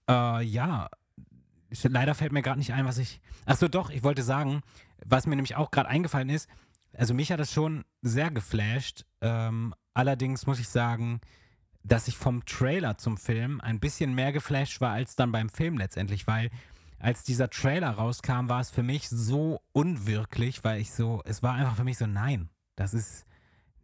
äh, 0.09 0.43
ja, 0.43 0.89
leider 1.85 2.15
fällt 2.15 2.33
mir 2.33 2.43
gerade 2.43 2.59
nicht 2.59 2.73
ein, 2.73 2.87
was 2.87 2.99
ich. 2.99 3.21
Achso, 3.47 3.69
doch, 3.69 3.91
ich 3.91 4.03
wollte 4.03 4.23
sagen, 4.23 4.63
was 5.05 5.27
mir 5.27 5.37
nämlich 5.37 5.55
auch 5.55 5.71
gerade 5.71 5.89
eingefallen 5.89 6.29
ist, 6.29 6.49
also 6.99 7.15
mich 7.15 7.31
hat 7.31 7.41
das 7.41 7.53
schon 7.53 7.85
sehr 8.03 8.31
geflasht. 8.31 9.05
Ähm, 9.21 9.73
allerdings 9.95 10.47
muss 10.47 10.59
ich 10.59 10.69
sagen, 10.69 11.21
dass 11.85 12.09
ich 12.09 12.19
vom 12.19 12.45
Trailer 12.45 12.99
zum 12.99 13.17
Film 13.17 13.61
ein 13.61 13.81
bisschen 13.81 14.15
mehr 14.15 14.33
geflasht 14.33 14.81
war 14.81 14.93
als 14.93 15.15
dann 15.17 15.33
beim 15.33 15.49
Film 15.49 15.79
letztendlich, 15.79 16.27
weil 16.27 16.51
als 16.99 17.23
dieser 17.23 17.49
Trailer 17.49 17.91
rauskam, 17.91 18.49
war 18.49 18.61
es 18.61 18.71
für 18.71 18.83
mich 18.83 19.09
so 19.09 19.63
unwirklich, 19.73 20.65
weil 20.65 20.81
ich 20.81 20.91
so, 20.91 21.23
es 21.25 21.43
war 21.43 21.55
einfach 21.55 21.77
für 21.77 21.85
mich 21.85 21.97
so, 21.97 22.07
nein, 22.07 22.49
das 22.75 22.95
ist, 22.95 23.25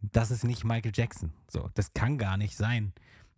das 0.01 0.29
ist 0.29 0.43
nicht 0.43 0.65
Michael 0.65 0.91
Jackson. 0.93 1.31
So, 1.49 1.69
das 1.73 1.93
kann 1.93 2.17
gar 2.17 2.35
nicht 2.35 2.57
sein, 2.57 2.93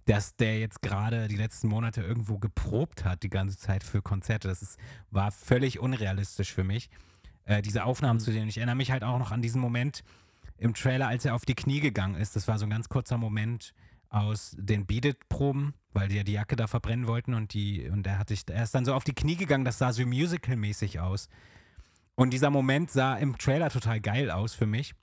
dass 0.05 0.35
der 0.35 0.59
jetzt 0.59 0.81
gerade 0.81 1.27
die 1.27 1.35
letzten 1.35 1.67
Monate 1.67 2.01
irgendwo 2.01 2.39
geprobt 2.39 3.05
hat, 3.05 3.21
die 3.21 3.29
ganze 3.29 3.57
Zeit 3.57 3.83
für 3.83 4.01
Konzerte. 4.01 4.47
Das 4.47 4.63
ist, 4.63 4.79
war 5.11 5.31
völlig 5.31 5.79
unrealistisch 5.79 6.51
für 6.51 6.63
mich. 6.63 6.89
Äh, 7.47 7.61
diese 7.61 7.85
Aufnahmen 7.85 8.19
zu 8.19 8.31
denen. 8.31 8.49
Ich 8.49 8.57
erinnere 8.57 8.75
mich 8.75 8.91
halt 8.91 9.03
auch 9.03 9.17
noch 9.17 9.31
an 9.31 9.41
diesen 9.41 9.61
Moment 9.61 10.03
im 10.57 10.73
Trailer, 10.73 11.07
als 11.07 11.23
er 11.23 11.33
auf 11.33 11.45
die 11.45 11.55
Knie 11.55 11.79
gegangen 11.79 12.15
ist. 12.15 12.35
Das 12.35 12.47
war 12.47 12.59
so 12.59 12.65
ein 12.65 12.69
ganz 12.69 12.89
kurzer 12.89 13.17
Moment 13.17 13.73
aus 14.09 14.55
den 14.59 14.85
Beat 14.85 15.05
It-Proben, 15.05 15.73
weil 15.93 16.09
die 16.09 16.17
ja 16.17 16.23
die 16.23 16.33
Jacke 16.33 16.57
da 16.57 16.67
verbrennen 16.67 17.07
wollten 17.07 17.33
und 17.33 17.53
die, 17.53 17.89
und 17.89 18.05
er 18.05 18.19
hat 18.19 18.29
sich, 18.29 18.43
er 18.49 18.63
ist 18.63 18.75
dann 18.75 18.83
so 18.83 18.93
auf 18.93 19.05
die 19.05 19.13
Knie 19.13 19.37
gegangen, 19.37 19.63
das 19.63 19.77
sah 19.77 19.93
so 19.93 20.05
musical-mäßig 20.05 20.99
aus. 20.99 21.29
Und 22.15 22.31
dieser 22.31 22.49
Moment 22.49 22.91
sah 22.91 23.15
im 23.15 23.37
Trailer 23.37 23.69
total 23.69 24.01
geil 24.01 24.29
aus 24.29 24.53
für 24.53 24.65
mich. 24.65 24.93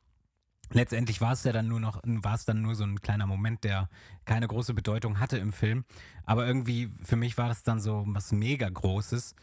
Letztendlich 0.70 1.20
war 1.20 1.32
es 1.32 1.44
ja 1.44 1.52
dann 1.52 1.68
nur 1.68 1.80
noch, 1.80 2.00
war 2.04 2.34
es 2.34 2.44
dann 2.44 2.60
nur 2.60 2.74
so 2.74 2.84
ein 2.84 3.00
kleiner 3.00 3.26
Moment, 3.26 3.64
der 3.64 3.88
keine 4.26 4.48
große 4.48 4.74
Bedeutung 4.74 5.18
hatte 5.18 5.38
im 5.38 5.52
Film. 5.52 5.84
Aber 6.24 6.46
irgendwie, 6.46 6.90
für 7.04 7.16
mich 7.16 7.38
war 7.38 7.48
das 7.48 7.62
dann 7.62 7.80
so 7.80 8.04
was 8.08 8.32
mega 8.32 8.68
Großes. 8.68 9.34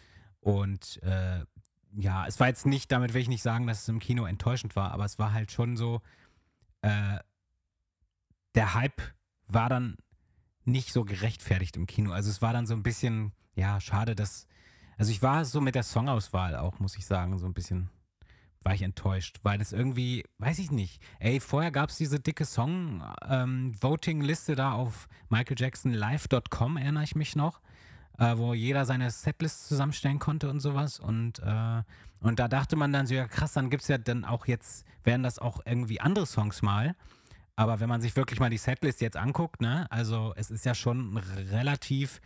Und 0.41 1.01
äh, 1.03 1.45
ja, 1.95 2.25
es 2.25 2.39
war 2.39 2.47
jetzt 2.47 2.65
nicht, 2.65 2.91
damit 2.91 3.13
will 3.13 3.21
ich 3.21 3.27
nicht 3.27 3.43
sagen, 3.43 3.67
dass 3.67 3.81
es 3.81 3.89
im 3.89 3.99
Kino 3.99 4.25
enttäuschend 4.25 4.75
war, 4.75 4.91
aber 4.91 5.05
es 5.05 5.19
war 5.19 5.33
halt 5.33 5.51
schon 5.51 5.77
so, 5.77 6.01
äh, 6.81 7.19
der 8.55 8.73
Hype 8.73 9.01
war 9.47 9.69
dann 9.69 9.97
nicht 10.63 10.93
so 10.93 11.03
gerechtfertigt 11.03 11.75
im 11.77 11.87
Kino. 11.87 12.11
Also 12.11 12.29
es 12.29 12.41
war 12.41 12.53
dann 12.53 12.67
so 12.67 12.73
ein 12.73 12.83
bisschen, 12.83 13.31
ja, 13.55 13.79
schade, 13.79 14.15
dass. 14.15 14.47
Also 14.97 15.11
ich 15.11 15.21
war 15.21 15.45
so 15.45 15.61
mit 15.61 15.75
der 15.75 15.83
Songauswahl 15.83 16.55
auch, 16.55 16.79
muss 16.79 16.97
ich 16.97 17.05
sagen, 17.05 17.37
so 17.39 17.45
ein 17.47 17.53
bisschen 17.53 17.89
war 18.63 18.75
ich 18.75 18.83
enttäuscht, 18.83 19.39
weil 19.41 19.59
es 19.59 19.73
irgendwie, 19.73 20.23
weiß 20.37 20.59
ich 20.59 20.69
nicht. 20.69 21.01
Ey, 21.19 21.39
vorher 21.39 21.71
gab 21.71 21.89
es 21.89 21.97
diese 21.97 22.19
dicke 22.19 22.45
Song-Voting-Liste 22.45 24.51
ähm, 24.51 24.55
da 24.55 24.73
auf 24.73 25.07
michaeljacksonlive.com, 25.29 26.77
erinnere 26.77 27.03
ich 27.03 27.15
mich 27.15 27.35
noch, 27.35 27.59
äh, 28.21 28.37
wo 28.37 28.53
jeder 28.53 28.85
seine 28.85 29.09
Setlist 29.09 29.67
zusammenstellen 29.67 30.19
konnte 30.19 30.49
und 30.49 30.59
sowas. 30.59 30.99
Und, 30.99 31.39
äh, 31.39 31.81
und 32.21 32.39
da 32.39 32.47
dachte 32.47 32.75
man 32.75 32.93
dann 32.93 33.07
so, 33.07 33.15
ja 33.15 33.27
krass, 33.27 33.53
dann 33.53 33.71
gibt 33.71 33.81
es 33.81 33.87
ja 33.87 33.97
dann 33.97 34.25
auch 34.25 34.45
jetzt, 34.45 34.85
werden 35.03 35.23
das 35.23 35.39
auch 35.39 35.59
irgendwie 35.65 35.99
andere 35.99 36.27
Songs 36.27 36.61
mal. 36.61 36.95
Aber 37.55 37.79
wenn 37.79 37.89
man 37.89 37.99
sich 37.99 38.15
wirklich 38.15 38.39
mal 38.39 38.51
die 38.51 38.57
Setlist 38.57 39.01
jetzt 39.01 39.17
anguckt, 39.17 39.61
ne, 39.61 39.87
also 39.89 40.33
es 40.35 40.51
ist 40.51 40.65
ja 40.65 40.75
schon 40.75 41.17
relativ 41.17 42.21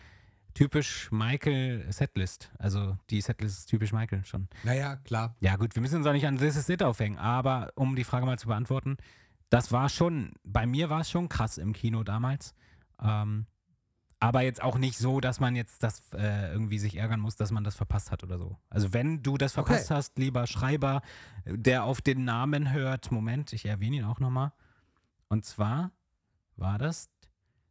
typisch 0.53 1.09
Michael 1.11 1.85
Setlist. 1.91 2.51
Also 2.59 2.97
die 3.09 3.21
Setlist 3.21 3.59
ist 3.59 3.65
typisch 3.67 3.93
Michael 3.93 4.25
schon. 4.25 4.49
Naja, 4.63 4.97
klar. 4.97 5.35
Ja, 5.39 5.55
gut, 5.55 5.75
wir 5.75 5.81
müssen 5.81 5.97
uns 5.97 6.07
auch 6.07 6.13
nicht 6.13 6.27
an 6.27 6.37
This 6.37 6.57
Is 6.57 6.67
It 6.67 6.83
aufhängen, 6.83 7.17
aber 7.17 7.71
um 7.75 7.95
die 7.95 8.03
Frage 8.03 8.25
mal 8.25 8.37
zu 8.37 8.47
beantworten, 8.47 8.97
das 9.49 9.71
war 9.71 9.87
schon, 9.87 10.33
bei 10.43 10.65
mir 10.65 10.89
war 10.89 11.01
es 11.01 11.09
schon 11.09 11.29
krass 11.29 11.57
im 11.57 11.71
Kino 11.71 12.03
damals. 12.03 12.53
Ähm, 13.01 13.45
aber 14.25 14.41
jetzt 14.41 14.61
auch 14.63 14.79
nicht 14.79 14.97
so, 14.97 15.19
dass 15.19 15.39
man 15.39 15.55
jetzt 15.55 15.83
das 15.83 16.01
äh, 16.13 16.51
irgendwie 16.51 16.79
sich 16.79 16.95
ärgern 16.97 17.19
muss, 17.19 17.35
dass 17.35 17.51
man 17.51 17.63
das 17.63 17.75
verpasst 17.75 18.09
hat 18.11 18.23
oder 18.23 18.39
so. 18.39 18.57
Also 18.69 18.91
wenn 18.91 19.21
du 19.21 19.37
das 19.37 19.53
verpasst 19.53 19.85
Okay. 19.85 19.93
hast, 19.93 20.17
lieber 20.17 20.47
Schreiber, 20.47 21.01
der 21.45 21.83
auf 21.83 22.01
den 22.01 22.25
Namen 22.25 22.73
hört, 22.73 23.11
Moment, 23.11 23.53
ich 23.53 23.65
erwähne 23.65 23.97
ihn 23.97 24.03
auch 24.03 24.19
nochmal. 24.19 24.51
Und 25.27 25.45
zwar 25.45 25.91
war 26.55 26.79
das, 26.79 27.09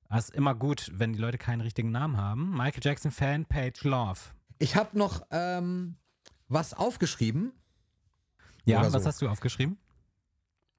das 0.08 0.28
ist 0.28 0.34
immer 0.36 0.54
gut, 0.54 0.92
wenn 0.94 1.12
die 1.12 1.18
Leute 1.18 1.38
keinen 1.38 1.60
richtigen 1.60 1.90
Namen 1.90 2.16
haben. 2.18 2.50
Michael 2.56 2.82
Jackson 2.84 3.10
Fanpage 3.10 3.82
Love. 3.82 4.20
Ich 4.60 4.76
habe 4.76 4.96
noch 4.96 5.26
ähm, 5.32 5.96
was 6.46 6.72
aufgeschrieben. 6.72 7.52
Ja, 8.64 8.80
was 8.92 9.02
so. 9.02 9.08
hast 9.08 9.22
du 9.22 9.28
aufgeschrieben? 9.28 9.76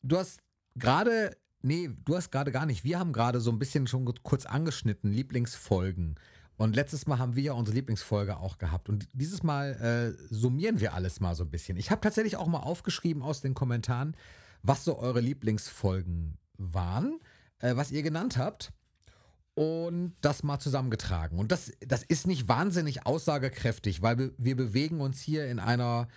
Du 0.03 0.17
hast 0.17 0.39
gerade, 0.75 1.35
nee, 1.65 1.89
du 2.05 2.15
hast 2.15 2.31
gerade 2.31 2.51
gar 2.51 2.65
nicht. 2.65 2.83
Wir 2.83 2.99
haben 2.99 3.11
gerade 3.11 3.41
so 3.41 3.51
ein 3.51 3.59
bisschen 3.59 3.87
schon 3.87 4.05
kurz 4.23 4.45
angeschnitten, 4.45 5.11
Lieblingsfolgen. 5.11 6.15
Und 6.57 6.75
letztes 6.75 7.05
Mal 7.07 7.19
haben 7.19 7.35
wir 7.35 7.43
ja 7.43 7.53
unsere 7.53 7.75
Lieblingsfolge 7.75 8.37
auch 8.37 8.57
gehabt. 8.57 8.87
Und 8.87 9.09
dieses 9.11 9.43
Mal 9.43 9.73
äh, 9.73 10.33
summieren 10.33 10.79
wir 10.79 10.93
alles 10.93 11.19
mal 11.19 11.35
so 11.35 11.43
ein 11.43 11.49
bisschen. 11.49 11.75
Ich 11.75 11.91
habe 11.91 11.99
tatsächlich 12.01 12.37
auch 12.37 12.47
mal 12.47 12.59
aufgeschrieben 12.59 13.21
aus 13.21 13.41
den 13.41 13.53
Kommentaren, 13.53 14.15
was 14.63 14.85
so 14.85 14.97
eure 14.97 15.19
Lieblingsfolgen 15.19 16.37
waren, 16.57 17.19
äh, 17.59 17.75
was 17.75 17.91
ihr 17.91 18.03
genannt 18.03 18.37
habt. 18.37 18.71
Und 19.55 20.15
das 20.21 20.43
mal 20.43 20.59
zusammengetragen. 20.59 21.39
Und 21.39 21.51
das, 21.51 21.71
das 21.79 22.03
ist 22.03 22.27
nicht 22.27 22.47
wahnsinnig 22.49 23.05
aussagekräftig, 23.05 24.01
weil 24.01 24.33
wir, 24.37 24.55
bewegen 24.55 24.99
uns 25.01 25.21
hier 25.21 25.47
in 25.47 25.59
einer 25.59 26.07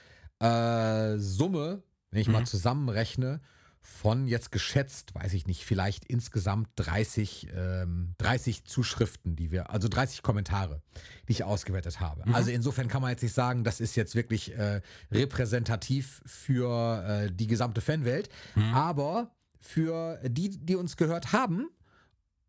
äh, 0.40 1.18
Summe, 1.18 1.82
wenn 2.10 2.20
ich 2.20 2.28
mal 2.28 2.40
Mhm. 2.40 2.46
zusammenrechne, 2.46 3.40
von 3.88 4.28
jetzt 4.28 4.52
geschätzt, 4.52 5.14
weiß 5.14 5.32
ich 5.32 5.46
nicht, 5.46 5.64
vielleicht 5.64 6.04
insgesamt 6.04 6.68
30, 6.76 7.48
ähm, 7.54 8.14
30 8.18 8.64
Zuschriften, 8.64 9.34
die 9.34 9.50
wir, 9.50 9.70
also 9.70 9.88
30 9.88 10.22
Kommentare, 10.22 10.82
die 11.26 11.32
ich 11.32 11.42
ausgewertet 11.44 11.98
habe. 11.98 12.22
Mhm. 12.26 12.34
Also 12.34 12.50
insofern 12.50 12.86
kann 12.88 13.02
man 13.02 13.10
jetzt 13.10 13.22
nicht 13.22 13.34
sagen, 13.34 13.64
das 13.64 13.80
ist 13.80 13.96
jetzt 13.96 14.14
wirklich 14.14 14.56
äh, 14.56 14.82
repräsentativ 15.10 16.22
für 16.26 17.02
äh, 17.26 17.32
die 17.32 17.46
gesamte 17.46 17.80
Fanwelt, 17.80 18.28
Mhm. 18.54 18.74
aber 18.74 19.34
für 19.60 20.20
die, 20.28 20.50
die 20.50 20.76
uns 20.76 20.96
gehört 20.96 21.32
haben, 21.32 21.68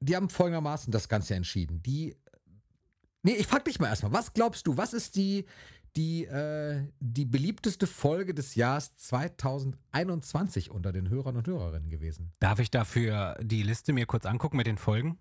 die 0.02 0.16
haben 0.16 0.30
folgendermaßen 0.30 0.92
das 0.92 1.10
Ganze 1.10 1.36
entschieden. 1.36 1.82
Die. 1.84 2.16
Nee, 3.24 3.34
ich 3.34 3.48
frag 3.48 3.66
dich 3.66 3.80
mal 3.80 3.88
erstmal, 3.90 4.14
was 4.14 4.34
glaubst 4.34 4.66
du, 4.68 4.78
was 4.78 4.94
ist 4.94 5.16
die, 5.16 5.46
die, 5.96 6.26
äh, 6.26 6.88
die 7.00 7.26
beliebteste 7.26 7.88
Folge 7.88 8.34
des 8.34 8.56
Jahres 8.56 8.96
2021 8.96 10.72
unter 10.72 10.92
den 10.92 11.10
Hörern 11.10 11.38
und 11.38 11.48
Hörerinnen 11.48 11.90
gewesen? 11.90 12.32
Darf 12.40 12.60
ich 12.60 12.72
dafür 12.72 13.38
die 13.42 13.64
Liste 13.64 13.94
mir 13.94 14.06
kurz 14.06 14.26
angucken 14.26 14.58
mit 14.58 14.68
den 14.68 14.78
Folgen? 14.78 15.18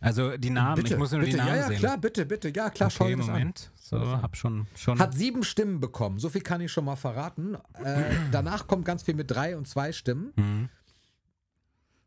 Also 0.00 0.36
die 0.36 0.50
Namen, 0.50 0.86
ich 0.86 0.96
muss 0.96 1.10
nur 1.10 1.20
bitte. 1.22 1.32
die 1.32 1.36
Namen 1.38 1.48
ja, 1.50 1.56
ja, 1.56 1.66
sehen. 1.68 1.78
klar, 1.78 1.98
bitte, 1.98 2.24
bitte, 2.24 2.52
ja, 2.54 2.70
klar, 2.70 2.88
schau 2.88 3.04
okay, 3.06 3.16
das 3.16 3.26
an. 3.28 3.32
Moment. 3.32 3.72
So, 3.74 3.98
hab 4.00 4.36
schon, 4.36 4.68
schon. 4.76 4.98
Hat 5.00 5.12
sieben 5.12 5.42
Stimmen 5.42 5.80
bekommen, 5.80 6.20
so 6.20 6.28
viel 6.28 6.42
kann 6.42 6.60
ich 6.60 6.70
schon 6.70 6.84
mal 6.84 6.94
verraten. 6.94 7.56
Äh, 7.82 8.04
danach 8.30 8.68
kommt 8.68 8.84
ganz 8.84 9.02
viel 9.02 9.14
mit 9.14 9.28
drei 9.30 9.56
und 9.56 9.66
zwei 9.66 9.90
Stimmen. 9.92 10.32
Mhm. 10.36 10.68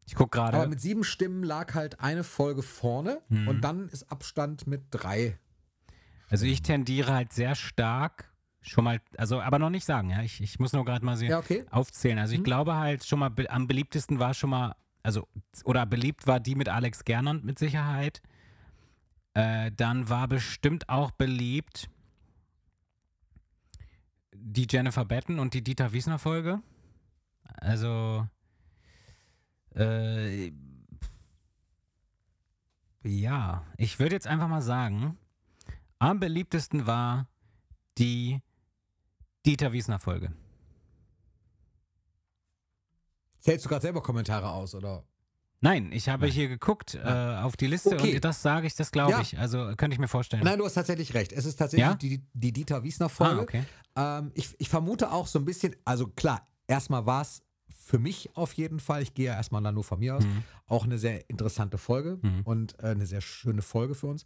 Ich 0.05 0.15
guck 0.15 0.35
Aber 0.37 0.51
gerade. 0.51 0.69
mit 0.69 0.79
sieben 0.79 1.03
Stimmen 1.03 1.43
lag 1.43 1.73
halt 1.73 1.99
eine 1.99 2.23
Folge 2.23 2.63
vorne 2.63 3.21
Mhm. 3.29 3.47
und 3.49 3.61
dann 3.61 3.89
ist 3.89 4.09
Abstand 4.09 4.67
mit 4.67 4.83
drei. 4.91 5.37
Also 6.31 6.45
ich 6.45 6.61
tendiere 6.61 7.13
halt 7.13 7.33
sehr 7.33 7.53
stark 7.55 8.31
schon 8.61 8.83
mal, 8.85 9.01
also 9.17 9.41
aber 9.41 9.59
noch 9.59 9.69
nicht 9.69 9.85
sagen, 9.85 10.09
ja. 10.11 10.21
Ich, 10.21 10.39
ich 10.41 10.59
muss 10.59 10.71
nur 10.73 10.85
gerade 10.85 11.03
mal 11.05 11.17
sehen, 11.17 11.29
Ja, 11.31 11.39
okay. 11.39 11.65
aufzählen. 11.71 12.17
Also 12.19 12.33
ich 12.33 12.39
Mhm. 12.39 12.43
glaube 12.45 12.75
halt 12.75 13.05
schon 13.05 13.19
mal 13.19 13.29
be 13.29 13.49
am 13.49 13.67
beliebtesten 13.67 14.19
war 14.19 14.33
schon 14.33 14.49
mal, 14.51 14.75
also 15.03 15.27
oder 15.65 15.85
beliebt 15.85 16.27
war 16.27 16.39
die 16.39 16.55
mit 16.55 16.69
Alex 16.69 17.03
Gernand 17.03 17.43
mit 17.43 17.59
Sicherheit. 17.59 18.21
Äh, 19.33 19.71
dann 19.75 20.09
war 20.09 20.27
bestimmt 20.27 20.89
auch 20.89 21.11
beliebt 21.11 21.89
die 24.33 24.67
Jennifer 24.69 25.05
Batten 25.05 25.39
und 25.39 25.53
die 25.53 25.63
Dieter 25.63 25.91
Wiesner 25.93 26.17
Folge. 26.19 26.61
Also 27.57 28.27
äh, 29.75 30.51
ja, 33.03 33.65
ich 33.77 33.99
würde 33.99 34.15
jetzt 34.15 34.27
einfach 34.27 34.47
mal 34.47 34.61
sagen, 34.61 35.17
am 36.01 36.19
beliebtesten 36.19 36.87
war 36.87 37.27
die 37.97 38.41
Dieter 39.45 39.71
Wiesner 39.71 39.99
Folge. 39.99 40.33
Zählst 43.39 43.65
du 43.65 43.69
gerade 43.69 43.81
selber 43.83 44.01
Kommentare 44.01 44.49
aus, 44.51 44.75
oder? 44.75 45.03
Nein, 45.61 45.91
ich 45.91 46.09
habe 46.09 46.25
hier 46.25 46.47
geguckt 46.47 46.95
äh, 46.95 47.07
auf 47.07 47.55
die 47.55 47.67
Liste 47.67 47.91
Okay. 47.95 48.15
und 48.15 48.25
das 48.25 48.41
sage 48.41 48.65
ich, 48.65 48.73
das 48.75 48.91
glaube 48.91 49.11
Ja. 49.11 49.21
ich. 49.21 49.37
Also 49.37 49.73
könnte 49.77 49.93
ich 49.93 49.99
mir 49.99 50.07
vorstellen. 50.07 50.43
Nein, 50.43 50.57
du 50.57 50.65
hast 50.65 50.73
tatsächlich 50.73 51.13
recht. 51.13 51.31
Es 51.31 51.45
ist 51.45 51.57
tatsächlich 51.57 51.87
Ja? 51.87 51.93
die, 51.95 52.23
die 52.33 52.51
Dieter 52.51 52.83
Wiesner 52.83 53.05
ah, 53.05 53.09
Folge. 53.09 53.41
okay. 53.41 53.63
ähm, 53.95 54.31
ich, 54.33 54.55
ich 54.59 54.69
vermute 54.69 55.11
auch 55.11 55.27
so 55.27 55.37
ein 55.37 55.45
bisschen, 55.45 55.75
also 55.85 56.07
klar, 56.07 56.47
erstmal 56.67 57.05
war 57.05 57.21
es 57.21 57.43
für 57.69 57.99
mich 57.99 58.35
auf 58.35 58.53
jeden 58.53 58.79
Fall, 58.79 59.03
ich 59.03 59.13
gehe 59.13 59.27
ja 59.27 59.33
erstmal 59.35 59.61
dann 59.61 59.75
nur 59.75 59.83
von 59.83 59.99
mir 59.99 60.15
aus, 60.15 60.23
Mhm. 60.25 60.43
auch 60.65 60.85
eine 60.85 60.97
sehr 60.97 61.29
interessante 61.29 61.77
Folge 61.77 62.19
Mhm. 62.21 62.41
und 62.43 62.79
äh, 62.79 62.87
eine 62.87 63.05
sehr 63.05 63.21
schöne 63.21 63.61
Folge 63.61 63.93
für 63.93 64.07
uns. 64.07 64.25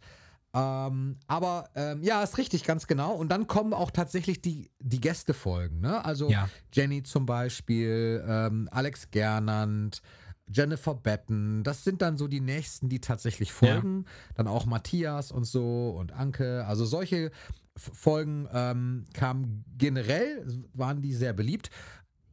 Ähm, 0.54 1.18
aber 1.26 1.68
ähm, 1.74 2.02
ja, 2.02 2.22
ist 2.22 2.38
richtig, 2.38 2.64
ganz 2.64 2.86
genau. 2.86 3.14
Und 3.14 3.28
dann 3.30 3.46
kommen 3.46 3.74
auch 3.74 3.90
tatsächlich 3.90 4.40
die, 4.40 4.70
die 4.80 5.00
Gästefolgen. 5.00 5.80
Ne? 5.80 6.04
Also 6.04 6.30
Ja. 6.30 6.48
Jenny 6.72 7.02
zum 7.02 7.26
Beispiel, 7.26 8.24
ähm, 8.26 8.68
Alex 8.70 9.10
Gernand, 9.10 10.00
Jennifer 10.48 10.94
Batten. 10.94 11.64
Das 11.64 11.84
sind 11.84 12.02
dann 12.02 12.16
so 12.16 12.28
die 12.28 12.40
nächsten, 12.40 12.88
die 12.88 13.00
tatsächlich 13.00 13.52
folgen. 13.52 14.04
Dann 14.34 14.46
auch 14.46 14.64
Matthias 14.64 15.32
und 15.32 15.44
so 15.44 15.90
und 15.90 16.12
Anke. 16.12 16.64
Also 16.66 16.84
solche 16.84 17.30
Folgen 17.76 18.48
ähm, 18.52 19.04
kamen 19.12 19.64
generell, 19.76 20.64
waren 20.72 21.02
die 21.02 21.12
sehr 21.14 21.32
beliebt. 21.32 21.70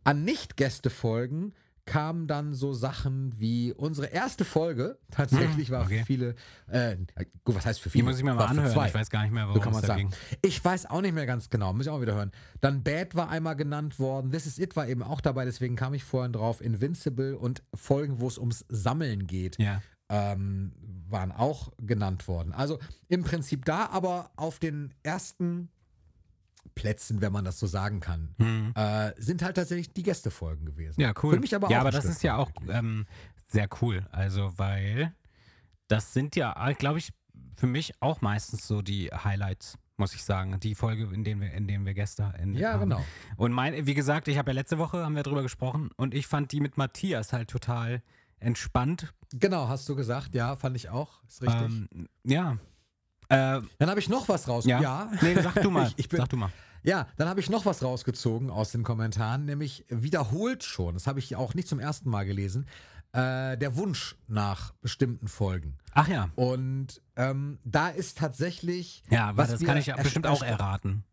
An 0.03 0.23
Nicht-Gäste-Folgen 0.23 1.53
kamen 1.85 2.27
dann 2.27 2.53
so 2.53 2.73
Sachen 2.73 3.33
wie 3.37 3.73
unsere 3.73 4.07
erste 4.07 4.45
Folge. 4.45 4.97
Tatsächlich 5.11 5.69
war 5.69 5.83
okay. 5.83 5.99
für 5.99 6.05
viele, 6.05 6.35
äh, 6.67 6.95
gut, 7.43 7.55
was 7.55 7.65
heißt 7.65 7.81
für 7.81 7.89
Die 7.89 7.93
viele? 7.93 8.05
muss 8.05 8.17
ich 8.17 8.23
mir 8.23 8.33
mal 8.33 8.45
anhören. 8.45 8.71
zwei. 8.71 8.87
Ich 8.87 8.93
weiß 8.93 9.09
gar 9.09 9.23
nicht 9.23 9.31
mehr, 9.33 9.43
So 9.43 9.49
worum 9.49 9.61
kann 9.61 9.73
es 9.73 9.79
man 9.81 9.85
sagen. 9.87 10.09
ging. 10.09 10.13
Ich 10.41 10.63
weiß 10.63 10.85
auch 10.85 11.01
nicht 11.01 11.13
mehr 11.13 11.25
ganz 11.25 11.49
genau, 11.49 11.73
muss 11.73 11.85
ich 11.85 11.91
auch 11.91 12.01
wieder 12.01 12.15
hören. 12.15 12.31
Dann 12.61 12.83
Bad 12.83 13.15
war 13.15 13.29
einmal 13.29 13.55
genannt 13.55 13.99
worden, 13.99 14.31
This 14.31 14.45
Is 14.45 14.59
It 14.59 14.75
war 14.75 14.87
eben 14.87 15.03
auch 15.03 15.19
dabei, 15.21 15.43
deswegen 15.45 15.75
kam 15.75 15.93
ich 15.93 16.03
vorhin 16.03 16.31
drauf. 16.33 16.61
Invincible 16.61 17.37
und 17.37 17.63
Folgen, 17.73 18.19
wo 18.19 18.27
es 18.27 18.37
ums 18.37 18.63
Sammeln 18.69 19.27
geht, 19.27 19.57
Ja. 19.59 19.81
ähm, 20.09 20.71
waren 21.09 21.31
auch 21.33 21.73
genannt 21.79 22.27
worden. 22.27 22.53
Also 22.53 22.79
im 23.09 23.23
Prinzip 23.23 23.65
da, 23.65 23.87
aber 23.87 24.31
auf 24.37 24.57
den 24.59 24.93
ersten 25.03 25.69
Plätzen, 26.75 27.21
wenn 27.21 27.31
man 27.31 27.45
das 27.45 27.59
so 27.59 27.67
sagen 27.67 27.99
kann, 27.99 28.35
äh, 28.75 29.11
sind 29.21 29.41
halt 29.43 29.55
tatsächlich 29.55 29.93
die 29.93 30.03
Gästefolgen 30.03 30.65
gewesen. 30.65 30.99
Ja, 30.99 31.13
cool. 31.21 31.35
Für 31.35 31.39
mich 31.39 31.55
aber 31.55 31.69
ja, 31.69 31.77
auch 31.77 31.81
aber 31.81 31.91
das 31.91 32.05
ist 32.05 32.23
ja 32.23 32.37
auch 32.37 32.51
ähm, 32.69 33.05
sehr 33.45 33.67
cool. 33.81 34.05
Also, 34.11 34.53
weil 34.57 35.13
das 35.87 36.13
sind 36.13 36.35
ja, 36.35 36.71
glaube 36.73 36.99
ich, 36.99 37.13
für 37.55 37.67
mich 37.67 37.93
auch 38.01 38.21
meistens 38.21 38.67
so 38.67 38.81
die 38.81 39.09
Highlights, 39.11 39.77
muss 39.97 40.15
ich 40.15 40.23
sagen. 40.23 40.59
Die 40.59 40.73
Folge, 40.73 41.03
in 41.13 41.23
denen 41.23 41.41
wir, 41.41 41.51
in 41.53 41.67
denen 41.67 41.85
wir 41.85 41.93
Gäste 41.93 42.33
in, 42.41 42.55
Ja, 42.55 42.73
haben. 42.73 42.89
genau. 42.89 43.05
Und 43.37 43.51
mein, 43.51 43.85
wie 43.85 43.93
gesagt, 43.93 44.27
ich 44.27 44.37
habe 44.39 44.51
ja 44.51 44.55
letzte 44.55 44.79
Woche 44.79 45.03
haben 45.05 45.15
wir 45.15 45.23
drüber 45.23 45.43
gesprochen 45.43 45.91
und 45.95 46.13
ich 46.15 46.25
fand 46.25 46.51
die 46.51 46.59
mit 46.59 46.77
Matthias 46.77 47.33
halt 47.33 47.49
total 47.49 48.01
entspannt. 48.39 49.13
Genau, 49.33 49.67
hast 49.67 49.87
du 49.87 49.95
gesagt. 49.95 50.33
Ja, 50.35 50.55
fand 50.55 50.75
ich 50.75 50.89
auch. 50.89 51.23
Ist 51.27 51.41
richtig. 51.43 51.61
Ähm, 51.61 52.09
ja. 52.23 52.57
Äh, 53.33 53.61
Dann 53.79 53.89
habe 53.89 53.99
ich 53.99 54.09
noch 54.09 54.27
was 54.29 54.47
raus. 54.47 54.65
ja. 54.65 55.11
Nee, 55.21 55.35
sag 55.41 55.61
du 55.61 55.69
mal. 55.69 55.87
ich, 55.87 55.93
ich 55.97 56.09
bin, 56.09 56.19
sag 56.19 56.29
du 56.29 56.37
mal. 56.37 56.49
Ja, 56.83 57.07
dann 57.15 57.29
habe 57.29 57.39
ich 57.39 57.49
noch 57.49 57.65
was 57.65 57.81
rausgezogen 57.81 58.49
aus 58.49 58.71
den 58.71 58.83
Kommentaren, 58.83 59.45
nämlich 59.45 59.85
wiederholt 59.87 60.63
schon, 60.63 60.95
das 60.95 61.07
habe 61.07 61.19
ich 61.19 61.35
auch 61.37 61.53
nicht 61.53 61.67
zum 61.67 61.79
ersten 61.79 62.09
Mal 62.09 62.25
gelesen, 62.25 62.67
äh, 63.13 63.57
der 63.57 63.77
Wunsch 63.77 64.17
nach 64.27 64.73
bestimmten 64.81 65.29
Folgen. 65.29 65.77
Ach 65.93 66.09
ja. 66.09 66.29
Und 66.35 67.01
ähm, 67.15 67.59
da 67.63 67.87
ist 67.87 68.17
tatsächlich. 68.17 69.03
Ja, 69.09 69.37
was 69.37 69.51
das 69.51 69.63
kann 69.63 69.77
ich 69.77 69.85
ja 69.85 69.95
bestimmt 69.95 70.27
auch 70.27 70.43
erraten. 70.43 71.05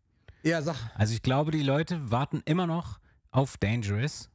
Ja, 0.43 0.61
sag. 0.61 0.75
Also 0.95 1.13
ich 1.13 1.21
glaube, 1.21 1.51
die 1.51 1.61
Leute 1.63 2.11
warten 2.11 2.41
immer 2.45 2.67
noch 2.67 2.99
auf 3.29 3.57
Dangerous. 3.57 4.29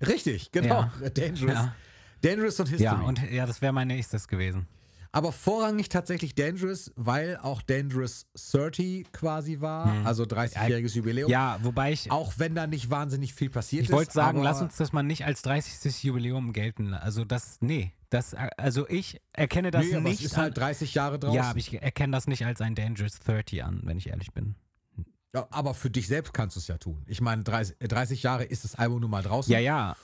Richtig, 0.00 0.52
genau. 0.52 0.90
Dangerous. 1.14 1.52
Ja. 1.52 1.74
Dangerous 2.22 2.60
und 2.60 2.68
History. 2.68 2.84
Ja, 2.84 3.00
und 3.00 3.30
ja, 3.30 3.46
das 3.46 3.60
wäre 3.60 3.72
mein 3.72 3.88
nächstes 3.88 4.26
gewesen. 4.28 4.66
Aber 5.10 5.32
vorrangig 5.32 5.88
tatsächlich 5.88 6.34
Dangerous, 6.34 6.92
weil 6.96 7.38
auch 7.38 7.62
Dangerous 7.62 8.26
30 8.34 9.10
quasi 9.12 9.60
war, 9.60 10.04
also 10.04 10.24
30-jähriges 10.24 10.94
Jubiläum. 10.96 11.28
Hm. 11.28 11.32
Ja, 11.32 11.58
wobei 11.62 11.92
ich, 11.92 12.10
Auch 12.10 12.34
wenn 12.36 12.54
da 12.54 12.66
nicht 12.66 12.90
wahnsinnig 12.90 13.34
viel 13.34 13.48
passiert 13.50 13.84
ich 13.84 13.88
ist. 13.90 13.94
wollte 13.96 14.12
sagen, 14.12 14.42
lass 14.42 14.60
uns 14.60 14.76
das 14.76 14.92
mal 14.92 15.02
nicht 15.02 15.24
als 15.24 15.42
30. 15.42 16.04
Jubiläum 16.04 16.52
gelten. 16.52 16.92
Also 16.92 17.24
das, 17.24 17.58
nee, 17.60 17.92
das, 18.10 18.34
also 18.34 18.88
ich 18.88 19.20
erkenne 19.32 19.70
das 19.70 19.86
nee, 19.86 19.94
aber 19.94 20.08
nicht. 20.08 20.20
es 20.20 20.26
ist 20.26 20.36
halt 20.36 20.56
30 20.56 20.94
Jahre 20.94 21.18
draußen. 21.18 21.36
ja, 21.36 21.50
aber 21.50 21.58
ich 21.58 21.80
erkenne 21.82 22.12
das 22.12 22.26
nicht 22.26 22.44
als 22.44 22.60
ein 22.60 22.74
Dangerous 22.74 23.18
30 23.20 23.64
an, 23.64 23.80
wenn 23.84 23.96
ich 23.98 24.08
ehrlich 24.08 24.32
bin. 24.32 24.54
Ja, 25.34 25.46
aber 25.50 25.74
für 25.74 25.90
dich 25.90 26.06
selbst 26.06 26.32
kannst 26.32 26.56
du 26.56 26.60
es 26.60 26.68
ja 26.68 26.78
tun. 26.78 27.02
Ich 27.06 27.20
meine, 27.20 27.42
30, 27.42 27.76
30 27.80 28.22
Jahre 28.22 28.44
ist 28.44 28.64
das 28.64 28.74
Album 28.76 29.00
nun 29.00 29.10
mal 29.10 29.22
draußen. 29.22 29.52
Ja, 29.52 29.58
ja, 29.58 29.96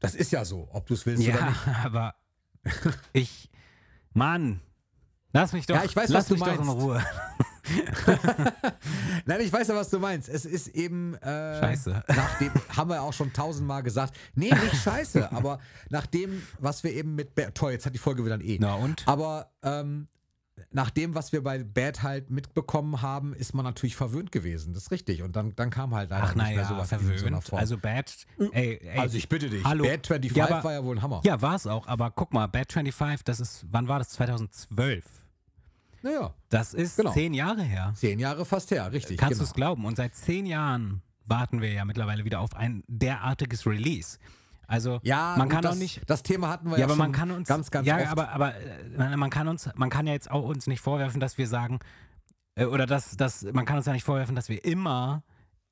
Das 0.00 0.14
ist 0.14 0.32
ja 0.32 0.44
so, 0.44 0.68
ob 0.72 0.86
du 0.86 0.94
es 0.94 1.04
willst 1.04 1.22
oder 1.22 1.38
ja, 1.38 1.48
nicht. 1.48 1.68
aber 1.84 2.14
ich, 3.12 3.50
Mann, 4.18 4.60
lass 5.32 5.52
mich 5.52 5.66
doch, 5.66 5.76
Ja, 5.76 5.84
ich 5.84 5.94
weiß, 5.96 6.10
lass 6.10 6.24
was 6.24 6.28
du 6.28 6.34
mich 6.34 6.42
doch 6.42 6.60
in 6.60 6.66
meinst. 6.66 6.82
Ruhe. 6.82 7.02
Nein, 9.26 9.40
ich 9.42 9.52
weiß 9.52 9.68
ja, 9.68 9.74
was 9.74 9.90
du 9.90 9.98
meinst. 9.98 10.28
Es 10.28 10.44
ist 10.44 10.68
eben. 10.68 11.14
Äh, 11.16 11.60
Scheiße. 11.60 12.02
Nachdem, 12.08 12.52
haben 12.76 12.90
wir 12.90 13.02
auch 13.02 13.12
schon 13.12 13.32
tausendmal 13.32 13.82
gesagt. 13.82 14.16
Nee, 14.34 14.50
nicht 14.50 14.82
scheiße, 14.82 15.32
aber 15.32 15.60
nach 15.90 16.06
dem, 16.06 16.42
was 16.58 16.82
wir 16.84 16.92
eben 16.92 17.14
mit. 17.14 17.32
Toll, 17.54 17.72
jetzt 17.72 17.86
hat 17.86 17.94
die 17.94 17.98
Folge 17.98 18.24
wieder 18.24 18.34
ein 18.34 18.40
E. 18.40 18.58
Na 18.60 18.74
und? 18.74 19.06
Aber 19.06 19.50
ähm, 19.62 20.06
nach 20.70 20.90
dem, 20.90 21.14
was 21.14 21.32
wir 21.32 21.42
bei 21.42 21.62
Bad 21.64 22.02
halt 22.02 22.30
mitbekommen 22.30 23.02
haben, 23.02 23.34
ist 23.34 23.54
man 23.54 23.64
natürlich 23.64 23.96
verwöhnt 23.96 24.32
gewesen. 24.32 24.74
Das 24.74 24.84
ist 24.84 24.90
richtig. 24.90 25.22
Und 25.22 25.36
dann, 25.36 25.54
dann 25.56 25.70
kam 25.70 25.94
halt 25.94 26.10
leider 26.10 26.24
Ach 26.24 26.34
naja, 26.34 26.64
sowas 26.64 26.90
so 26.90 26.96
verwöhnt. 26.98 27.44
Form. 27.44 27.58
Also 27.58 27.78
Bad, 27.78 28.14
ey, 28.52 28.78
ey, 28.82 28.98
Also 28.98 29.16
ich 29.16 29.28
bitte 29.28 29.48
dich, 29.50 29.64
hallo. 29.64 29.84
Bad 29.84 30.06
25 30.06 30.36
Ja, 30.36 30.44
aber- 30.48 30.64
war 30.64 30.72
ja 30.72 30.84
wohl 30.84 30.96
ein 30.96 31.02
Hammer. 31.02 31.20
Ja, 31.24 31.40
war 31.42 31.54
es 31.54 31.66
auch, 31.66 31.86
aber 31.86 32.10
guck 32.10 32.32
mal, 32.32 32.46
Bad 32.46 32.72
25, 32.72 33.24
das 33.24 33.40
ist, 33.40 33.66
wann 33.70 33.88
war 33.88 33.98
das? 33.98 34.10
2012. 34.10 35.04
Naja, 36.02 36.32
Das 36.48 36.74
ist 36.74 36.96
Genau. 36.96 37.12
zehn 37.12 37.34
Jahre 37.34 37.62
her. 37.62 37.92
zehn 37.96 38.18
Jahre 38.20 38.44
fast 38.44 38.70
her, 38.70 38.92
richtig. 38.92 39.18
Kannst 39.18 39.34
du 39.34 39.38
genau. 39.44 39.48
es 39.50 39.54
glauben? 39.54 39.84
Und 39.84 39.96
seit 39.96 40.14
zehn 40.14 40.46
Jahren 40.46 41.02
warten 41.26 41.60
wir 41.60 41.72
ja 41.72 41.84
mittlerweile 41.84 42.24
wieder 42.24 42.40
auf 42.40 42.54
ein 42.54 42.84
derartiges 42.86 43.66
Release. 43.66 44.18
Also 44.68 45.00
Ja, 45.02 45.34
man 45.36 45.48
kann 45.48 45.62
das, 45.62 45.72
auch 45.74 45.78
nicht. 45.78 46.02
Das 46.06 46.22
Thema 46.22 46.48
hatten 46.50 46.66
wir 46.66 46.74
Ja, 46.74 46.78
ja, 46.80 46.84
aber 46.84 46.92
schon 46.92 46.98
man 46.98 47.12
kann 47.12 47.30
uns 47.32 47.48
ganz, 47.48 47.70
ganz 47.72 47.86
ja, 47.88 47.96
oft. 47.96 48.06
aber 48.08 48.28
aber 48.30 48.54
äh, 48.54 49.16
man 49.16 49.30
kann 49.30 49.48
uns, 49.48 49.68
man 49.74 49.90
kann 49.90 50.06
ja 50.06 50.12
jetzt 50.12 50.30
auch 50.30 50.44
uns 50.44 50.66
nicht 50.68 50.80
vorwerfen, 50.80 51.18
dass 51.20 51.38
wir 51.38 51.48
sagen 51.48 51.80
äh, 52.54 52.66
oder 52.66 52.86
dass 52.86 53.16
dass 53.16 53.42
man 53.52 53.64
kann 53.64 53.78
uns 53.78 53.86
ja 53.86 53.92
nicht 53.94 54.04
vorwerfen, 54.04 54.36
dass 54.36 54.48
wir 54.48 54.64
immer 54.64 55.24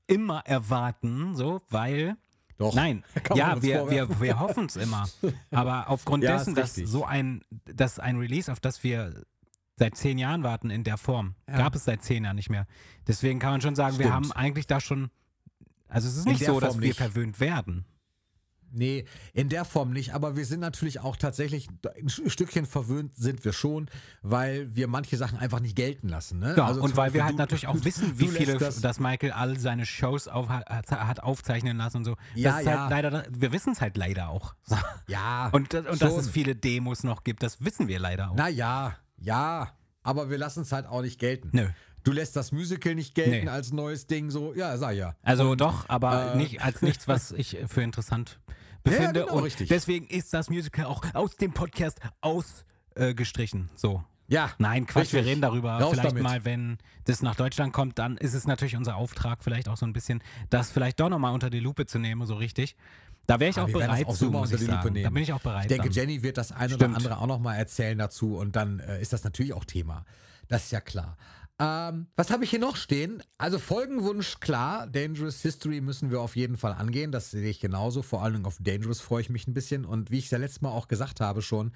immer 0.09 0.41
erwarten, 0.47 1.35
so, 1.37 1.61
weil 1.69 2.17
Doch, 2.59 2.75
Nein, 2.75 3.05
ja, 3.35 3.61
wir, 3.63 3.81
vorwerfen. 3.81 4.17
wir, 4.19 4.21
wir 4.21 4.39
hoffen 4.41 4.65
es 4.67 4.77
immer. 4.77 5.07
Aber 5.51 5.91
aufgrund 5.91 6.25
Ja, 6.25 6.39
dessen, 6.39 6.55
dass 6.55 6.75
so 6.75 7.05
ein, 7.05 7.43
dass 7.67 7.99
ein 7.99 8.17
Release, 8.17 8.51
auf 8.51 8.61
das 8.61 8.83
wir 8.83 9.25
seit 9.79 9.95
zehn 9.97 10.17
Jahren 10.17 10.43
warten 10.43 10.71
in 10.71 10.85
der 10.85 10.97
Form, 10.97 11.35
Ja. 11.47 11.59
gab 11.59 11.75
es 11.75 11.85
seit 11.85 12.03
zehn 12.03 12.25
Jahren 12.25 12.37
nicht 12.37 12.49
mehr. 12.49 12.67
Deswegen 13.07 13.41
kann 13.41 13.51
man 13.51 13.61
schon 13.61 13.75
sagen, 13.75 13.99
wir 13.99 14.07
Stimmt. 14.07 14.15
haben 14.15 14.33
eigentlich 14.33 14.67
da 14.67 14.81
schon, 14.81 15.11
also 15.89 16.09
es 16.09 16.17
ist 16.17 16.25
In 16.25 16.33
nicht 16.33 16.47
so, 16.47 16.59
dass 16.61 16.71
Form 16.75 16.81
wir 16.83 16.89
nicht. 16.89 16.97
verwöhnt 16.99 17.41
werden. 17.41 17.85
Nee, 18.77 19.05
in 19.33 19.49
der 19.49 19.64
Form 19.64 19.91
nicht, 19.93 20.12
aber 20.14 20.37
wir 20.37 20.45
sind 20.45 20.61
natürlich 20.61 21.01
auch 21.01 21.16
tatsächlich, 21.16 21.68
ein 22.01 22.09
Stückchen 22.09 22.66
verwöhnt 22.66 23.16
sind 23.16 23.45
wir 23.45 23.53
schon, 23.53 23.89
weil 24.22 24.74
wir 24.77 24.87
manche 24.87 25.16
Sachen 25.16 25.39
einfach 25.39 25.61
nicht 25.61 25.74
gelten 25.77 26.09
lassen. 26.09 26.39
Ne? 26.39 26.55
Ja, 26.57 26.66
Also 26.66 26.83
und 26.83 26.97
weil 26.97 27.14
wir 27.14 27.24
halt 27.24 27.35
du- 27.35 27.39
natürlich 27.39 27.66
auch 27.66 27.83
wissen, 27.85 28.18
wie 28.18 28.29
viele, 28.29 28.59
das, 28.59 28.81
dass 28.81 29.01
Michael 29.01 29.33
all 29.33 29.59
seine 29.59 29.87
Shows 29.87 30.29
auf, 30.29 30.49
hat, 30.49 31.22
aufzeichnen 31.22 31.77
lassen 31.77 31.99
und 31.99 32.05
so. 32.05 32.16
Ja, 32.35 32.59
ist 32.59 32.66
ja. 32.66 32.81
Halt 32.83 32.91
leider, 32.91 33.24
wir 33.31 33.53
wissen 33.53 33.72
es 33.72 33.81
halt 33.81 33.97
leider 33.97 34.29
auch. 34.29 34.55
Ja, 35.09 35.49
Und, 35.53 35.72
und 35.74 36.03
dass 36.03 36.14
es 36.16 36.29
viele 36.29 36.55
Demos 36.57 37.03
noch 37.05 37.24
gibt, 37.24 37.43
das 37.43 37.64
wissen 37.64 37.89
wir 37.89 37.99
leider 37.99 38.31
auch. 38.31 38.35
Na 38.37 38.49
ja, 38.49 38.97
ja, 39.18 39.72
aber 40.03 40.31
wir 40.31 40.39
lassen 40.39 40.61
es 40.62 40.72
halt 40.72 40.87
auch 40.87 41.03
nicht 41.03 41.18
gelten. 41.18 41.51
Nö. 41.53 41.66
Du 42.05 42.12
lässt 42.12 42.37
das 42.37 42.53
Musical 42.53 42.95
nicht 42.95 43.14
gelten 43.16 43.47
Nee. 43.47 43.49
als 43.49 43.72
neues 43.72 44.07
Ding, 44.07 44.31
so, 44.31 44.55
ja, 44.55 44.77
sag 44.79 44.95
ja. 44.95 45.16
Also 45.22 45.57
doch, 45.57 45.89
aber 45.89 46.35
äh, 46.35 46.37
nicht 46.37 46.62
als 46.62 46.81
nichts, 46.83 47.09
was 47.09 47.33
ich 47.33 47.57
für 47.66 47.83
interessant 47.83 48.39
Ja, 48.87 48.93
ja, 48.93 48.99
befinde. 48.99 49.20
genau, 49.20 49.34
und 49.37 49.45
richtig. 49.45 49.68
deswegen 49.68 50.07
ist 50.07 50.32
das 50.32 50.49
Musical 50.49 50.87
auch 50.87 51.05
aus 51.14 51.37
dem 51.37 51.53
Podcast 51.53 51.99
ausgestrichen. 52.20 53.70
so. 53.74 54.03
Ja. 54.28 54.51
Nein, 54.59 54.87
Quatsch, 54.87 55.12
wir 55.12 55.20
Richtig. 55.20 55.26
reden 55.30 55.41
darüber. 55.41 55.74
Raus 55.78 55.93
vielleicht 55.93 56.09
damit. 56.11 56.22
mal, 56.24 56.45
wenn 56.45 56.78
das 57.05 57.22
nach 57.22 57.37
Deutschland 57.37 57.72
kommt, 57.72 57.97
dann 58.01 58.16
ist 58.16 58.34
es 58.34 58.45
natürlich 58.49 58.74
unser 58.76 58.97
Auftrag, 58.97 59.45
vielleicht 59.45 59.68
auch 59.68 59.76
so 59.76 59.87
ein 59.87 59.93
bisschen, 59.93 60.20
das 60.51 60.72
vielleicht 60.72 60.99
doch 60.99 61.09
nochmal 61.09 61.32
unter 61.32 61.49
die 61.49 61.61
Lupe 61.61 61.87
zu 61.87 62.01
nehmen, 62.01 62.26
so 62.26 62.34
richtig. 62.34 62.74
Da 63.28 63.39
wäre 63.39 63.51
ich 63.51 63.57
Ah, 63.59 63.62
auch 63.62 63.68
wir 63.68 63.74
bereit 63.74 64.05
auch 64.09 64.16
zu, 64.16 64.30
muss 64.32 64.51
ich 64.51 64.62
sagen. 64.62 64.93
nehmen. 64.95 65.05
Da 65.05 65.11
bin 65.11 65.22
ich 65.22 65.32
auch 65.32 65.41
bereit. 65.41 65.62
Ich 65.66 65.68
denke, 65.68 65.91
dann. 65.91 65.93
Jenny 65.93 66.24
wird 66.24 66.39
das 66.39 66.51
eine 66.51 66.70
Stimmt. 66.74 66.82
oder 66.91 66.97
andere 66.97 67.18
auch 67.18 67.26
nochmal 67.28 67.57
erzählen 67.57 67.97
dazu 67.99 68.37
und 68.37 68.57
dann 68.57 68.80
äh, 68.80 69.01
ist 69.01 69.12
das 69.12 69.22
natürlich 69.22 69.53
auch 69.53 69.64
Thema. 69.64 70.05
Das 70.49 70.64
ist 70.64 70.72
ja 70.72 70.80
klar. 70.80 71.16
Ähm, 71.59 72.07
was 72.17 72.31
habe 72.31 72.45
ich 72.45 72.51
hier 72.51 72.59
noch 72.59 72.77
stehen? 72.77 73.23
Also 73.39 73.59
Folgenwunsch, 73.59 74.41
klar. 74.41 74.87
Dangerous 74.87 75.41
History 75.41 75.81
müssen 75.81 76.11
wir 76.11 76.21
auf 76.21 76.37
jeden 76.37 76.57
Fall 76.59 76.73
angehen. 76.75 77.13
Das 77.13 77.31
sehe 77.31 77.49
ich 77.49 77.61
genauso. 77.61 78.03
Vor 78.03 78.23
allen 78.23 78.35
Dingen 78.35 78.45
auf 78.47 78.59
Dangerous 78.61 79.01
freue 79.01 79.23
ich 79.23 79.31
mich 79.31 79.47
ein 79.47 79.55
bisschen. 79.55 79.85
Und 79.87 80.11
wie 80.11 80.19
ich 80.19 80.27
es 80.27 80.31
ja 80.31 80.39
letztes 80.39 80.61
Mal 80.61 80.71
auch 80.71 80.87
gesagt 80.89 81.21
habe 81.21 81.41
schon, 81.41 81.73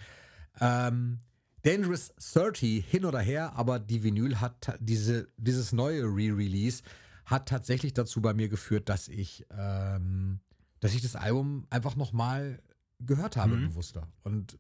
ähm, 0.60 1.20
Dangerous 1.62 2.12
30 2.16 2.84
hin 2.86 3.04
oder 3.04 3.20
her, 3.20 3.52
aber 3.54 3.78
die 3.78 4.02
Vinyl 4.02 4.40
hat 4.40 4.76
diese, 4.80 5.28
dieses 5.36 5.72
neue 5.72 6.02
Re-Release 6.04 6.82
hat 7.26 7.48
tatsächlich 7.48 7.92
dazu 7.94 8.20
bei 8.22 8.34
mir 8.34 8.48
geführt, 8.48 8.88
dass 8.88 9.08
ich, 9.08 9.46
ähm, 9.56 10.40
dass 10.80 10.94
ich 10.94 11.02
das 11.02 11.16
Album 11.16 11.66
einfach 11.70 11.96
nochmal 11.96 12.60
gehört 12.98 13.36
habe, 13.36 13.56
Mhm. 13.56 13.68
bewusster. 13.68 14.08
Und 14.24 14.58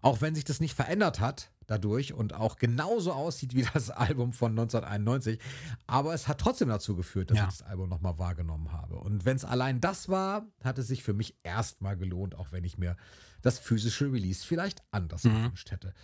auch 0.00 0.20
wenn 0.20 0.34
sich 0.34 0.44
das 0.44 0.60
nicht 0.60 0.74
verändert 0.74 1.18
hat 1.20 1.50
dadurch 1.66 2.12
und 2.14 2.34
auch 2.34 2.56
genauso 2.56 3.12
aussieht 3.12 3.54
wie 3.54 3.66
das 3.74 3.90
Album 3.90 4.32
von 4.32 4.52
1991, 4.52 5.38
aber 5.86 6.14
es 6.14 6.28
hat 6.28 6.38
trotzdem 6.40 6.68
dazu 6.68 6.96
geführt, 6.96 7.30
dass 7.30 7.38
Ja. 7.38 7.44
ich 7.44 7.58
das 7.58 7.62
Album 7.62 7.88
nochmal 7.88 8.18
wahrgenommen 8.18 8.72
habe. 8.72 8.96
Und 8.96 9.24
wenn 9.24 9.36
es 9.36 9.44
allein 9.44 9.80
das 9.80 10.08
war, 10.08 10.46
hat 10.62 10.78
es 10.78 10.88
sich 10.88 11.02
für 11.02 11.14
mich 11.14 11.36
erstmal 11.42 11.96
gelohnt, 11.96 12.34
auch 12.36 12.52
wenn 12.52 12.64
ich 12.64 12.78
mir 12.78 12.96
das 13.42 13.58
physische 13.58 14.10
Release 14.12 14.44
vielleicht 14.46 14.82
anders 14.90 15.24
Mhm. 15.24 15.34
gewünscht 15.34 15.70
hätte. 15.70 15.94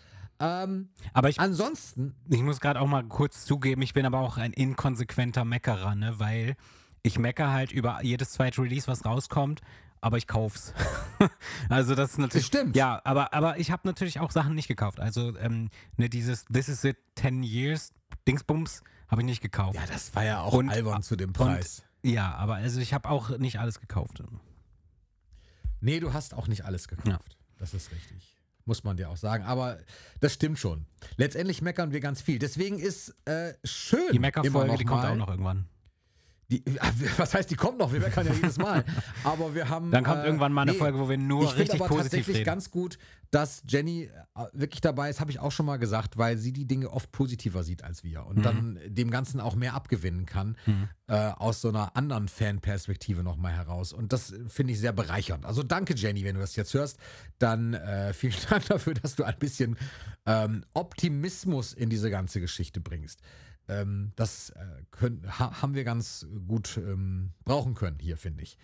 Ähm, 0.43 0.89
Aber 1.13 1.29
ich, 1.29 1.39
ansonsten, 1.39 2.15
ich 2.31 2.43
muss 2.43 2.61
gerade 2.61 2.81
auch 2.81 2.87
mal 2.87 3.05
kurz 3.05 3.45
zugeben, 3.45 3.83
ich 3.83 3.93
bin 3.93 4.07
aber 4.07 4.21
auch 4.21 4.39
ein 4.39 4.53
inkonsequenter 4.55 5.45
Meckerer, 5.45 5.95
ne? 5.95 6.15
weil 6.19 6.57
ich 7.03 7.19
mecker 7.19 7.53
halt 7.53 7.73
über 7.73 8.03
jedes 8.03 8.31
zweite 8.33 8.63
Release, 8.63 8.87
was 8.87 9.05
rauskommt, 9.05 9.61
aber 10.01 10.17
ich 10.19 10.27
kauf's. 10.27 10.73
also 11.69 11.95
das 11.95 12.13
ist 12.13 12.19
natürlich. 12.19 12.49
Das 12.51 12.59
stimmt. 12.59 12.77
Ja, 12.77 13.01
aber, 13.05 13.35
aber 13.35 13.59
ich 13.59 13.71
habe 13.71 13.87
natürlich 13.87 14.21
auch 14.21 14.31
Sachen 14.31 14.55
nicht 14.55 14.69
gekauft. 14.69 15.01
Also 15.01 15.37
ähm, 15.39 15.71
ne, 15.97 16.09
dieses 16.09 16.45
This 16.47 16.69
is 16.69 16.85
it 16.85 16.97
10 17.17 17.43
years 17.43 17.93
Dingsbums 18.27 18.83
habe 19.09 19.23
ich 19.23 19.27
nicht 19.27 19.41
gekauft. 19.43 19.75
ja, 19.75 19.87
das 19.87 20.15
war 20.15 20.25
ja 20.25 20.41
auch 20.41 20.53
Und- 20.53 20.71
albern 20.71 21.03
zu 21.03 21.17
dem 21.17 21.31
und- 21.31 21.35
Preis. 21.35 21.83
Ja, 22.03 22.35
aber 22.35 22.55
also 22.55 22.81
ich 22.81 22.95
habe 22.95 23.11
auch 23.11 23.37
nicht 23.39 23.61
alles 23.61 23.79
gekauft. 23.81 24.23
Nee, 25.81 26.01
du 26.01 26.13
hast 26.15 26.33
auch 26.35 26.47
nicht 26.49 26.65
alles 26.65 26.89
gekauft. 26.89 27.37
Das 27.59 27.75
ist 27.75 27.91
richtig. 27.93 28.37
Muss 28.65 28.85
man 28.85 28.97
dir 28.97 29.11
auch 29.11 29.17
sagen. 29.17 29.45
Aber 29.45 29.79
das 30.21 30.33
stimmt 30.33 30.59
schon. 30.59 30.87
Letztendlich 31.17 31.61
meckern 31.61 31.93
wir 31.93 32.01
ganz 32.01 32.23
viel. 32.23 32.39
Deswegen 32.39 32.79
ist 32.79 33.15
äh, 33.27 33.55
schön. 33.65 34.13
Die 34.13 34.19
Meckerfolge, 34.19 34.77
die 34.77 34.85
kommt 34.85 35.05
auch 35.05 35.15
noch 35.17 35.29
irgendwann. 35.29 35.67
Die, 36.51 36.63
was 37.17 37.33
heißt, 37.35 37.51
die 37.51 37.55
kommt 37.57 37.79
noch? 37.79 37.93
Wir 37.93 38.01
meckern 38.01 38.27
ja 38.27 38.33
jedes 38.35 38.59
Mal. 38.59 38.85
Aber 39.25 39.55
wir 39.55 39.69
haben. 39.69 39.91
Dann 39.91 40.05
kommt 40.05 40.23
äh, 40.23 40.27
irgendwann 40.27 40.53
mal 40.53 40.63
eine 40.63 40.75
Folge, 40.75 40.99
wo 40.99 41.09
wir 41.09 41.17
nur 41.19 41.45
ich 41.45 41.51
finde 41.51 41.63
richtig 41.63 41.81
aber 41.81 41.89
positiv 41.89 42.11
tatsächlich 42.11 42.37
reden. 42.39 42.47
ganz 42.47 42.71
gut, 42.71 42.99
dass 43.31 43.63
Jenny 43.69 44.05
äh, 44.05 44.45
wirklich 44.53 44.81
dabei 44.81 45.11
ist, 45.11 45.21
habe 45.21 45.31
ich 45.31 45.39
auch 45.39 45.53
schon 45.53 45.67
mal 45.67 45.77
gesagt, 45.79 46.19
weil 46.19 46.37
sie 46.39 46.53
die 46.53 46.67
Dinge 46.67 46.91
oft 46.91 47.13
positiver 47.13 47.63
sieht 47.63 47.85
als 47.85 48.03
wir 48.03 48.27
und 48.27 48.39
Mhm. 48.39 48.43
dann 48.43 48.79
dem 48.87 49.11
Ganzen 49.11 49.41
auch 49.41 49.55
mehr 49.55 49.75
abgewinnen 49.75 50.27
kann, 50.27 50.57
äh, 51.07 51.15
aus 51.15 51.61
so 51.61 51.69
einer 51.69 51.97
anderen 51.97 52.27
Fanperspektive 52.29 53.23
nochmal 53.23 53.53
heraus. 53.53 53.93
Und 53.93 54.13
das 54.13 54.35
finde 54.49 54.73
ich 54.73 54.81
sehr 54.81 54.93
bereichernd. 54.93 55.47
Also 55.47 55.63
danke, 55.63 55.95
Jenny, 55.95 56.25
wenn 56.25 56.35
du 56.35 56.41
das 56.41 56.57
jetzt 56.57 56.75
hörst. 56.75 56.99
Dann 57.39 57.75
äh, 57.75 58.13
vielen 58.15 58.35
Dank 58.49 58.67
dafür, 58.67 58.95
dass 58.95 59.15
du 59.15 59.23
ein 59.23 59.39
bisschen 59.39 59.77
ähm, 60.27 60.65
Optimismus 60.75 61.73
in 61.73 61.89
diese 61.91 62.11
ganze 62.11 62.41
Geschichte 62.41 62.81
bringst. 62.81 63.21
Ähm, 63.69 64.13
das 64.17 64.51
äh, 64.51 64.65
können, 64.91 65.25
ha, 65.39 65.63
haben 65.63 65.75
wir 65.75 65.85
ganz 65.85 66.27
gut 66.49 66.77
ähm, 66.77 67.31
brauchen 67.45 67.75
können 67.75 67.99
hier, 68.01 68.17
finde 68.17 68.43
ich. 68.43 68.57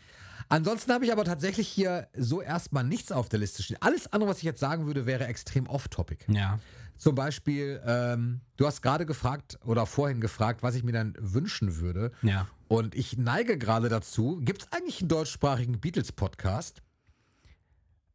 Ansonsten 0.48 0.92
habe 0.92 1.04
ich 1.04 1.12
aber 1.12 1.24
tatsächlich 1.24 1.68
hier 1.68 2.08
so 2.16 2.40
erstmal 2.42 2.84
nichts 2.84 3.10
auf 3.12 3.28
der 3.28 3.38
Liste 3.40 3.62
stehen. 3.62 3.78
Alles 3.80 4.12
andere, 4.12 4.30
was 4.30 4.38
ich 4.38 4.44
jetzt 4.44 4.60
sagen 4.60 4.86
würde, 4.86 5.06
wäre 5.06 5.26
extrem 5.26 5.66
off-topic. 5.66 6.24
Ja. 6.28 6.58
Zum 6.96 7.14
Beispiel, 7.14 7.80
ähm, 7.84 8.40
du 8.56 8.66
hast 8.66 8.80
gerade 8.80 9.06
gefragt 9.06 9.58
oder 9.64 9.86
vorhin 9.86 10.20
gefragt, 10.20 10.62
was 10.62 10.74
ich 10.76 10.82
mir 10.82 10.92
dann 10.92 11.14
wünschen 11.18 11.76
würde. 11.76 12.10
Ja. 12.22 12.48
Und 12.68 12.94
ich 12.94 13.18
neige 13.18 13.58
gerade 13.58 13.88
dazu. 13.88 14.40
Gibt 14.42 14.62
es 14.62 14.72
eigentlich 14.72 15.00
einen 15.00 15.08
deutschsprachigen 15.08 15.78
Beatles-Podcast? 15.80 16.82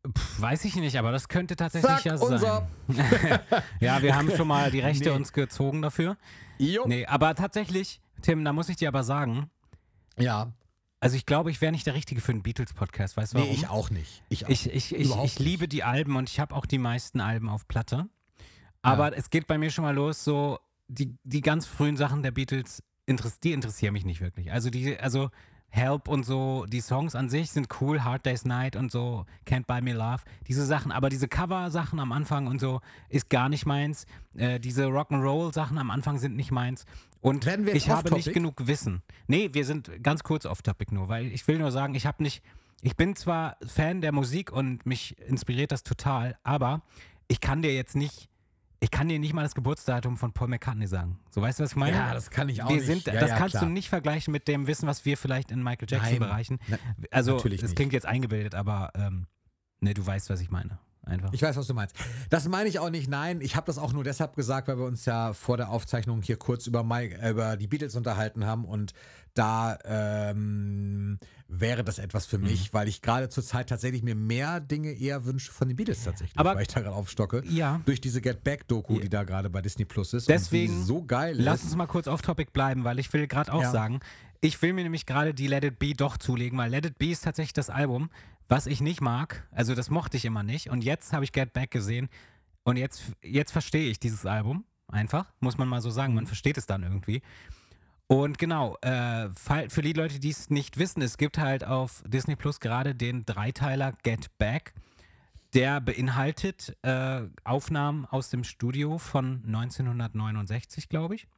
Pff, 0.07 0.41
weiß 0.41 0.65
ich 0.65 0.75
nicht, 0.77 0.97
aber 0.97 1.11
das 1.11 1.27
könnte 1.27 1.55
tatsächlich 1.55 1.91
Zack, 1.91 2.05
ja 2.05 2.17
sein. 2.17 2.33
unser. 2.33 2.67
Ja, 3.79 4.01
wir 4.01 4.15
haben 4.15 4.31
schon 4.35 4.47
mal 4.47 4.71
die 4.71 4.79
Rechte 4.79 5.09
Nee. 5.09 5.15
uns 5.15 5.31
gezogen 5.31 5.81
dafür. 5.83 6.17
Jo. 6.61 6.85
Nee, 6.87 7.05
aber 7.05 7.33
tatsächlich, 7.35 7.99
Tim, 8.21 8.45
da 8.45 8.53
muss 8.53 8.69
ich 8.69 8.75
dir 8.75 8.87
aber 8.87 9.03
sagen, 9.03 9.49
Ja, 10.17 10.53
also 10.99 11.15
ich 11.17 11.25
glaube, 11.25 11.49
ich 11.49 11.59
wäre 11.61 11.71
nicht 11.71 11.87
der 11.87 11.95
Richtige 11.95 12.21
für 12.21 12.31
einen 12.31 12.43
Beatles-Podcast. 12.43 13.17
Weißt 13.17 13.33
du 13.33 13.39
nee, 13.39 13.45
warum? 13.45 13.55
ich 13.55 13.67
auch 13.67 13.89
nicht. 13.89 14.21
Ich, 14.29 14.45
auch. 14.45 14.49
Ich, 14.49 14.71
ich, 14.71 14.95
ich, 14.95 15.15
ich 15.15 15.39
liebe 15.39 15.67
die 15.67 15.83
Alben 15.83 16.15
und 16.15 16.29
ich 16.29 16.39
habe 16.39 16.53
auch 16.53 16.67
die 16.67 16.77
meisten 16.77 17.19
Alben 17.19 17.49
auf 17.49 17.67
Platte. 17.67 18.07
Aber 18.83 19.17
es 19.17 19.31
geht 19.31 19.47
bei 19.47 19.57
mir 19.57 19.71
schon 19.71 19.83
mal 19.83 19.95
los, 19.95 20.23
so 20.23 20.59
die, 20.87 21.17
die 21.23 21.41
ganz 21.41 21.65
frühen 21.65 21.97
Sachen 21.97 22.21
der 22.21 22.29
Beatles, 22.31 22.83
interess 23.07 23.39
die 23.39 23.51
interessieren 23.51 23.93
mich 23.93 24.05
nicht 24.05 24.21
wirklich. 24.21 24.51
Also 24.51 24.69
die, 24.69 24.99
also 24.99 25.31
Help 25.71 26.09
und 26.09 26.25
so, 26.25 26.65
die 26.67 26.81
Songs 26.81 27.15
an 27.15 27.29
sich 27.29 27.51
sind 27.51 27.69
cool, 27.79 28.03
Hard 28.03 28.25
Day's 28.25 28.45
Night 28.45 28.75
und 28.75 28.91
so, 28.91 29.25
Can't 29.47 29.65
Buy 29.65 29.81
Me 29.81 29.93
Love, 29.93 30.21
diese 30.47 30.65
Sachen, 30.65 30.91
aber 30.91 31.09
diese 31.09 31.29
Cover-Sachen 31.29 31.99
am 31.99 32.11
Anfang 32.11 32.47
und 32.47 32.59
so 32.59 32.81
ist 33.09 33.29
gar 33.29 33.47
nicht 33.47 33.65
meins. 33.65 34.05
Äh, 34.35 34.59
diese 34.59 34.85
Rock'n'Roll-Sachen 34.85 35.77
am 35.77 35.89
Anfang 35.89 36.19
sind 36.19 36.35
nicht 36.35 36.51
meins. 36.51 36.85
Und 37.21 37.45
ich 37.73 37.89
habe 37.89 38.13
nicht 38.13 38.33
genug 38.33 38.67
Wissen. 38.67 39.01
Nee, 39.27 39.49
wir 39.53 39.63
sind 39.63 40.03
ganz 40.03 40.23
kurz 40.23 40.45
off-topic 40.45 40.93
nur, 40.93 41.07
weil 41.07 41.27
ich 41.27 41.47
will 41.47 41.59
nur 41.59 41.71
sagen, 41.71 41.95
ich 41.95 42.05
habe 42.05 42.21
nicht, 42.21 42.43
ich 42.81 42.95
bin 42.95 43.15
zwar 43.15 43.57
Fan 43.65 44.01
der 44.01 44.11
Musik 44.11 44.51
und 44.51 44.85
mich 44.85 45.17
inspiriert 45.19 45.71
das 45.71 45.83
total, 45.83 46.35
aber 46.43 46.81
ich 47.27 47.39
kann 47.39 47.61
dir 47.61 47.73
jetzt 47.73 47.95
nicht, 47.95 48.27
ich 48.83 48.89
kann 48.89 49.07
dir 49.07 49.19
nicht 49.19 49.33
mal 49.33 49.43
das 49.43 49.53
Geburtsdatum 49.53 50.17
von 50.17 50.33
Paul 50.33 50.47
McCartney 50.47 50.87
sagen. 50.87 51.19
So 51.29 51.39
weißt 51.41 51.59
du, 51.59 51.63
was 51.63 51.71
ich 51.71 51.75
meine? 51.77 51.95
ja, 51.95 52.13
das 52.13 52.31
kann 52.31 52.49
ich 52.49 52.63
auch 52.63 52.69
wir 52.69 52.77
nicht. 52.77 52.85
sind, 52.87 53.05
ja, 53.05 53.13
das 53.13 53.29
ja, 53.29 53.37
kannst 53.37 53.51
klar. 53.53 53.65
du 53.65 53.69
nicht 53.71 53.89
vergleichen 53.89 54.31
mit 54.31 54.47
dem 54.47 54.65
Wissen, 54.65 54.87
was 54.87 55.05
wir 55.05 55.17
vielleicht 55.17 55.51
in 55.51 55.61
Michael 55.63 55.87
Jackson 55.87 56.09
Nein. 56.09 56.19
bereichen. 56.19 56.59
Na- 56.67 56.77
Also, 57.11 57.35
natürlich 57.35 57.61
nicht. 57.61 57.75
klingt 57.75 57.93
jetzt 57.93 58.07
eingebildet, 58.07 58.55
aber 58.55 58.91
ähm, 58.95 59.27
ne, 59.81 59.93
du 59.93 60.05
weißt, 60.05 60.31
was 60.31 60.41
ich 60.41 60.49
meine. 60.49 60.79
Einfach. 61.03 61.33
Ich 61.33 61.41
weiß, 61.41 61.57
was 61.57 61.65
du 61.65 61.73
meinst. 61.73 61.95
Das 62.29 62.47
meine 62.47 62.69
ich 62.69 62.77
auch 62.77 62.91
nicht. 62.91 63.09
Nein, 63.09 63.41
ich 63.41 63.55
habe 63.55 63.65
das 63.65 63.79
auch 63.79 63.91
nur 63.91 64.03
deshalb 64.03 64.35
gesagt, 64.35 64.67
weil 64.67 64.77
wir 64.77 64.85
uns 64.85 65.05
ja 65.05 65.33
vor 65.33 65.57
der 65.57 65.69
Aufzeichnung 65.69 66.21
hier 66.21 66.37
kurz 66.37 66.67
über, 66.67 66.83
Mike, 66.83 67.17
äh, 67.19 67.31
über 67.31 67.57
die 67.57 67.65
Beatles 67.67 67.95
unterhalten 67.95 68.45
haben 68.45 68.65
und 68.65 68.93
da 69.33 69.79
ähm, 69.83 71.17
wäre 71.53 71.83
das 71.83 71.99
etwas 71.99 72.25
für 72.25 72.37
Mhm. 72.37 72.45
mich, 72.45 72.73
weil 72.73 72.87
ich 72.87 73.01
gerade 73.01 73.27
zur 73.29 73.43
Zeit 73.43 73.67
tatsächlich 73.69 74.03
mir 74.03 74.15
mehr 74.15 74.59
Dinge 74.61 74.91
eher 74.93 75.25
wünsche 75.25 75.51
von 75.51 75.67
den 75.67 75.75
Beatles 75.75 76.03
tatsächlich, 76.03 76.37
Aber- 76.39 76.55
weil 76.55 76.61
ich 76.61 76.69
da 76.69 76.79
gerade 76.79 76.95
aufstocke. 76.95 77.43
ja. 77.47 77.81
Durch 77.85 77.99
diese 77.99 78.21
Get 78.21 78.43
Back 78.43 78.67
Doku, 78.69 78.99
die 78.99 79.09
da 79.09 79.23
gerade 79.25 79.49
bei 79.49 79.61
Disney 79.61 79.83
Plus 79.85 80.13
ist. 80.13 80.29
Deswegen 80.29 80.83
so 80.85 81.03
geil 81.03 81.35
Lass 81.37 81.59
ist. 81.59 81.65
uns 81.65 81.75
mal 81.75 81.87
kurz 81.87 82.07
auf 82.07 82.21
Topic 82.21 82.51
bleiben, 82.53 82.83
weil 82.85 82.99
ich 82.99 83.11
will 83.13 83.27
gerade 83.27 83.51
auch 83.53 83.63
Ja. 83.63 83.71
sagen, 83.71 83.99
ich 84.39 84.61
will 84.61 84.73
mir 84.73 84.83
nämlich 84.83 85.05
gerade 85.05 85.33
die 85.33 85.47
Let 85.47 85.63
It 85.65 85.77
Be 85.77 85.93
doch 85.93 86.17
zulegen, 86.17 86.57
weil 86.57 86.71
Let 86.71 86.85
It 86.85 86.97
Be 86.97 87.07
ist 87.11 87.23
tatsächlich 87.25 87.53
das 87.53 87.69
Album, 87.69 88.09
was 88.47 88.65
ich 88.65 88.79
nicht 88.81 89.01
mag. 89.01 89.47
Also 89.51 89.75
das 89.75 89.89
mochte 89.89 90.15
ich 90.17 90.25
immer 90.25 90.43
nicht. 90.43 90.69
Und 90.69 90.83
jetzt 90.83 91.11
habe 91.13 91.25
ich 91.25 91.31
Get 91.33 91.53
Back 91.53 91.69
gesehen 91.71 92.07
und 92.63 92.77
jetzt, 92.77 93.01
jetzt 93.21 93.51
verstehe 93.51 93.89
ich 93.89 93.99
dieses 93.99 94.25
Album 94.25 94.63
einfach, 94.87 95.25
muss 95.41 95.57
man 95.57 95.67
mal 95.67 95.81
so 95.81 95.89
sagen. 95.89 96.13
Mhm. 96.13 96.15
Man 96.15 96.27
versteht 96.27 96.57
es 96.57 96.65
dann 96.65 96.83
irgendwie. 96.83 97.21
Und 98.11 98.37
genau, 98.37 98.75
äh, 98.81 99.29
für 99.69 99.81
die 99.81 99.93
Leute, 99.93 100.19
die 100.19 100.31
es 100.31 100.49
nicht 100.49 100.77
wissen, 100.77 101.01
es 101.01 101.17
gibt 101.17 101.37
halt 101.37 101.63
auf 101.63 102.03
Disney 102.05 102.35
Plus 102.35 102.59
gerade 102.59 102.93
den 102.93 103.25
Dreiteiler 103.25 103.93
Get 104.03 104.37
Back. 104.37 104.73
Der 105.53 105.79
beinhaltet 105.79 106.75
äh, 106.81 107.21
Aufnahmen 107.45 108.05
aus 108.05 108.29
dem 108.29 108.43
Studio 108.43 108.97
von 108.97 109.41
1969, 109.45 110.89
glaube 110.89 111.15
ich. 111.15 111.29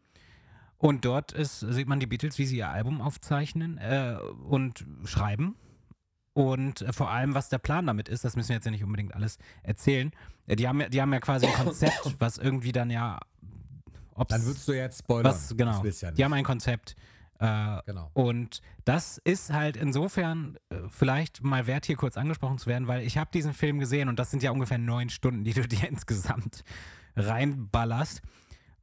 Und 0.80 1.06
dort 1.06 1.32
ist, 1.32 1.60
sieht 1.60 1.88
man 1.88 2.00
die 2.00 2.08
Beatles, 2.08 2.40
wie 2.40 2.48
sie 2.48 2.58
ihr 2.58 2.70
Album 2.70 3.02
aufzeichnen 3.02 3.78
äh, 3.78 4.18
und 4.50 4.84
schreiben. 5.06 5.56
Und 6.34 6.82
äh, 6.82 6.92
vor 6.92 7.12
allem, 7.12 7.36
was 7.36 7.50
der 7.50 7.60
Plan 7.60 7.86
damit 7.86 8.10
ist, 8.10 8.26
das 8.26 8.36
müssen 8.36 8.50
wir 8.50 8.56
jetzt 8.56 8.66
ja 8.66 8.72
nicht 8.72 8.84
unbedingt 8.84 9.14
alles 9.14 9.38
erzählen. 9.62 10.10
Äh, 10.48 10.56
die, 10.56 10.68
haben 10.68 10.82
ja, 10.82 10.90
die 10.90 11.00
haben 11.00 11.14
ja 11.14 11.20
quasi 11.20 11.46
ein 11.46 11.54
Konzept, 11.54 12.16
was 12.20 12.40
irgendwie 12.40 12.72
dann 12.72 12.90
ja. 12.90 13.20
Ob's, 14.16 14.30
Dann 14.30 14.46
würdest 14.46 14.68
du 14.68 14.74
jetzt 14.74 15.00
spoilern. 15.00 15.26
was, 15.34 15.56
genau. 15.56 15.84
Ja. 15.84 16.12
Die 16.12 16.24
haben 16.24 16.34
ein 16.34 16.44
Konzept. 16.44 16.96
Äh, 17.40 17.80
Genau. 17.88 18.10
und 18.14 18.62
das 18.86 19.18
ist 19.18 19.52
halt 19.52 19.76
insofern 19.76 20.58
äh, 20.70 20.76
vielleicht 20.88 21.44
mal 21.44 21.68
wert, 21.68 21.86
hier 21.86 21.98
kurz 21.98 22.16
angesprochen 22.16 22.58
zu 22.60 22.68
werden, 22.68 22.88
weil 22.88 23.02
ich 23.02 23.18
habe 23.18 23.32
diesen 23.34 23.54
Film 23.54 23.80
gesehen 23.80 24.08
und 24.08 24.18
das 24.20 24.32
sind 24.32 24.44
ja 24.44 24.52
ungefähr 24.52 24.78
neun 24.78 25.10
Stunden, 25.10 25.44
die 25.44 25.54
du 25.54 25.68
dir 25.68 25.90
insgesamt 25.90 26.64
reinballerst. 27.18 28.22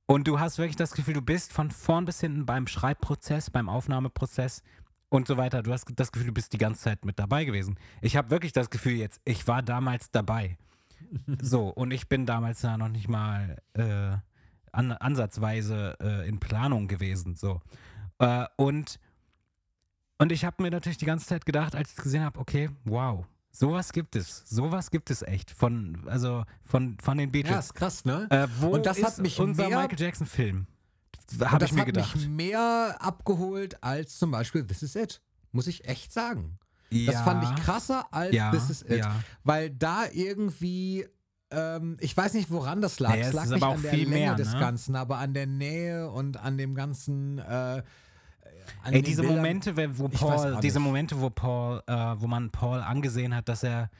Und 0.06 0.26
du 0.26 0.40
hast 0.40 0.58
wirklich 0.58 0.76
das 0.76 0.92
Gefühl, 0.92 1.14
du 1.14 1.22
bist 1.22 1.52
von 1.52 1.70
vorn 1.70 2.04
bis 2.04 2.20
hinten 2.20 2.44
beim 2.44 2.66
Schreibprozess, 2.66 3.48
beim 3.50 3.68
Aufnahmeprozess 3.68 4.62
und 5.08 5.28
so 5.28 5.36
weiter. 5.36 5.62
Du 5.62 5.72
hast 5.72 5.86
das 5.94 6.10
Gefühl, 6.10 6.26
du 6.28 6.34
bist 6.34 6.52
die 6.52 6.58
ganze 6.58 6.82
Zeit 6.82 7.04
mit 7.04 7.18
dabei 7.18 7.44
gewesen. 7.44 7.78
Ich 8.02 8.16
habe 8.16 8.30
wirklich 8.30 8.52
das 8.52 8.70
Gefühl 8.70 8.94
jetzt, 8.94 9.20
ich 9.24 9.46
war 9.46 9.62
damals 9.62 10.10
dabei. 10.10 10.58
So, 11.40 11.68
und 11.68 11.92
ich 11.92 12.08
bin 12.08 12.26
damals 12.26 12.60
da 12.60 12.76
noch 12.76 12.88
nicht 12.90 13.08
mal 13.08 13.56
äh, 13.72 14.16
an, 14.72 14.92
ansatzweise 14.92 15.96
äh, 16.00 16.28
in 16.28 16.38
Planung 16.40 16.88
gewesen. 16.88 17.36
So. 17.36 17.60
Äh, 18.18 18.46
und, 18.56 18.98
und 20.18 20.32
ich 20.32 20.44
habe 20.44 20.62
mir 20.62 20.70
natürlich 20.70 20.98
die 20.98 21.06
ganze 21.06 21.26
Zeit 21.26 21.46
gedacht, 21.46 21.74
als 21.74 21.90
ich 21.92 21.98
es 21.98 22.02
gesehen 22.04 22.22
habe, 22.24 22.38
okay, 22.38 22.70
wow, 22.84 23.24
sowas 23.50 23.92
gibt 23.92 24.16
es. 24.16 24.44
Sowas 24.48 24.90
gibt 24.90 25.10
es 25.10 25.22
echt. 25.22 25.50
Von, 25.50 26.02
also 26.06 26.44
von, 26.62 26.98
von 27.02 27.18
den 27.18 27.28
Ja, 27.28 27.32
Beatles. 27.32 27.66
ist 27.66 27.74
krass, 27.74 28.04
ne? 28.04 28.26
Äh, 28.30 28.46
wo 28.58 28.68
Und 28.70 28.86
das 28.86 28.98
ist 28.98 29.04
hat 29.04 29.18
mich 29.18 29.38
unser 29.40 29.68
mehr- 29.68 29.78
Michael 29.80 29.98
Jackson-Film? 30.00 30.66
Habe 31.44 31.58
das 31.60 31.68
ich 31.70 31.74
mir 31.74 31.80
hat 31.82 31.86
gedacht. 31.86 32.16
mich 32.16 32.28
mehr 32.28 32.96
abgeholt 32.98 33.82
als 33.84 34.18
zum 34.18 34.32
Beispiel 34.32 34.66
This 34.66 34.82
Is 34.82 34.96
It. 34.96 35.22
Muss 35.52 35.66
ich 35.68 35.84
echt 35.88 36.12
sagen. 36.12 36.58
Das 36.90 37.14
ja, 37.14 37.22
fand 37.22 37.44
ich 37.44 37.64
krasser 37.64 38.12
als 38.12 38.34
ja, 38.34 38.50
This 38.50 38.68
Is 38.68 38.82
It. 38.82 38.98
ja. 38.98 39.14
Weil 39.44 39.70
da 39.70 40.06
irgendwie, 40.12 41.06
ähm, 41.50 41.96
ich 42.00 42.16
weiß 42.16 42.34
nicht, 42.34 42.50
woran 42.50 42.80
das 42.80 43.00
lag. 43.00 43.10
Naja, 43.10 43.26
es 43.28 43.32
lag 43.32 43.44
nicht 43.46 43.54
aber 43.62 43.68
auch 43.68 43.74
an 43.76 43.82
der 43.82 43.90
viel 43.92 44.08
Länge 44.08 44.14
mehr, 44.14 44.34
des 44.34 44.52
ne? 44.52 44.60
Ganzen, 44.60 44.96
aber 44.96 45.18
an 45.18 45.34
der 45.34 45.46
Nähe 45.46 46.10
und 46.10 46.36
an 46.36 46.58
dem 46.58 46.74
ganzen. 46.74 47.38
Äh, 47.38 47.82
an 48.82 48.92
Ey, 48.92 49.02
diese 49.02 49.22
Bildern. 49.22 49.38
Momente, 49.38 49.98
wo 49.98 50.08
Paul, 50.08 50.58
diese 50.62 50.78
nicht. 50.78 50.86
Momente, 50.86 51.20
wo 51.20 51.28
Paul, 51.30 51.82
äh, 51.86 51.92
wo 52.18 52.26
man 52.26 52.50
Paul 52.50 52.80
angesehen 52.80 53.34
hat, 53.34 53.48
dass 53.48 53.62
er 53.64 53.90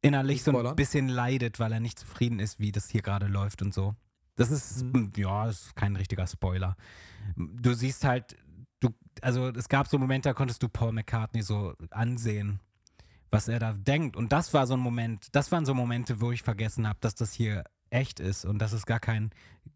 innerlich 0.00 0.42
so 0.42 0.56
ein 0.58 0.74
bisschen 0.76 1.08
leidet, 1.08 1.60
weil 1.60 1.72
er 1.72 1.80
nicht 1.80 1.98
zufrieden 1.98 2.40
ist, 2.40 2.58
wie 2.58 2.72
das 2.72 2.88
hier 2.88 3.02
gerade 3.02 3.26
läuft 3.26 3.62
und 3.62 3.72
so. 3.74 3.94
Das 4.36 4.50
ist, 4.50 4.82
Mhm. 4.82 5.12
ja, 5.16 5.46
das 5.46 5.66
ist 5.66 5.76
kein 5.76 5.94
richtiger 5.96 6.26
Spoiler. 6.26 6.76
Du 7.36 7.74
siehst 7.74 8.04
halt, 8.04 8.36
du, 8.80 8.88
also 9.20 9.48
es 9.48 9.68
gab 9.68 9.86
so 9.86 9.98
Momente, 9.98 10.30
da 10.30 10.34
konntest 10.34 10.62
du 10.62 10.68
Paul 10.68 10.92
McCartney 10.92 11.42
so 11.42 11.74
ansehen, 11.90 12.58
was 13.32 13.48
er 13.48 13.58
da 13.58 13.72
denkt. 13.72 14.16
Und 14.16 14.30
das 14.30 14.54
war 14.54 14.66
so 14.68 14.74
ein 14.74 14.80
Moment, 14.80 15.26
das 15.34 15.50
waren 15.50 15.66
so 15.66 15.74
Momente, 15.74 16.20
wo 16.20 16.30
ich 16.30 16.42
vergessen 16.42 16.86
habe, 16.86 16.98
dass 17.00 17.14
das 17.16 17.32
hier 17.32 17.64
echt 17.90 18.20
ist 18.20 18.44
und 18.44 18.58
dass 18.60 18.72
es 18.72 18.86
gar 18.86 19.00
kein, 19.00 19.30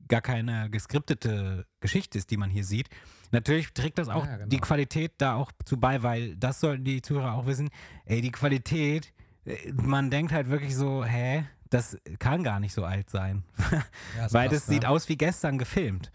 gar 0.09 0.21
keine 0.21 0.71
geskriptete 0.71 1.67
Geschichte 1.81 2.17
ist, 2.19 2.31
die 2.31 2.37
man 2.37 2.51
hier 2.51 2.65
sieht. 2.65 2.89
Natürlich 3.33 3.73
trägt 3.73 3.99
das 3.99 4.09
auch 4.09 4.25
Ja, 4.25 4.37
genau. 4.37 4.49
die 4.49 4.59
Qualität 4.59 5.13
da 5.19 5.35
auch 5.35 5.51
zu 5.65 5.79
bei, 5.79 6.03
weil 6.03 6.37
das 6.37 6.61
sollten 6.61 6.85
die 6.85 7.03
Zuhörer 7.03 7.35
auch 7.35 7.47
wissen. 7.47 7.69
Ey, 8.05 8.21
die 8.21 8.31
Qualität, 8.31 9.13
äh, 9.45 9.73
man 9.73 10.11
denkt 10.11 10.33
halt 10.33 10.49
wirklich 10.49 10.77
so, 10.77 11.05
hä, 11.05 11.45
das 11.69 11.99
kann 12.19 12.45
gar 12.45 12.61
nicht 12.61 12.73
so 12.75 12.85
alt 12.85 13.11
sein. 13.11 13.43
Ja, 14.17 14.27
ist 14.27 14.33
weil 14.35 14.49
krass, 14.49 14.59
das 14.61 14.67
sieht 14.67 14.83
ne? 14.83 14.89
aus 14.91 15.09
wie 15.09 15.17
gestern 15.17 15.59
gefilmt. 15.59 16.11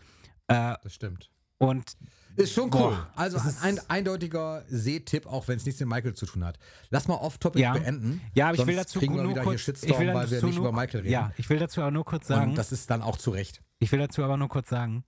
Äh, 0.47 0.75
Das 0.83 0.93
stimmt. 0.93 1.29
und 1.57 1.97
Ist 2.35 2.53
schon 2.53 2.65
cool. 2.65 2.69
Boah, 2.91 3.07
also 3.15 3.37
ein 3.61 3.79
eindeutiger 3.89 4.63
Sehtipp, 4.69 5.25
auch 5.27 5.47
wenn 5.47 5.57
es 5.57 5.65
nichts 5.65 5.79
mit 5.81 5.89
Michael 5.89 6.13
zu 6.13 6.25
tun 6.25 6.43
hat. 6.45 6.57
Lass 6.89 7.07
mal 7.07 7.15
off-topic 7.15 7.61
Ja. 7.61 7.73
beenden. 7.73 8.21
Ja, 8.33 8.47
aber 8.49 8.57
ich 8.57 8.65
will 8.65 8.75
dazu 8.75 8.99
kriegen 8.99 9.15
wir 9.15 9.23
nur 9.23 9.31
wieder 9.31 9.43
kurz, 9.43 9.51
hier 9.61 9.75
Shitstorm, 9.75 9.91
ich 9.91 9.99
will 9.99 10.07
weil 10.13 10.29
wir 10.29 10.37
dazu 10.37 10.45
nicht 10.47 10.55
nur, 10.57 10.69
über 10.69 10.77
Michael 10.79 11.01
reden. 11.01 11.11
Ja, 11.11 11.31
ich 11.37 11.49
will 11.49 11.59
dazu 11.59 11.81
aber 11.81 11.91
nur 11.91 12.05
kurz 12.05 12.27
sagen, 12.27 12.51
Und 12.51 12.57
das 12.57 12.71
ist 12.71 12.89
dann 12.89 13.01
auch 13.01 13.17
zu 13.17 13.31
Recht. 13.31 13.61
ich 13.79 13.91
will 13.91 13.99
dazu 13.99 14.23
aber 14.23 14.37
nur 14.37 14.47
kurz 14.49 14.69
sagen, 14.69 15.03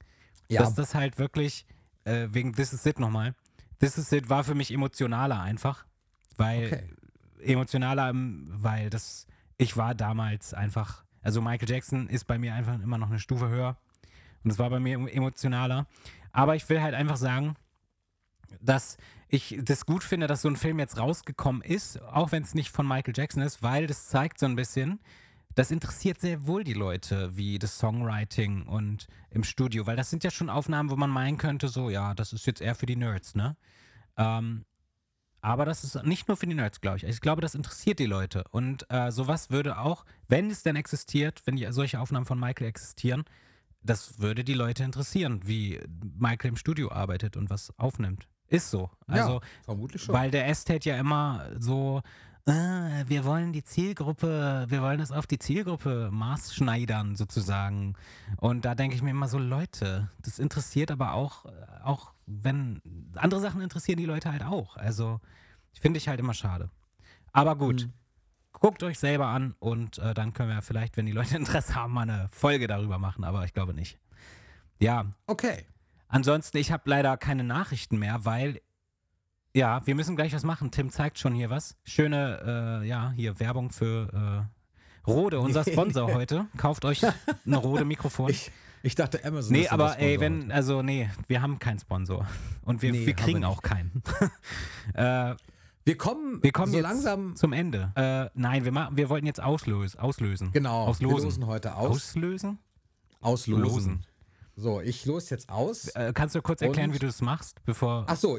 Ja. 0.49 0.61
dass 0.61 0.75
das 0.75 0.93
halt 0.95 1.17
wirklich, 1.17 1.65
äh, 2.03 2.27
wegen 2.31 2.53
This 2.53 2.73
Is 2.73 2.85
It 2.85 2.99
nochmal, 2.99 3.35
This 3.79 3.97
Is 3.97 4.11
It 4.11 4.29
war 4.29 4.43
für 4.43 4.55
mich 4.55 4.71
emotionaler 4.71 5.39
einfach, 5.41 5.85
weil, 6.37 6.65
Okay. 6.67 6.89
emotionaler, 7.51 8.09
ähm, 8.09 8.47
weil 8.51 8.89
das, 8.89 9.27
ich 9.57 9.77
war 9.77 9.95
damals 9.95 10.53
einfach, 10.53 11.03
also 11.21 11.41
Michael 11.41 11.69
Jackson 11.69 12.07
ist 12.09 12.25
bei 12.25 12.37
mir 12.37 12.53
einfach 12.53 12.81
immer 12.81 12.97
noch 12.97 13.09
eine 13.09 13.19
Stufe 13.19 13.49
höher 13.49 13.77
und 14.43 14.51
es 14.51 14.59
war 14.59 14.69
bei 14.69 14.79
mir 14.79 14.95
emotionaler, 15.11 15.87
aber 16.33 16.55
ich 16.55 16.67
will 16.67 16.81
halt 16.81 16.95
einfach 16.95 17.15
sagen, 17.15 17.55
dass 18.59 18.97
ich 19.29 19.57
das 19.63 19.85
gut 19.85 20.03
finde, 20.03 20.27
dass 20.27 20.41
so 20.41 20.49
ein 20.49 20.57
Film 20.57 20.79
jetzt 20.79 20.97
rausgekommen 20.97 21.61
ist, 21.61 22.01
auch 22.01 22.31
wenn 22.31 22.43
es 22.43 22.53
nicht 22.53 22.69
von 22.69 22.87
Michael 22.87 23.13
Jackson 23.15 23.41
ist, 23.41 23.63
weil 23.63 23.87
das 23.87 24.09
zeigt 24.09 24.39
so 24.39 24.45
ein 24.45 24.55
bisschen, 24.55 24.99
das 25.55 25.71
interessiert 25.71 26.19
sehr 26.19 26.45
wohl 26.47 26.63
die 26.63 26.73
Leute, 26.73 27.35
wie 27.37 27.59
das 27.59 27.77
Songwriting 27.77 28.63
und 28.63 29.07
im 29.29 29.43
Studio, 29.43 29.85
weil 29.85 29.95
das 29.95 30.09
sind 30.09 30.23
ja 30.23 30.31
schon 30.31 30.49
Aufnahmen, 30.49 30.89
wo 30.89 30.95
man 30.95 31.09
meinen 31.09 31.37
könnte, 31.37 31.67
so, 31.67 31.89
ja, 31.89 32.13
das 32.13 32.33
ist 32.33 32.45
jetzt 32.47 32.61
eher 32.61 32.75
für 32.75 32.85
die 32.85 32.95
Nerds, 32.95 33.35
ne? 33.35 33.55
Ähm, 34.17 34.65
aber 35.41 35.65
das 35.65 35.83
ist 35.83 36.01
nicht 36.03 36.27
nur 36.27 36.37
für 36.37 36.47
die 36.47 36.55
Nerds, 36.55 36.79
glaube 36.79 36.97
ich. 36.97 37.03
Ich 37.03 37.19
glaube, 37.19 37.41
das 37.41 37.53
interessiert 37.53 37.99
die 37.99 38.05
Leute. 38.05 38.45
Und 38.51 38.89
äh, 38.89 39.11
sowas 39.11 39.49
würde 39.49 39.77
auch, 39.77 40.05
wenn 40.29 40.49
es 40.49 40.63
denn 40.63 40.77
existiert, 40.77 41.41
wenn 41.45 41.57
die, 41.57 41.67
solche 41.71 41.99
Aufnahmen 41.99 42.25
von 42.25 42.39
Michael 42.39 42.67
existieren, 42.67 43.25
das 43.83 44.19
würde 44.19 44.43
die 44.43 44.53
Leute 44.53 44.83
interessieren, 44.83 45.41
wie 45.45 45.79
Michael 46.17 46.49
im 46.49 46.57
Studio 46.57 46.91
arbeitet 46.91 47.37
und 47.37 47.49
was 47.49 47.77
aufnimmt. 47.77 48.27
Ist 48.47 48.69
so. 48.69 48.89
Also, 49.07 49.33
ja, 49.35 49.39
vermutlich 49.63 50.03
schon. 50.03 50.13
weil 50.13 50.29
der 50.31 50.47
Estate 50.47 50.87
ja 50.89 50.97
immer 50.97 51.49
so, 51.59 52.01
äh, 52.45 52.51
wir 53.07 53.23
wollen 53.25 53.51
die 53.53 53.63
Zielgruppe, 53.63 54.65
wir 54.67 54.81
wollen 54.81 54.99
das 54.99 55.11
auf 55.11 55.25
die 55.27 55.39
Zielgruppe 55.39 56.09
maßschneidern 56.11 57.15
sozusagen. 57.15 57.95
Und 58.37 58.65
da 58.65 58.75
denke 58.75 58.95
ich 58.95 59.01
mir 59.01 59.11
immer 59.11 59.27
so, 59.27 59.39
Leute, 59.39 60.09
das 60.21 60.39
interessiert 60.39 60.91
aber 60.91 61.13
auch, 61.13 61.45
äh, 61.45 61.49
auch 61.83 62.13
wenn 62.25 62.81
andere 63.15 63.41
Sachen 63.41 63.61
interessieren 63.61 63.97
die 63.97 64.05
Leute 64.05 64.31
halt 64.31 64.43
auch. 64.43 64.77
Also 64.77 65.19
finde 65.79 65.97
ich 65.97 66.07
halt 66.07 66.19
immer 66.19 66.33
schade. 66.33 66.69
Aber 67.31 67.55
gut, 67.55 67.85
Mhm. 67.87 67.93
Guckt 68.53 68.81
euch 68.83 68.97
selber 68.97 69.27
an 69.27 69.55
und 69.59 69.97
äh, 69.97 70.13
dann 70.13 70.33
können 70.33 70.49
wir 70.49 70.61
vielleicht, 70.61 70.97
wenn 70.97 71.05
die 71.05 71.11
Leute 71.11 71.35
Interesse 71.37 71.75
haben, 71.75 71.93
mal 71.93 72.03
eine 72.03 72.29
Folge 72.31 72.67
darüber 72.67 72.97
machen. 72.97 73.23
Aber 73.23 73.43
ich 73.45 73.53
glaube 73.53 73.73
nicht. 73.73 73.99
Ja, 74.79 75.05
okay. 75.27 75.65
Ansonsten, 76.07 76.57
ich 76.57 76.71
habe 76.71 76.83
leider 76.89 77.17
keine 77.17 77.43
Nachrichten 77.43 77.97
mehr, 77.97 78.23
weil, 78.25 78.61
ja, 79.53 79.85
wir 79.85 79.95
müssen 79.95 80.15
gleich 80.15 80.33
was 80.33 80.43
machen. 80.43 80.71
Tim 80.71 80.91
zeigt 80.91 81.17
schon 81.19 81.33
hier 81.33 81.49
was. 81.49 81.75
Schöne, 81.83 82.81
äh, 82.83 82.87
ja, 82.87 83.11
hier 83.15 83.39
Werbung 83.39 83.71
für 83.71 84.45
äh, 84.47 85.09
Rode, 85.09 85.39
unser 85.39 85.63
Sponsor 85.69 86.13
heute. 86.13 86.45
Kauft 86.57 86.85
euch 86.85 87.03
ein 87.03 87.53
Rode 87.53 87.85
Mikrofon. 87.85 88.29
Ich, 88.29 88.51
ich 88.83 88.95
dachte 88.95 89.23
Amazon 89.25 89.53
nee, 89.53 89.67
aber 89.67 89.97
ey, 89.99 90.19
wenn, 90.19 90.51
also 90.51 90.81
nee, 90.81 91.09
wir 91.27 91.41
haben 91.41 91.59
keinen 91.59 91.79
Sponsor. 91.79 92.27
Und 92.61 92.81
wir, 92.81 92.91
Nee, 92.91 93.05
wir 93.05 93.13
kriegen 93.13 93.43
auch 93.43 93.61
keinen. 93.61 94.03
äh, 94.93 95.35
Wir 95.85 95.97
kommen, 95.97 96.41
wir 96.41 96.51
kommen 96.51 96.71
so 96.71 96.79
langsam. 96.79 97.35
zum 97.35 97.51
Ende. 97.53 97.91
Äh, 97.95 98.29
nein, 98.39 98.63
wir, 98.63 98.71
machen, 98.71 98.95
wir 98.95 99.09
wollten 99.09 99.25
jetzt 99.25 99.41
auslösen. 99.41 99.99
auslösen. 99.99 100.51
Genau, 100.53 100.83
wir 100.85 100.89
Auslosen. 100.89 101.23
losen 101.25 101.47
heute 101.47 101.75
aus. 101.75 101.91
Auslösen? 101.91 102.59
auslosen. 103.21 103.63
Losen. 103.63 104.05
So, 104.55 104.81
ich 104.81 105.05
los 105.05 105.29
jetzt 105.29 105.49
aus. 105.49 105.87
Äh, 105.89 106.11
kannst 106.13 106.35
du 106.35 106.41
kurz 106.41 106.61
erklären, 106.61 106.89
Und- 106.91 106.95
wie 106.95 106.99
du 106.99 107.07
das 107.07 107.21
machst, 107.21 107.63
bevor. 107.65 108.05
Ach 108.07 108.15
so, 108.15 108.37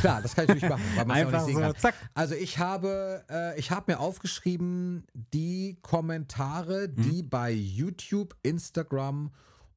klar, 0.00 0.22
das 0.22 0.34
kann 0.34 0.44
ich 0.44 0.48
natürlich 0.48 0.68
machen, 0.70 0.82
weil 0.96 1.04
man 1.06 1.16
es 1.18 1.32
nicht 1.32 1.44
sehen 1.46 1.54
so, 1.56 1.60
kann. 1.60 1.76
zack. 1.76 1.94
Also 2.14 2.34
ich 2.34 2.58
habe, 2.58 3.24
äh, 3.28 3.58
ich 3.58 3.70
habe 3.70 3.92
mir 3.92 4.00
aufgeschrieben, 4.00 5.06
die 5.12 5.78
Kommentare, 5.82 6.88
Mhm. 6.88 7.02
die 7.02 7.22
bei 7.22 7.50
YouTube, 7.52 8.34
Instagram 8.42 9.32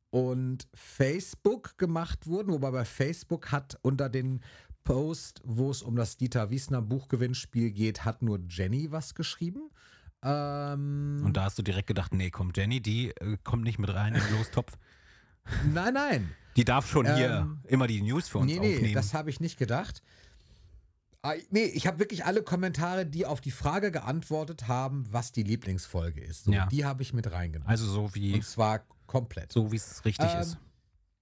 und 0.10 0.68
Facebook 0.74 1.78
gemacht 1.78 2.28
wurden, 2.28 2.54
wobei 2.54 2.72
bei 2.72 2.86
Facebook 2.86 3.52
hat 3.52 3.78
unter 3.82 4.08
den 4.10 4.42
Post, 4.84 5.42
wo 5.44 5.72
es 5.72 5.82
um 5.82 5.96
das 5.96 6.18
Dieter 6.18 6.50
Wiesner 6.50 6.82
Buchgewinnspiel 6.82 7.72
geht, 7.72 8.06
hat 8.06 8.22
nur 8.22 8.40
Jenny 8.50 8.92
was 8.92 9.16
geschrieben. 9.16 9.70
Ähm, 10.24 11.22
Und 11.26 11.36
da 11.38 11.44
hast 11.46 11.58
du 11.58 11.64
direkt 11.64 11.88
gedacht, 11.88 12.14
nee, 12.14 12.30
komm, 12.32 12.52
Jenny, 12.56 12.82
die 12.82 13.10
äh, 13.10 13.38
kommt 13.44 13.64
nicht 13.64 13.80
mit 13.80 13.94
rein 13.94 14.16
in 14.16 14.22
den 14.24 14.38
Lostopf. 14.38 14.78
nein, 15.74 15.94
nein. 15.94 16.30
Die 16.56 16.64
darf 16.66 16.90
schon 16.90 17.06
hier 17.16 17.40
Ähm, 17.42 17.60
immer 17.68 17.88
die 17.88 18.02
News 18.02 18.28
für 18.30 18.38
uns 18.38 18.52
nee, 18.52 18.60
nee, 18.60 18.76
aufnehmen. 18.76 18.94
das 18.94 19.14
habe 19.14 19.30
ich 19.30 19.40
nicht 19.40 19.58
gedacht. 19.58 20.02
Nee, 21.52 21.64
ich 21.66 21.88
habe 21.88 22.00
wirklich 22.00 22.26
alle 22.26 22.44
Kommentare, 22.44 23.06
die 23.06 23.26
auf 23.26 23.40
die 23.40 23.52
Frage 23.52 23.92
geantwortet 23.92 24.68
haben, 24.68 25.06
was 25.10 25.32
die 25.32 25.44
Lieblingsfolge 25.44 26.20
ist. 26.20 26.44
So, 26.44 26.52
Ja. 26.52 26.66
Die 26.66 26.84
habe 26.84 27.02
ich 27.02 27.14
mit 27.14 27.32
reingenommen. 27.32 27.70
also 27.70 27.86
so 27.90 28.14
wie 28.14 28.34
Und 28.34 28.44
zwar 28.44 28.86
komplett. 29.08 29.54
so 29.54 29.72
wie 29.72 29.78
es 29.78 30.04
richtig 30.04 30.30
Ähm, 30.34 30.42
ist. 30.42 30.58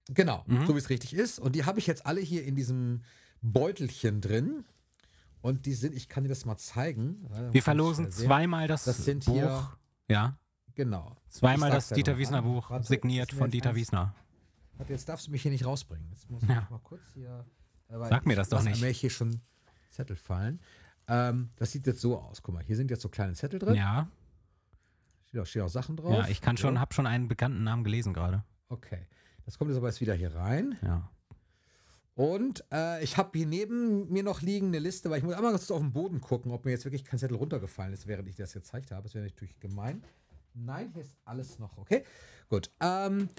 Genau, 0.08 0.42
Mhm. 0.48 0.66
so 0.66 0.74
wie 0.74 0.78
es 0.78 0.90
richtig 0.90 1.14
ist. 1.14 1.38
Und 1.38 1.54
die 1.54 1.64
habe 1.64 1.78
ich 1.78 1.86
jetzt 1.86 2.04
alle 2.04 2.20
hier 2.20 2.42
in 2.44 2.56
diesem 2.56 3.02
Beutelchen 3.42 4.20
drin. 4.20 4.64
Und 5.40 5.66
die 5.66 5.74
sind, 5.74 5.94
ich 5.94 6.08
kann 6.08 6.22
dir 6.22 6.28
das 6.28 6.44
mal 6.44 6.56
zeigen. 6.56 7.28
Wir 7.50 7.62
verlosen 7.62 8.10
zweimal 8.12 8.68
das, 8.68 8.84
das 8.84 9.04
sind 9.04 9.24
Buch. 9.24 9.34
hier- 9.34 9.68
ja, 10.08 10.38
Genau. 10.74 11.16
zweimal 11.28 11.70
das 11.70 11.88
Dieter 11.88 12.16
Wiesner. 12.16 12.42
Buch, 12.42 12.70
Warte, 12.70 12.86
signiert 12.86 13.32
mir 13.32 13.38
von 13.38 13.50
Dieter 13.50 13.74
Wiesner. 13.74 14.14
Warte, 14.78 14.92
jetzt 14.92 15.08
darfst 15.08 15.26
du 15.26 15.30
mich 15.32 15.42
hier 15.42 15.50
nicht 15.50 15.66
rausbringen. 15.66 16.08
Jetzt 16.10 16.30
muss 16.30 16.42
ich 16.44 16.48
Ja. 16.48 16.66
mal 16.70 16.78
kurz 16.78 17.02
hier. 17.14 17.44
äh, 17.88 17.98
Sag 18.08 18.24
mir 18.24 18.36
das 18.36 18.48
doch 18.48 18.62
nicht. 18.62 18.76
einmal 18.76 18.90
hier 18.92 19.10
schon 19.10 19.40
Zettel 19.90 20.16
fallen. 20.16 20.60
Ähm, 21.08 21.50
das 21.56 21.72
sieht 21.72 21.86
jetzt 21.88 22.00
so 22.00 22.18
aus. 22.18 22.40
Guck 22.42 22.54
mal, 22.54 22.62
hier 22.62 22.76
sind 22.76 22.90
jetzt 22.90 23.02
so 23.02 23.08
kleine 23.08 23.34
Zettel 23.34 23.58
drin. 23.58 23.74
Ja, 23.74 24.08
Steht 25.26 25.40
auch, 25.40 25.46
steht 25.46 25.62
auch 25.62 25.68
Sachen 25.68 25.96
drauf. 25.96 26.12
ja, 26.14 26.28
ich 26.28 26.40
kann 26.40 26.56
schon, 26.56 26.74
So. 26.76 26.80
hab 26.80 26.94
schon 26.94 27.06
einen 27.06 27.26
bekannten 27.28 27.64
Namen 27.64 27.84
gelesen 27.84 28.12
gerade. 28.14 28.44
Okay. 28.68 29.06
Das 29.44 29.58
kommt 29.58 29.70
jetzt 29.70 29.78
aber 29.78 29.88
jetzt 29.88 30.00
wieder 30.00 30.14
hier 30.14 30.34
rein. 30.34 30.78
Ja. 30.82 31.10
Und 32.14 32.64
äh, 32.70 33.02
ich 33.02 33.16
habe 33.16 33.38
hier 33.38 33.46
neben 33.46 34.12
mir 34.12 34.22
noch 34.22 34.42
liegen 34.42 34.66
eine 34.68 34.78
Liste, 34.78 35.08
weil 35.08 35.18
ich 35.18 35.24
muss 35.24 35.34
einmal 35.34 35.52
kurz 35.52 35.70
auf 35.70 35.80
den 35.80 35.92
Boden 35.92 36.20
gucken, 36.20 36.52
ob 36.52 36.64
mir 36.64 36.72
jetzt 36.72 36.84
wirklich 36.84 37.04
kein 37.04 37.18
Zettel 37.18 37.36
runtergefallen 37.36 37.92
ist, 37.92 38.06
während 38.06 38.28
ich 38.28 38.36
das 38.36 38.52
gezeigt 38.52 38.90
habe. 38.90 39.04
Das 39.04 39.14
wäre 39.14 39.24
natürlich 39.24 39.58
gemein. 39.60 40.02
Nein, 40.54 40.90
hier 40.92 41.02
ist 41.02 41.16
alles 41.24 41.58
noch 41.58 41.78
okay. 41.78 42.04
Gut. 42.50 42.70
Ähm, 42.80 43.30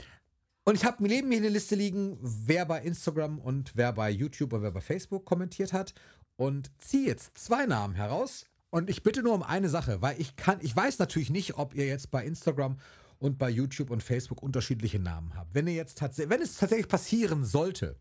und 0.64 0.76
ich 0.76 0.86
habe 0.86 1.04
neben 1.06 1.30
mir 1.30 1.38
eine 1.38 1.50
Liste 1.50 1.76
liegen, 1.76 2.18
wer 2.22 2.66
bei 2.66 2.82
Instagram 2.82 3.38
und 3.40 3.76
wer 3.76 3.94
bei 3.94 4.10
YouTube 4.10 4.54
und 4.54 4.64
wer 4.64 4.72
bei 4.72 4.82
Facebook 4.82 5.26
kommentiert 5.26 5.74
hat. 5.74 5.94
Und 6.36 6.72
ziehe 6.80 7.06
jetzt 7.06 7.38
zwei 7.38 7.68
Namen 7.68 7.94
heraus. 7.94 8.46
Und 8.72 8.90
ich 8.90 9.04
bitte 9.04 9.22
nur 9.22 9.36
um 9.36 9.44
eine 9.44 9.70
Sache, 9.70 10.02
weil 10.02 10.20
ich 10.20 10.36
kann, 10.36 10.58
ich 10.62 10.76
weiß 10.76 10.98
natürlich 10.98 11.30
nicht, 11.30 11.58
ob 11.58 11.76
ihr 11.76 11.86
jetzt 11.86 12.10
bei 12.10 12.26
Instagram 12.26 12.80
und 13.20 13.38
bei 13.38 13.50
YouTube 13.52 13.92
und 13.92 14.02
Facebook 14.02 14.42
unterschiedliche 14.42 14.98
Namen 14.98 15.36
habt. 15.36 15.54
Wenn 15.54 15.68
ihr 15.68 15.76
jetzt 15.76 16.00
tatsächlich, 16.00 16.32
wenn 16.32 16.42
es 16.42 16.58
tatsächlich 16.58 16.88
passieren 16.88 17.46
sollte, 17.46 17.98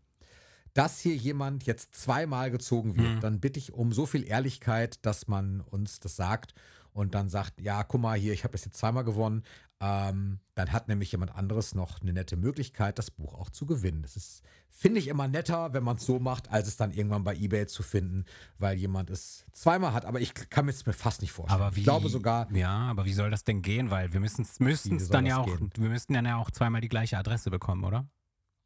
dass 0.73 0.99
hier 0.99 1.15
jemand 1.15 1.65
jetzt 1.65 1.95
zweimal 1.95 2.49
gezogen 2.51 2.95
wird, 2.95 3.23
dann 3.23 3.39
bitte 3.39 3.59
ich 3.59 3.73
um 3.73 3.91
so 3.93 4.05
viel 4.05 4.27
Ehrlichkeit, 4.27 5.05
dass 5.05 5.27
man 5.27 5.61
uns 5.61 5.99
das 5.99 6.15
sagt 6.15 6.53
und 6.93 7.15
dann 7.15 7.29
sagt, 7.29 7.61
ja, 7.61 7.83
guck 7.83 8.01
mal 8.01 8.17
hier, 8.17 8.33
ich 8.33 8.43
habe 8.43 8.53
das 8.53 8.65
jetzt 8.65 8.77
zweimal 8.77 9.03
gewonnen. 9.03 9.43
Ähm, 9.79 10.39
dann 10.55 10.71
hat 10.71 10.87
nämlich 10.87 11.11
jemand 11.11 11.35
anderes 11.35 11.75
noch 11.75 12.01
eine 12.01 12.13
nette 12.13 12.37
Möglichkeit, 12.37 12.97
das 12.97 13.11
Buch 13.11 13.33
auch 13.33 13.49
zu 13.49 13.65
gewinnen. 13.65 14.01
Das 14.01 14.15
ist, 14.15 14.41
finde 14.69 14.99
ich, 14.99 15.09
immer 15.09 15.27
netter, 15.27 15.73
wenn 15.73 15.83
man 15.83 15.97
es 15.97 16.05
so 16.05 16.19
macht, 16.19 16.49
als 16.51 16.67
es 16.67 16.77
dann 16.77 16.91
irgendwann 16.91 17.23
bei 17.23 17.35
eBay 17.35 17.67
zu 17.67 17.83
finden, 17.83 18.23
weil 18.59 18.77
jemand 18.77 19.09
es 19.09 19.45
zweimal 19.51 19.91
hat. 19.93 20.05
Aber 20.05 20.21
ich 20.21 20.33
kann 20.33 20.65
mir 20.65 20.71
es 20.71 20.85
mir 20.85 20.93
fast 20.93 21.21
nicht 21.21 21.33
vorstellen. 21.33 21.61
Aber 21.61 21.75
wie, 21.75 21.79
ich 21.79 21.85
glaube 21.85 22.07
sogar, 22.09 22.49
Ja, 22.51 22.89
aber 22.89 23.05
wie 23.05 23.13
soll 23.13 23.29
das 23.29 23.43
denn 23.43 23.61
gehen? 23.61 23.91
Weil 23.91 24.13
wir 24.13 24.19
müssen 24.21 24.43
es 24.43 25.09
dann 25.09 25.25
ja 25.25 25.39
auch, 25.39 25.45
gehen? 25.45 25.69
wir 25.75 25.89
müssten 25.89 26.13
dann 26.13 26.25
ja 26.25 26.37
auch 26.37 26.51
zweimal 26.51 26.79
die 26.81 26.87
gleiche 26.87 27.17
Adresse 27.17 27.49
bekommen, 27.49 27.83
oder? 27.83 28.07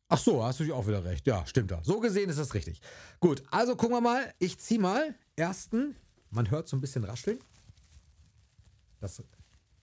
Ach 0.10 0.18
so, 0.18 0.44
hast 0.44 0.60
du 0.60 0.64
dich 0.64 0.74
auch 0.74 0.88
wieder 0.88 1.04
recht. 1.04 1.28
Ja, 1.28 1.46
stimmt 1.46 1.72
da. 1.72 1.84
So 1.84 2.00
gesehen 2.00 2.30
ist 2.30 2.40
das 2.40 2.54
richtig. 2.54 2.82
Gut, 3.20 3.44
also 3.52 3.76
gucken 3.76 3.98
wir 3.98 4.02
mal. 4.02 4.34
Ich 4.40 4.58
ziehe 4.58 4.80
mal 4.80 5.16
ersten. 5.36 5.96
Man 6.30 6.50
hört 6.50 6.68
so 6.70 6.78
ein 6.78 6.82
bisschen 6.82 7.04
rascheln. 7.04 7.40
Das, 9.00 9.22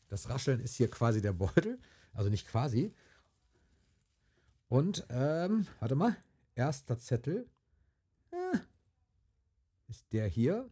das 0.08 0.28
Rascheln 0.28 0.60
ist 0.60 0.76
hier 0.76 0.90
quasi 0.90 1.20
der 1.20 1.32
Beutel. 1.32 1.78
Also 2.14 2.30
nicht 2.30 2.48
quasi. 2.48 2.94
Und, 4.68 5.06
ähm, 5.10 5.66
warte 5.80 5.94
mal. 5.94 6.16
Erster 6.54 6.98
Zettel. 6.98 7.46
Äh, 8.30 8.58
ist 9.88 10.10
der 10.12 10.26
hier. 10.26 10.70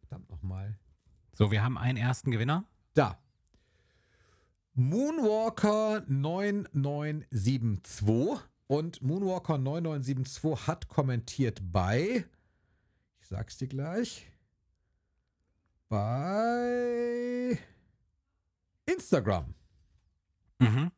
Verdammt 0.00 0.28
nochmal. 0.28 0.78
So, 1.32 1.50
wir 1.50 1.62
haben 1.62 1.78
einen 1.78 1.96
ersten 1.96 2.30
Gewinner. 2.30 2.64
Da. 2.94 3.18
Moonwalker 4.74 6.04
9972 6.06 8.40
und 8.66 9.00
Moonwalker 9.02 9.58
9972 9.58 10.66
hat 10.66 10.88
kommentiert 10.88 11.60
bei, 11.72 12.24
ich 13.20 13.26
sag's 13.28 13.58
dir 13.58 13.68
gleich, 13.68 14.26
bei 15.88 17.58
Instagram. 18.86 19.54
Mhm. 20.60 20.90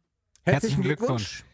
Herzlichen 0.44 0.82
Glückwunsch. 0.82 1.44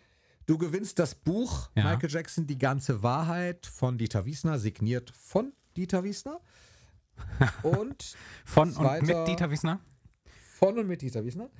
Du 0.46 0.56
gewinnst 0.58 0.98
das 0.98 1.14
Buch 1.14 1.70
Ja. 1.76 1.84
Michael 1.84 2.10
Jackson, 2.10 2.46
die 2.46 2.56
ganze 2.58 3.02
Wahrheit 3.02 3.66
von 3.66 3.98
Dieter 3.98 4.24
Wiesner, 4.24 4.58
signiert 4.58 5.10
von 5.10 5.52
Dieter 5.76 6.02
Wiesner. 6.04 6.40
Und 7.64 8.16
Von 8.44 8.72
und 8.76 9.02
mit 9.02 9.26
Dieter 9.26 9.50
Wiesner. 9.50 9.80
von 10.56 10.78
und 10.78 10.86
mit 10.86 11.02
Dieter 11.02 11.24
Wiesner. 11.24 11.50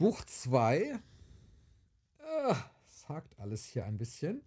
Buch 0.00 0.24
2. 0.24 0.78
Äh, 0.78 2.54
sagt 2.86 3.38
alles 3.38 3.66
hier 3.66 3.84
ein 3.84 3.98
bisschen. 3.98 4.40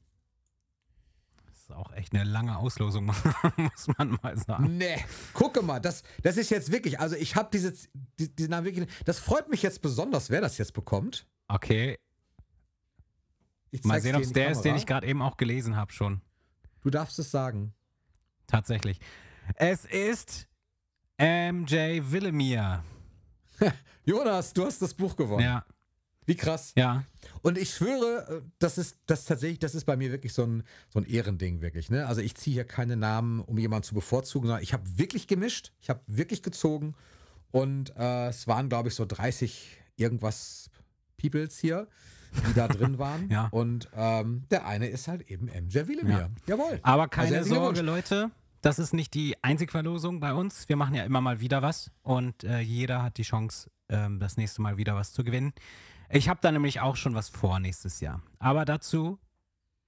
Das 1.46 1.60
ist 1.60 1.72
auch 1.72 1.94
echt 1.94 2.12
eine 2.16 2.24
lange 2.24 2.58
Auslosung, 2.58 3.06
muss 3.58 3.88
man 3.96 4.18
mal 4.24 4.36
sagen. 4.36 4.78
Nee, 4.78 4.98
gucke 5.34 5.62
mal, 5.62 5.80
das, 5.80 6.02
das 6.24 6.38
ist 6.38 6.50
jetzt 6.50 6.72
wirklich, 6.72 7.00
also 7.00 7.16
ich 7.16 7.36
habe 7.36 7.50
diese, 7.54 7.72
die, 8.20 8.36
die, 8.36 8.48
na, 8.48 8.64
wirklich, 8.66 8.90
das 9.06 9.20
freut 9.20 9.48
mich 9.48 9.62
jetzt 9.62 9.84
besonders, 9.84 10.32
wer 10.32 10.42
das 10.42 10.58
jetzt 10.58 10.74
bekommt. 10.74 11.28
Okay, 11.48 12.00
Ich 13.70 13.84
mal 13.84 14.02
sehen, 14.02 14.16
ob 14.16 14.24
es 14.24 14.34
der 14.34 14.50
ist, 14.50 14.62
den 14.62 14.72
Kamera. 14.72 14.78
ich 14.80 14.86
gerade 14.88 15.06
eben 15.08 15.22
auch 15.22 15.38
gelesen 15.38 15.76
habe 15.76 15.94
schon. 15.94 16.22
Du 16.82 16.90
darfst 16.90 17.20
es 17.20 17.30
sagen. 17.30 17.76
Tatsächlich. 18.48 19.00
Es 19.54 19.86
ist 19.86 20.48
MJ 21.20 22.02
Willemir. 22.10 22.84
Jonas, 24.06 24.54
du 24.54 24.66
hast 24.66 24.82
das 24.82 24.94
Buch 24.94 25.16
gewonnen. 25.16 25.44
Ja, 25.44 25.66
Wie 26.26 26.36
krass. 26.36 26.74
ja. 26.76 27.04
Und 27.42 27.58
ich 27.58 27.74
schwöre, 27.74 28.38
äh, 28.38 28.42
das 28.60 28.78
ist 28.78 28.98
das 29.06 29.26
tatsächlich, 29.26 29.60
das 29.60 29.76
ist 29.76 29.86
bei 29.86 29.96
mir 29.98 30.12
wirklich 30.12 30.34
so 30.34 30.44
ein, 30.44 30.64
so 30.90 31.00
ein 31.00 31.06
Ehrending, 31.06 31.62
wirklich. 31.62 31.90
Ne? 31.90 32.06
Also 32.08 32.22
ich 32.22 32.36
ziehe 32.36 32.54
hier 32.54 32.66
keine 32.66 32.96
Namen, 32.98 33.40
um 33.42 33.58
jemanden 33.58 33.84
zu 33.84 33.96
bevorzugen, 33.96 34.48
sondern 34.48 34.64
ich 34.64 34.74
habe 34.74 34.84
wirklich 34.98 35.28
gemischt, 35.28 35.72
ich 35.80 35.90
habe 35.90 36.02
wirklich 36.08 36.44
gezogen 36.44 36.96
und 37.52 37.96
äh, 37.98 38.28
es 38.28 38.48
waren, 38.48 38.70
glaube 38.70 38.90
ich, 38.90 38.96
so 38.96 39.06
30 39.06 39.78
irgendwas 39.96 40.70
Peoples 41.18 41.60
hier, 41.60 41.88
die 42.50 42.54
da 42.56 42.68
drin 42.68 42.98
waren. 42.98 43.30
Ja. 43.32 43.48
Und 43.52 43.90
ähm, 43.96 44.44
der 44.52 44.66
eine 44.66 44.88
ist 44.88 45.08
halt 45.08 45.30
eben 45.30 45.46
MJ 45.46 45.88
Willemir. 45.88 46.32
Jawohl. 46.48 46.80
Aber 46.84 47.08
keine 47.08 47.38
Also 47.38 47.54
Sorge. 47.56 47.82
Leute. 47.82 48.32
Das 48.62 48.80
ist 48.80 48.94
nicht 48.94 49.14
die 49.14 49.36
einzige 49.44 49.72
Verlosung 49.72 50.20
bei 50.22 50.34
uns. 50.34 50.68
Wir 50.70 50.78
machen 50.78 50.96
ja 50.96 51.04
immer 51.04 51.20
mal 51.22 51.42
wieder 51.42 51.62
was 51.62 51.92
und 52.02 52.44
äh, 52.46 52.60
jeder 52.60 53.04
hat 53.04 53.18
die 53.18 53.24
Chance, 53.24 53.70
ähm, 53.94 54.20
das 54.20 54.36
nächste 54.38 54.62
Mal 54.62 54.78
wieder 54.78 54.96
was 54.96 55.14
zu 55.14 55.24
gewinnen. 55.24 55.54
Ich 56.10 56.28
habe 56.30 56.40
da 56.42 56.52
nämlich 56.52 56.82
auch 56.82 56.96
schon 56.98 57.16
was 57.16 57.30
vor 57.30 57.60
nächstes 57.60 58.00
Jahr. 58.02 58.22
Aber 58.40 58.66
dazu 58.66 59.20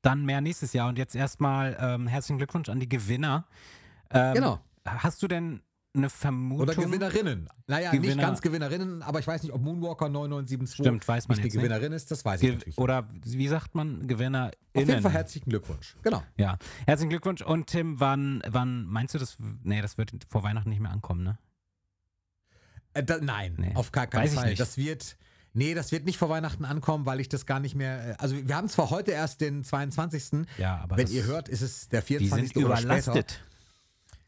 dann 0.02 0.24
mehr 0.24 0.40
nächstes 0.42 0.74
Jahr. 0.74 0.88
Und 0.90 0.98
jetzt 1.00 1.16
erstmal 1.16 1.76
ähm, 1.80 2.08
herzlichen 2.08 2.38
Glückwunsch 2.38 2.70
an 2.70 2.80
die 2.80 2.88
Gewinner. 2.90 3.46
Ähm, 4.12 4.36
Genau. 4.36 4.60
Hast 4.86 5.24
du 5.24 5.28
denn 5.28 5.62
eine 5.96 6.10
Vermutung? 6.12 6.62
Oder 6.68 6.76
Gewinnerinnen. 6.76 7.50
Naja, 7.68 7.92
nicht 7.92 8.04
Gewinner- 8.04 8.22
ganz 8.22 8.42
Gewinnerinnen, 8.42 9.02
aber 9.02 9.18
ich 9.20 9.26
weiß 9.26 9.42
nicht, 9.42 9.52
ob 9.54 9.62
Moonwalker 9.62 10.10
9972 10.10 10.76
Stimmt, 10.86 11.08
weiß 11.08 11.28
man 11.28 11.38
nicht 11.38 11.44
die 11.44 11.48
jetzt 11.48 11.56
nicht. 11.56 11.64
Gewinnerin 11.64 11.92
ist, 11.94 12.12
das 12.12 12.24
weiß 12.24 12.40
ich 12.42 12.48
Ge 12.48 12.54
natürlich. 12.56 12.78
oder 12.78 13.08
wie 13.24 13.48
sagt 13.48 13.74
man, 13.74 14.06
GewinnerInnen? 14.06 14.54
Auf 14.76 14.88
jeden 14.88 15.02
Fall 15.02 15.12
herzlichen 15.12 15.50
Glückwunsch. 15.50 15.96
Genau. 16.04 16.22
Ja, 16.38 16.58
herzlichen 16.86 17.10
Glückwunsch. 17.10 17.42
Und 17.42 17.68
Tim, 17.68 18.00
wann, 18.00 18.44
wann 18.48 18.86
meinst 18.86 19.16
du 19.16 19.20
das? 19.20 19.38
Nee, 19.64 19.82
das 19.82 19.98
wird 19.98 20.12
vor 20.30 20.44
Weihnachten 20.44 20.70
nicht 20.70 20.82
mehr 20.82 20.92
ankommen, 20.92 21.24
ne? 21.24 21.40
Äh, 22.96 23.04
da, 23.04 23.20
nein, 23.22 23.54
Nee, 23.60 23.76
auf 23.76 23.92
gar 23.92 24.08
keinen 24.08 24.30
Fall. 24.32 24.56
Das 24.56 24.78
wird, 24.78 25.18
nee, 25.54 25.74
das 25.76 25.92
wird 25.92 26.06
nicht 26.06 26.18
vor 26.18 26.30
Weihnachten 26.30 26.66
ankommen, 26.66 27.06
weil 27.06 27.20
ich 27.20 27.30
das 27.30 27.46
gar 27.46 27.60
nicht 27.60 27.76
mehr. 27.76 28.10
äh, 28.12 28.16
Also 28.18 28.36
wir 28.48 28.56
haben 28.56 28.68
zwar 28.70 28.90
heute 28.90 29.12
erst 29.12 29.42
den 29.42 29.64
22. 29.64 30.48
Ja, 30.58 30.78
aber 30.82 30.98
Wenn 30.98 31.08
ihr 31.08 31.26
hört, 31.26 31.48
ist 31.50 31.62
es 31.62 31.88
der 31.90 32.02
die 32.02 32.08
24. 32.08 32.54
sind 32.54 32.66
oder 32.66 32.78
später. 32.78 32.96
überlastet. 32.96 33.42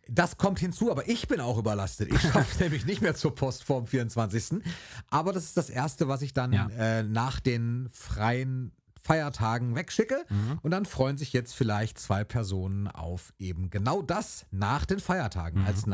Das 0.09 0.37
kommt 0.37 0.59
hinzu, 0.59 0.89
aber 0.89 1.09
ich 1.09 1.27
bin 1.27 1.41
auch 1.41 1.57
überlastet. 1.57 2.13
Ich 2.13 2.21
schaffe 2.21 2.57
nämlich 2.63 2.85
nicht 2.85 3.01
mehr 3.01 3.15
zur 3.15 3.35
Post 3.35 3.63
vor 3.65 3.81
dem 3.81 3.87
24. 3.87 4.61
Aber 5.09 5.33
das 5.33 5.43
ist 5.43 5.57
das 5.57 5.69
Erste, 5.69 6.07
was 6.07 6.21
ich 6.21 6.33
dann 6.33 6.53
Ja. 6.53 6.69
äh, 6.77 7.03
nach 7.03 7.39
den 7.41 7.89
freien 7.91 8.71
Feiertagen 9.01 9.75
wegschicke. 9.75 10.25
Mhm. 10.29 10.59
Und 10.61 10.71
dann 10.71 10.85
freuen 10.85 11.17
sich 11.17 11.33
jetzt 11.33 11.53
vielleicht 11.55 11.99
zwei 11.99 12.23
Personen 12.23 12.87
auf 12.87 13.33
eben 13.37 13.69
genau 13.69 14.01
das 14.01 14.45
nach 14.51 14.85
den 14.85 14.99
Feiertagen 14.99 15.61
Mhm. 15.61 15.67
als 15.67 15.87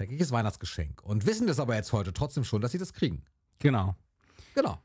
nachträgliches 0.00 0.32
Weihnachtsgeschenk. 0.32 1.02
Und 1.02 1.26
wissen 1.26 1.46
das 1.46 1.60
aber 1.60 1.74
jetzt 1.76 1.92
heute 1.92 2.12
trotzdem 2.12 2.44
schon, 2.44 2.60
dass 2.62 2.72
sie 2.72 2.78
das 2.78 2.92
kriegen. 2.92 3.22
Genau. 3.58 3.94
Genau. 4.54 4.78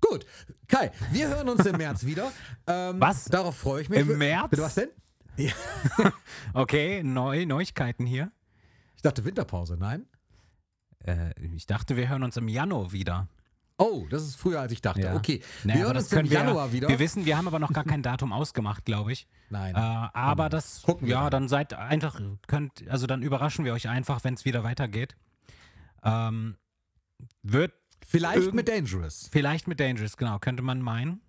Gut, 0.00 0.26
Kai, 0.66 0.90
wir 1.12 1.28
hören 1.28 1.48
uns 1.48 1.64
im 1.64 1.76
März 1.76 2.04
wieder. 2.04 2.32
Ähm, 2.64 3.00
Was? 3.00 3.24
Darauf 3.24 3.56
freue 3.56 3.82
ich 3.82 3.88
mich. 3.88 3.98
Im 3.98 4.18
März? 4.18 4.50
Bitte 4.50 4.62
was 4.62 4.74
denn? 4.74 4.88
Okay, 6.54 7.02
neu, 7.02 7.44
Neuigkeiten 7.44 8.06
hier. 8.06 8.30
Ich 8.94 9.02
dachte 9.02 9.24
Winterpause, 9.24 9.76
nein? 9.76 10.06
Äh, 11.04 11.32
ich 11.56 11.66
dachte, 11.66 11.96
wir 11.96 12.08
hören 12.08 12.22
uns 12.22 12.36
im 12.36 12.46
Januar 12.46 12.92
wieder. 12.92 13.26
Oh, 13.82 14.06
das 14.08 14.22
ist 14.22 14.36
früher, 14.36 14.60
als 14.60 14.70
ich 14.70 14.80
dachte. 14.80 15.00
Ja. 15.00 15.16
Okay, 15.16 15.42
Naja, 15.64 15.78
wir 15.78 15.84
hören 15.86 15.94
das 15.94 16.04
uns 16.04 16.12
im 16.12 16.30
wir, 16.30 16.38
Januar 16.38 16.72
wieder. 16.72 16.88
Wir 16.88 17.00
wissen, 17.00 17.26
wir 17.26 17.36
haben 17.36 17.48
aber 17.48 17.58
noch 17.58 17.72
gar 17.72 17.82
kein 17.82 18.00
Datum 18.00 18.32
ausgemacht, 18.32 18.84
glaube 18.84 19.10
ich. 19.12 19.26
Nein. 19.50 19.74
Äh, 19.74 19.78
aber 19.78 20.48
das, 20.48 20.82
Gucken 20.82 21.08
wir 21.08 21.14
ja, 21.14 21.22
dann. 21.30 21.42
dann 21.42 21.48
seid 21.48 21.74
einfach, 21.74 22.20
könnt, 22.46 22.88
also 22.88 23.08
dann 23.08 23.22
überraschen 23.22 23.64
wir 23.64 23.72
euch 23.72 23.88
einfach, 23.88 24.22
wenn 24.22 24.34
es 24.34 24.44
wieder 24.44 24.62
weitergeht. 24.62 25.16
Ähm, 26.04 26.56
wird 27.42 27.72
Vielleicht 28.06 28.54
mit 28.54 28.68
Dangerous. 28.68 29.28
Vielleicht 29.32 29.66
mit 29.66 29.80
Dangerous, 29.80 30.16
genau, 30.16 30.38
könnte 30.38 30.62
man 30.62 30.80
meinen. 30.80 31.20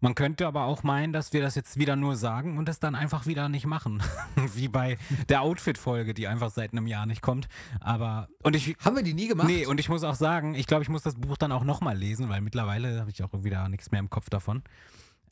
Man 0.00 0.14
könnte 0.14 0.46
aber 0.46 0.64
auch 0.64 0.82
meinen, 0.82 1.12
dass 1.12 1.32
wir 1.32 1.42
das 1.42 1.54
jetzt 1.54 1.78
wieder 1.78 1.94
nur 1.94 2.16
sagen 2.16 2.56
und 2.56 2.68
es 2.68 2.80
dann 2.80 2.94
einfach 2.94 3.26
wieder 3.26 3.48
nicht 3.48 3.66
machen. 3.66 4.02
Wie 4.54 4.68
bei 4.68 4.96
der 5.28 5.42
Outfit-Folge, 5.42 6.14
die 6.14 6.26
einfach 6.26 6.50
seit 6.50 6.72
einem 6.72 6.86
Jahr 6.86 7.04
nicht 7.04 7.20
kommt. 7.20 7.48
Aber, 7.80 8.28
und 8.42 8.56
ich, 8.56 8.76
Haben 8.82 8.96
wir 8.96 9.02
die 9.02 9.14
nie 9.14 9.28
gemacht? 9.28 9.46
nee, 9.46 9.66
und 9.66 9.78
ich 9.78 9.88
muss 9.88 10.02
auch 10.02 10.14
sagen, 10.14 10.54
ich 10.54 10.66
glaube, 10.66 10.82
ich 10.82 10.88
muss 10.88 11.02
das 11.02 11.16
Buch 11.16 11.36
dann 11.36 11.52
auch 11.52 11.64
nochmal 11.64 11.96
lesen, 11.96 12.28
weil 12.30 12.40
mittlerweile 12.40 13.00
habe 13.00 13.10
ich 13.10 13.22
auch 13.22 13.30
wieder 13.32 13.68
nichts 13.68 13.90
mehr 13.90 14.00
im 14.00 14.08
Kopf 14.08 14.30
davon. 14.30 14.62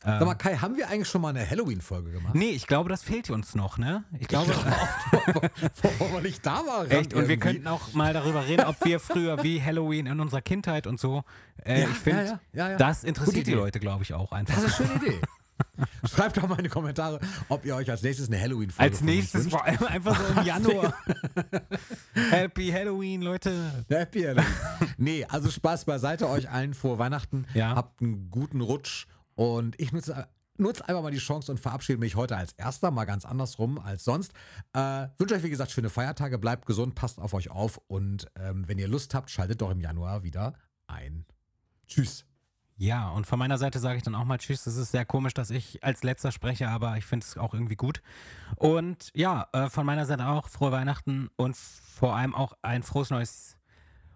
Sag 0.05 0.25
mal, 0.25 0.35
Kai, 0.37 0.57
haben 0.57 0.77
wir 0.77 0.89
eigentlich 0.89 1.09
schon 1.09 1.21
mal 1.21 1.31
eine 1.31 1.49
Halloween-Folge 1.49 2.13
gemacht? 2.13 2.35
Nee, 2.35 2.51
ich 2.51 2.67
glaube, 2.69 2.89
das 2.89 3.03
fehlt 3.03 3.31
uns 3.31 3.55
noch, 3.57 3.79
ne? 3.79 4.05
Ich 4.21 4.29
glaube, 4.29 4.55
Wollen 5.99 6.13
wir 6.13 6.21
nicht 6.21 6.47
da 6.47 6.61
ran 6.61 6.89
echt. 6.89 7.13
Und 7.15 7.23
wir 7.23 7.31
irgendwie? 7.31 7.37
könnten 7.39 7.67
auch 7.67 7.93
mal 7.95 8.13
darüber 8.13 8.47
reden, 8.47 8.65
ob 8.67 8.77
wir 8.85 9.01
früher 9.01 9.43
wie 9.43 9.61
Halloween 9.63 10.07
in 10.07 10.21
unserer 10.21 10.41
Kindheit 10.41 10.87
und 10.87 11.01
so. 11.01 11.25
Äh, 11.65 11.83
Ja, 11.83 11.89
ich 11.89 11.97
finde, 11.97 12.41
ja, 12.53 12.71
ja, 12.71 12.77
das 12.77 13.03
interessiert 13.03 13.47
die. 13.49 13.55
Leute, 13.55 13.81
glaube 13.81 14.05
ich, 14.05 14.15
auch 14.15 14.31
einfach. 14.33 14.55
Das 14.55 14.65
ist 14.65 14.81
eine 14.81 14.89
schöne 15.01 15.05
Idee. 15.05 15.21
Schreibt 16.09 16.37
doch 16.37 16.47
mal 16.49 16.57
in 16.59 16.65
die 16.65 16.71
Kommentare, 16.71 17.19
ob 17.49 17.65
ihr 17.65 17.75
euch 17.75 17.91
als 17.91 18.03
nächstes 18.03 18.29
eine 18.29 18.41
Halloween-Folge 18.41 18.93
Als 18.93 19.01
nächstes 19.01 19.49
vor 19.49 19.65
allem 19.65 19.83
einfach 19.85 20.17
so 20.17 20.41
im 20.41 20.47
Januar. 20.47 20.95
Happy 22.31 22.69
Halloween, 22.71 23.23
Leute. 23.23 23.85
Happy 23.89 24.23
Halloween. 24.23 24.47
nee, 24.97 25.25
also 25.29 25.51
Spaß 25.51 25.85
beiseite, 25.85 26.29
euch 26.29 26.49
allen 26.49 26.75
frohe 26.75 26.99
Weihnachten. 26.99 27.47
Habt 27.59 28.01
einen 28.01 28.31
guten 28.31 28.61
Rutsch. 28.61 29.07
Und 29.39 29.81
ich 29.81 29.93
nutze, 29.93 30.27
nutze 30.57 30.89
einfach 30.89 31.01
mal 31.01 31.13
die 31.13 31.19
Chance 31.19 31.53
und 31.53 31.61
verabschiede 31.61 32.01
mich 32.01 32.17
heute 32.17 32.37
als 32.37 32.55
erster, 32.55 32.91
mal 32.91 33.05
ganz 33.05 33.25
andersrum 33.25 33.79
als 33.79 34.03
sonst. 34.03 34.33
Äh, 34.73 35.07
wünsche 35.17 35.37
euch, 35.37 35.45
wie 35.45 35.51
gesagt, 35.51 35.71
schöne 35.71 35.91
Feiertage, 35.91 36.39
bleibt 36.39 36.67
gesund, 36.67 36.97
passt 36.97 37.21
auf 37.21 37.35
euch 37.35 37.49
auf 37.49 37.81
und 37.87 38.27
ähm, 38.35 38.67
wenn 38.67 38.79
ihr 38.79 38.89
Lust 38.89 39.15
habt, 39.15 39.31
schaltet 39.31 39.63
doch 39.63 39.71
im 39.71 39.81
Januar 39.81 40.25
wieder 40.25 40.55
ein. 40.89 41.25
Tschüss. 41.87 42.25
Ja, 42.79 43.11
und 43.11 43.29
von 43.29 43.39
meiner 43.39 43.59
Seite 43.59 43.79
sage 43.79 43.99
ich 43.99 44.03
dann 44.03 44.17
auch 44.17 44.25
mal 44.25 44.39
Tschüss. 44.39 44.67
Es 44.67 44.75
ist 44.75 44.91
sehr 44.91 45.05
komisch, 45.05 45.35
dass 45.35 45.51
ich 45.51 45.85
als 45.85 46.03
letzter 46.03 46.33
spreche, 46.33 46.69
aber 46.69 46.97
ich 46.97 47.05
finde 47.05 47.25
es 47.25 47.39
auch 47.39 47.55
irgendwie 47.55 47.77
gut. 47.77 48.03
Und 48.57 49.13
ja, 49.15 49.47
äh, 49.53 49.71
von 49.71 49.87
meiner 49.87 50.05
Seite 50.05 50.27
auch 50.27 50.49
frohe 50.49 50.73
Weihnachten 50.73 51.31
und 51.37 51.57
vor 51.57 52.17
allem 52.17 52.35
auch 52.35 52.55
ein 52.63 52.83
frohes 52.83 53.11
neues, 53.11 53.57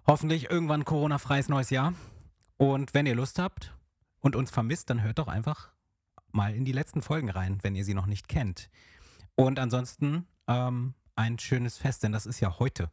hoffentlich 0.05 0.51
irgendwann 0.51 0.85
Corona-freies 0.85 1.49
neues 1.49 1.71
Jahr. 1.71 1.95
Und 2.57 2.93
wenn 2.93 3.07
ihr 3.07 3.15
Lust 3.15 3.39
habt 3.39 3.73
und 4.23 4.35
uns 4.35 4.51
vermisst, 4.51 4.89
dann 4.89 5.03
hört 5.03 5.19
doch 5.19 5.29
einfach 5.29 5.73
mal 6.31 6.55
in 6.55 6.65
die 6.65 6.73
letzten 6.73 7.03
Folgen 7.03 7.29
rein, 7.29 7.59
wenn 7.63 7.75
ihr 7.75 7.85
sie 7.85 7.95
noch 7.95 8.07
nicht 8.07 8.29
kennt. 8.29 8.71
Und 9.35 9.59
ansonsten 9.59 10.27
ähm, 10.49 10.95
ein 11.15 11.39
schönes 11.39 11.77
Fest, 11.77 12.03
denn 12.03 12.13
das 12.13 12.25
ist 12.25 12.41
ja 12.41 12.59
heute. 12.59 12.91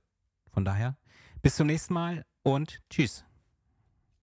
Von 0.51 0.65
daher, 0.65 0.97
bis 1.41 1.55
zum 1.55 1.67
nächsten 1.67 1.93
Mal 1.93 2.25
und 2.43 2.81
tschüss. 2.89 3.23